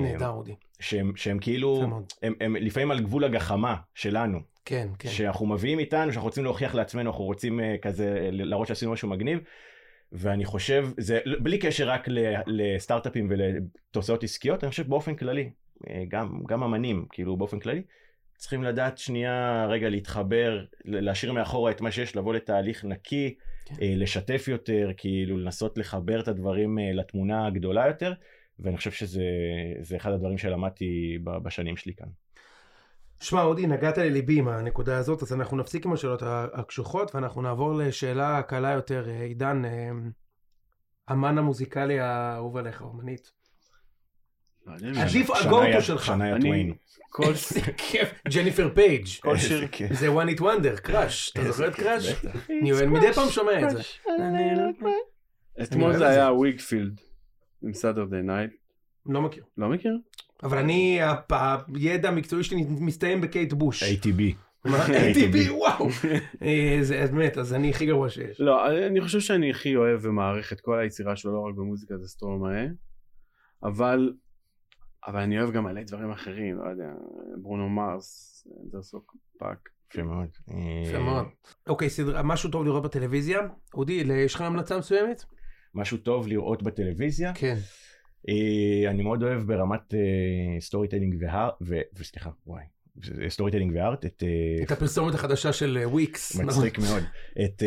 נהדר, 0.00 0.28
אודי. 0.28 0.54
שהם, 0.80 1.12
שהם 1.16 1.38
כאילו. 1.38 2.02
הם, 2.22 2.34
הם 2.40 2.56
לפעמים 2.56 2.90
על 2.90 3.00
גבול 3.00 3.24
הגחמה 3.24 3.76
שלנו, 3.94 4.38
כן, 4.64 4.88
כן. 4.98 5.08
שאנחנו 5.08 5.46
מביאים 5.46 5.78
איתנו, 5.78 6.12
שאנחנו 6.12 6.28
רוצים 6.28 6.44
להוכיח 6.44 6.74
לעצמנו, 6.74 7.10
אנחנו 7.10 7.24
רוצים 7.24 7.60
כזה 7.82 8.28
להראות 8.32 8.68
שעשינו 8.68 8.92
משהו 8.92 9.08
מגניב, 9.08 9.38
ואני 10.12 10.44
חושב, 10.44 10.88
זה 10.98 11.18
בלי 11.42 11.58
קשר 11.58 11.88
רק 11.88 12.08
לסטארט-אפים 12.46 13.26
ולתוצאות 13.30 14.24
עסקיות, 14.24 14.64
אני 14.64 14.70
חושב 14.70 14.88
באופן 14.88 15.14
כללי, 15.14 15.50
אה, 15.88 16.02
גם, 16.08 16.42
גם 16.48 16.62
אמנים, 16.62 17.06
כאילו 17.10 17.36
באופן 17.36 17.58
כללי, 17.58 17.82
צריכים 18.36 18.62
לדעת 18.62 18.98
שנייה 18.98 19.66
רגע 19.68 19.88
להתחבר, 19.88 20.64
להשאיר 20.84 21.32
מאחורה 21.32 21.70
את 21.70 21.80
מה 21.80 21.90
שיש, 21.90 22.16
לבוא 22.16 22.34
לתהליך 22.34 22.84
נקי, 22.84 23.34
כן. 23.64 23.74
אה, 23.82 23.92
לשתף 23.96 24.48
יותר, 24.48 24.90
כאילו 24.96 25.38
לנסות 25.38 25.78
לחבר 25.78 26.20
את 26.20 26.28
הדברים 26.28 26.78
אה, 26.78 26.92
לתמונה 26.92 27.46
הגדולה 27.46 27.86
יותר, 27.86 28.12
ואני 28.58 28.76
חושב 28.76 28.90
שזה 28.90 29.24
זה 29.80 29.96
אחד 29.96 30.12
הדברים 30.12 30.38
שלמדתי 30.38 31.18
בשנים 31.24 31.76
שלי 31.76 31.94
כאן. 31.94 32.08
שמע, 33.22 33.42
אודי, 33.42 33.66
נגעת 33.66 33.98
לליבי 33.98 34.38
עם 34.38 34.48
הנקודה 34.48 34.98
הזאת, 34.98 35.22
אז 35.22 35.32
אנחנו 35.32 35.56
נפסיק 35.56 35.86
עם 35.86 35.92
השאלות 35.92 36.22
הקשוחות, 36.26 37.14
ואנחנו 37.14 37.42
נעבור 37.42 37.74
לשאלה 37.74 38.42
קלה 38.42 38.70
יותר. 38.70 39.04
אה, 39.08 39.22
עידן, 39.22 39.64
אה, 39.64 39.90
האמן 41.12 41.38
המוזיקלי 41.38 42.00
האהוב 42.00 42.56
עליך, 42.56 42.82
אומנית. 42.82 43.32
עדיף 45.00 45.30
ה 45.30 45.39
go-to 45.39 45.82
שלך. 45.82 46.04
שניה 46.04 46.34
אני- 46.36 46.44
טוויין. 46.44 46.74
כל 47.10 47.32
כיף, 47.90 48.08
ג'ניפר 48.34 48.70
פייג'. 48.74 49.06
כל 49.22 49.36
שיר- 49.36 49.68
כיף. 49.72 49.92
זה 49.92 50.08
one 50.08 50.36
hit 50.36 50.40
wonder, 50.40 50.80
קראש. 50.82 51.30
אתה 51.32 51.52
זוכר 51.52 51.68
את 51.68 51.74
קראש? 51.74 52.24
אני 52.50 52.86
מדי 52.86 53.12
פעם 53.12 53.28
שומע 53.30 53.62
את 53.64 53.70
זה. 53.70 53.78
אני 54.18 54.54
לא- 54.56 54.90
אתמול 55.62 55.96
זה. 55.96 56.08
היה 56.08 56.32
וויגפילד 56.32 57.00
עם 57.62 57.74
סאטרדי 57.74 58.22
נייט. 58.22 58.50
לא 59.06 59.22
מכיר. 59.22 59.44
לא 59.58 59.68
מכיר? 59.68 59.98
אבל 60.42 60.58
אני, 60.58 61.00
הידע 61.74 62.08
המקצועי 62.08 62.44
שלי 62.44 62.64
מסתיים 62.68 63.20
בקייט 63.20 63.52
בוש. 63.52 63.82
ATB. 63.82 64.22
מה? 64.64 64.86
ATB, 64.86 65.50
וואו. 65.50 65.88
אה, 66.42 66.78
זה 66.82 67.06
באמת, 67.12 67.38
אז 67.38 67.54
אני 67.54 67.70
הכי 67.70 67.86
גרוע 67.86 68.08
שיש. 68.08 68.40
לא, 68.40 68.86
אני 68.86 69.00
חושב 69.00 69.20
שאני 69.20 69.50
הכי 69.50 69.76
אוהב 69.76 70.00
ומעריך 70.02 70.52
את 70.52 70.60
כל 70.60 70.78
היצירה 70.78 71.16
שלו, 71.16 71.32
לא 71.32 71.40
רק 71.48 71.54
במוזיקה 71.54 71.98
זה 71.98 72.08
סטרומאה, 72.08 72.66
אבל, 73.62 74.12
אבל 75.06 75.20
אני 75.20 75.40
אוהב 75.40 75.52
גם 75.52 75.64
מלא 75.64 75.82
דברים 75.82 76.10
אחרים, 76.10 76.56
לא 76.56 76.70
יודע, 76.70 76.92
ברונו 77.42 77.68
מרס, 77.68 78.46
אנדרסון 78.64 79.16
פאק. 79.38 79.68
יפה 79.94 80.02
מאוד. 80.02 80.28
יפה 80.86 80.96
אה, 80.96 81.02
מאוד. 81.02 81.26
אוקיי, 81.66 81.90
סדרה, 81.90 82.22
משהו 82.22 82.50
טוב 82.50 82.64
לראות 82.64 82.82
בטלוויזיה? 82.82 83.40
אודי, 83.74 83.92
יש 83.92 84.34
לך 84.34 84.40
המלצה 84.40 84.78
מסוימת? 84.78 85.24
משהו 85.74 85.98
טוב 85.98 86.28
לראות 86.28 86.62
בטלוויזיה. 86.62 87.32
כן. 87.34 87.56
אה, 88.28 88.90
אני 88.90 89.02
מאוד 89.02 89.22
אוהב 89.22 89.42
ברמת 89.42 89.94
storytelling 90.60 90.88
ו 90.88 91.16
art, 91.20 91.54
וסליחה, 91.94 92.30
וואי, 92.46 92.64
storytelling 93.28 93.50
ו 93.50 93.72
art, 93.76 94.04
את 94.06 94.22
אה, 94.22 94.64
את 94.64 94.70
הפרסומת 94.70 95.14
החדשה 95.14 95.52
של 95.52 95.78
אה, 95.80 95.88
וויקס. 95.88 96.36
מצחיק 96.36 96.78
מאוד, 96.78 97.02
את 97.44 97.62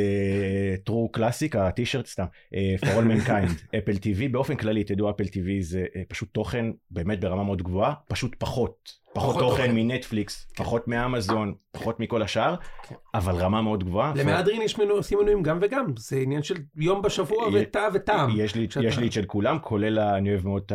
טרו 0.84 1.09
קלאסיק, 1.11 1.55
הטישרט 1.55 2.05
סתם, 2.05 2.26
אה, 2.55 2.76
for 2.82 2.86
all 2.86 3.28
mankind, 3.28 3.49
Apple 3.77 3.91
TV, 3.91 4.32
באופן 4.32 4.55
כללי 4.55 4.84
תדעו 4.84 5.09
Apple 5.09 5.23
TV 5.23 5.49
זה 5.61 5.86
אה, 5.95 6.01
פשוט 6.07 6.30
תוכן 6.34 6.65
באמת 6.91 7.19
ברמה 7.19 7.43
מאוד 7.43 7.61
גבוהה, 7.61 7.93
פשוט 8.07 8.36
פחות, 8.39 8.91
פחות 9.13 9.39
תוכן. 9.39 9.76
מנטפליקס, 9.76 10.47
פחות 10.57 10.88
מאמזון, 10.88 11.53
פחות 11.71 11.99
מכל 11.99 12.21
השאר, 12.21 12.55
כן. 12.84 12.95
אבל 13.13 13.36
רמה 13.36 13.61
מאוד 13.61 13.84
גבוהה. 13.84 14.13
למהדרין 14.15 14.61
יש 14.61 14.80
עושים 14.80 15.19
מנויים 15.19 15.43
גם 15.43 15.59
וגם, 15.61 15.86
זה 15.97 16.17
עניין 16.17 16.43
של 16.43 16.55
יום 16.76 17.01
בשבוע 17.01 17.47
ותא 17.53 17.89
וטעם. 17.93 18.30
יש 18.39 18.55
לי, 18.55 18.67
את 19.05 19.11
של 19.11 19.26
כולם, 19.26 19.59
כולל 19.59 19.99
אני 19.99 20.30
אוהב 20.30 20.45
מאוד 20.45 20.71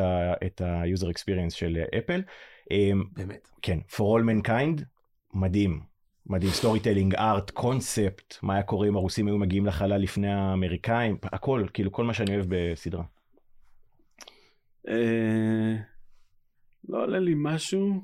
את 0.47 0.61
ה-user 0.61 1.07
experience 1.07 1.55
של 1.55 1.79
אפל. 1.99 2.23
אמ, 2.71 3.03
באמת. 3.17 3.49
כן, 3.63 3.79
for 3.91 3.99
all 4.01 4.47
mankind, 4.47 4.83
מדהים. 5.35 5.81
מדהים, 6.27 6.53
storytelling, 6.53 7.15
art, 7.15 7.51
קונספט, 7.51 8.35
מה 8.43 8.55
היה 8.55 8.63
קורה 8.63 8.89
אם 8.89 8.97
הרוסים 8.97 9.27
היו 9.27 9.39
מגיעים 9.39 9.67
לחלל 9.67 9.97
לפני 10.01 10.33
האמריקאים, 10.33 11.17
הכל, 11.23 11.65
כאילו 11.75 11.93
כל 11.93 12.05
מה 12.05 12.15
שאני 12.15 12.35
אוהב 12.37 12.47
בסדרה. 12.49 13.05
אה, 14.89 15.75
לא 16.89 17.03
עולה 17.03 17.19
לי 17.19 17.35
משהו. 17.37 18.03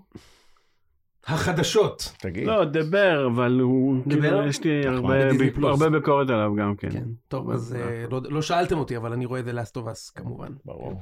החדשות. 1.27 2.13
תגיד. 2.19 2.47
לא, 2.47 2.65
דבר, 2.65 3.27
אבל 3.35 3.61
הוא, 3.61 4.03
דבר? 4.07 4.21
כאילו, 4.21 4.47
יש 4.47 4.65
לי 4.65 4.81
נחמד. 4.81 5.17
הרבה 5.65 5.91
ביקורת 5.91 6.31
עליו 6.31 6.55
גם 6.59 6.77
כן. 6.77 6.91
כן. 6.91 7.05
טוב, 7.29 7.51
אז 7.51 7.75
אה, 7.75 8.05
לא- 8.11 8.21
לא 8.25 8.43
שאלתם 8.43 8.79
אותי, 8.79 8.97
אבל 8.97 9.13
אני 9.13 9.27
רואה 9.27 9.41
את 9.41 9.45
זה 9.45 9.61
אס 9.93 10.11
כמובן. 10.11 10.53
ברור. 10.65 11.01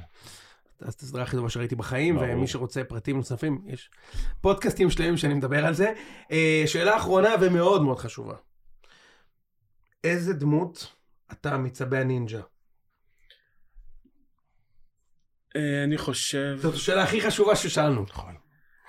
הסדרה 0.81 1.23
הכי 1.23 1.35
טובה 1.35 1.49
שראיתי 1.49 1.75
בחיים, 1.75 2.15
ברור. 2.15 2.29
ומי 2.29 2.47
שרוצה 2.47 2.83
פרטים 2.83 3.17
נוספים, 3.17 3.61
יש 3.67 3.89
פודקאסטים 4.41 4.89
שלמים 4.89 5.17
שאני 5.17 5.33
מדבר 5.33 5.65
על 5.65 5.73
זה. 5.73 5.93
אה, 6.31 6.63
שאלה 6.65 6.97
אחרונה 6.97 7.29
ומאוד 7.41 7.81
מאוד 7.81 7.99
חשובה. 7.99 8.35
איזה 10.03 10.33
דמות 10.33 10.93
אתה 11.31 11.57
מצבי 11.57 11.97
הנינג'ה? 11.97 12.41
אה, 15.55 15.83
אני 15.83 15.97
חושב... 15.97 16.57
זאת 16.59 16.73
השאלה 16.73 17.03
הכי 17.03 17.21
חשובה 17.21 17.55
ששאלנו. 17.55 18.03
נכון. 18.03 18.35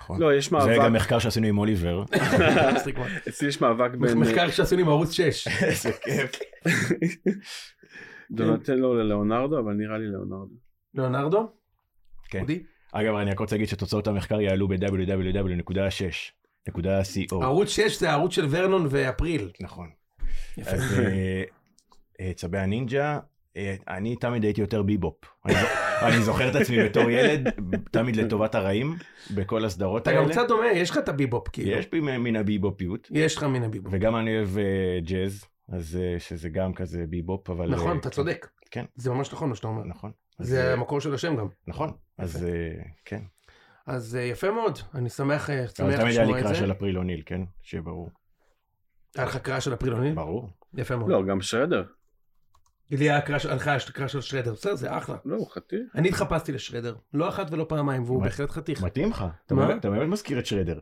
נכון. 0.07 0.21
לא, 0.21 0.33
יש 0.33 0.49
זה 0.49 0.55
מאבק, 0.55 0.77
גם 0.77 0.93
מחקר 0.93 1.19
שעשינו 1.19 1.47
עם 1.47 1.57
אוליבר. 1.57 2.03
אצלי 3.27 3.47
יש 3.47 3.61
מאבק 3.61 3.91
בין 3.95 4.17
מחקר 4.23 4.49
שעשינו 4.49 4.81
עם 4.81 4.89
ערוץ 4.89 5.11
6. 5.11 5.47
איזה 5.63 5.91
כיף. 5.91 6.39
דונטלו 8.31 8.95
ללאונרדו, 8.95 9.59
אבל 9.59 9.73
נראה 9.73 9.97
לי 9.97 10.07
לאונרדו. 10.07 10.55
ליאונרדו? 10.93 11.56
כן. 12.29 12.41
אודי? 12.41 12.63
אגב, 12.91 13.15
אני 13.15 13.31
רק 13.31 13.39
רוצה 13.39 13.55
להגיד 13.55 13.69
שתוצאות 13.69 14.07
המחקר 14.07 14.41
יעלו 14.41 14.67
ב-www.6.co. 14.67 17.43
ערוץ 17.43 17.69
6 17.69 17.99
זה 17.99 18.09
הערוץ 18.09 18.33
של 18.33 18.45
ורנון 18.49 18.87
ואפריל. 18.89 19.51
נכון. 19.59 19.89
יפה. 20.57 20.71
אז 20.71 20.99
אה, 20.99 21.43
אה, 22.21 22.31
צבי 22.35 22.57
הנינג'ה, 22.57 23.19
אה, 23.57 23.75
אני 23.87 24.15
תמיד 24.15 24.43
הייתי 24.43 24.61
יותר 24.61 24.81
ביבופ. 24.83 25.15
אני 25.45 25.53
זו- 25.53 25.67
אני 26.07 26.21
זוכר 26.21 26.49
את 26.49 26.55
עצמי 26.55 26.83
בתור 26.83 27.09
ילד, 27.09 27.47
תמיד 27.91 28.15
לטובת 28.15 28.55
הרעים, 28.55 28.95
בכל 29.35 29.65
הסדרות 29.65 30.01
אתה 30.01 30.11
האלה. 30.11 30.23
גם 30.23 30.29
קצת 30.31 30.47
דומה, 30.47 30.71
יש 30.71 30.89
לך 30.89 30.97
את 30.97 31.09
הביבופ 31.09 31.47
כאילו. 31.47 31.71
יש 31.71 31.89
בי 31.91 31.99
מן 31.99 32.35
הביבופיות, 32.35 33.07
יש 33.11 33.37
לך 33.37 33.43
מן 33.43 33.63
הביבופ. 33.63 33.93
וגם 33.95 34.15
אני 34.15 34.35
אוהב 34.37 34.49
ג'אז, 35.03 35.45
אז 35.69 35.99
שזה 36.19 36.49
גם 36.49 36.73
כזה 36.73 37.05
ביבופ, 37.09 37.49
אבל... 37.49 37.69
נכון, 37.69 37.97
אתה 37.97 38.09
צודק. 38.09 38.47
כן. 38.71 38.85
זה 38.95 39.11
ממש 39.11 39.33
נכון 39.33 39.49
מה 39.49 39.55
שאתה 39.55 39.67
אומר. 39.67 39.83
נכון. 39.83 40.11
אז, 40.39 40.47
זה 40.47 40.67
אה, 40.67 40.73
המקור 40.73 40.99
של 41.01 41.13
השם 41.13 41.35
גם. 41.35 41.47
נכון, 41.67 41.91
אז 42.17 42.35
יפה. 42.35 42.45
אה, 42.45 42.83
כן. 43.05 43.21
אז 43.85 44.15
אה, 44.15 44.21
יפה 44.21 44.51
מאוד, 44.51 44.79
אני 44.95 45.09
שמח 45.09 45.49
אה, 45.49 45.59
אבל 45.59 45.67
שמח 45.67 45.75
תמיד 45.75 45.99
היה 45.99 46.03
לי 46.03 46.09
לשמוע 46.11 46.37
את 46.39 46.43
קרא 46.43 46.53
זה. 46.53 46.59
של 46.59 46.71
אפריל 46.71 46.97
אוניל, 46.97 47.21
כן? 47.25 47.41
שיהיה 47.61 47.81
ברור. 47.81 48.09
היה 49.15 49.25
לך 49.25 49.37
קרא 49.37 49.59
של 49.59 49.73
אפרילוני? 49.73 50.13
ברור. 50.13 50.49
יפה 50.73 50.95
מאוד. 50.95 51.09
לא, 51.11 51.23
גם 51.25 51.41
שרדר. 51.41 51.83
לי 52.91 53.09
היה 53.09 53.21
קרא 53.21 53.37
של, 53.37 53.53
לך 53.55 53.71
יש 53.75 53.89
קרא 53.89 54.07
של 54.07 54.21
שרדר, 54.21 54.53
בסדר, 54.53 54.75
זה 54.75 54.97
אחלה. 54.97 55.15
לא, 55.25 55.35
הוא 55.35 55.51
חתיך. 55.51 55.79
אני 55.95 56.09
התחפשתי 56.09 56.51
לשרדר, 56.51 56.95
לא 57.13 57.29
אחת 57.29 57.51
ולא 57.51 57.65
פעמיים, 57.69 58.03
והוא? 58.03 58.23
בהחלט 58.23 58.49
חתיך. 58.49 58.83
מתאים 58.83 59.09
לך. 59.09 59.25
אתה? 59.45 59.55
באמת- 59.55 59.85
מזכיר 59.85 60.39
את 60.39 60.45
שרדר. 60.45 60.79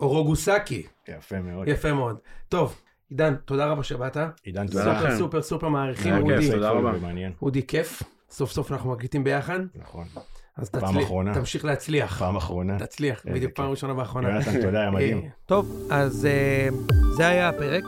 אורוגוסקי, 0.00 0.86
יפה 1.08 1.40
מאוד. 1.40 1.68
יפה 1.68 1.92
מאוד. 1.92 2.18
טוב, 2.48 2.82
עידן, 3.10 3.34
תודה 3.34 3.66
רבה 3.66 3.82
שבאת. 3.82 4.16
עידן, 4.42 4.66
תודה. 4.66 4.92
לכם. 4.92 5.00
סופר 5.00 5.18
סופר 5.18 5.42
סופר 5.42 5.68
מעריכים, 5.68 6.14
אודי. 6.16 6.50
תודה 6.50 6.70
רבה. 6.70 6.92
אודי, 7.42 7.66
כיף. 7.66 8.02
סוף 8.32 8.52
סוף 8.52 8.72
אנחנו 8.72 8.90
מקליטים 8.92 9.24
ביחד, 9.24 9.58
נכון. 9.74 10.06
אז 10.56 10.70
תצליח. 10.70 11.08
תמשיך 11.34 11.64
להצליח. 11.64 12.18
פעם 12.18 12.36
אחרונה. 12.36 12.78
תצליח, 12.78 13.22
בדיוק. 13.24 13.52
פעם 13.54 13.70
ראשונה 13.70 13.98
ואחרונה. 13.98 14.30
יונתן, 14.30 14.62
תודה, 14.62 14.80
היה 14.80 14.90
מדהים. 14.90 15.18
אה, 15.18 15.28
טוב, 15.46 15.88
אז 15.90 16.26
אה, 16.26 16.68
זה 17.16 17.26
היה 17.26 17.48
הפרק. 17.48 17.84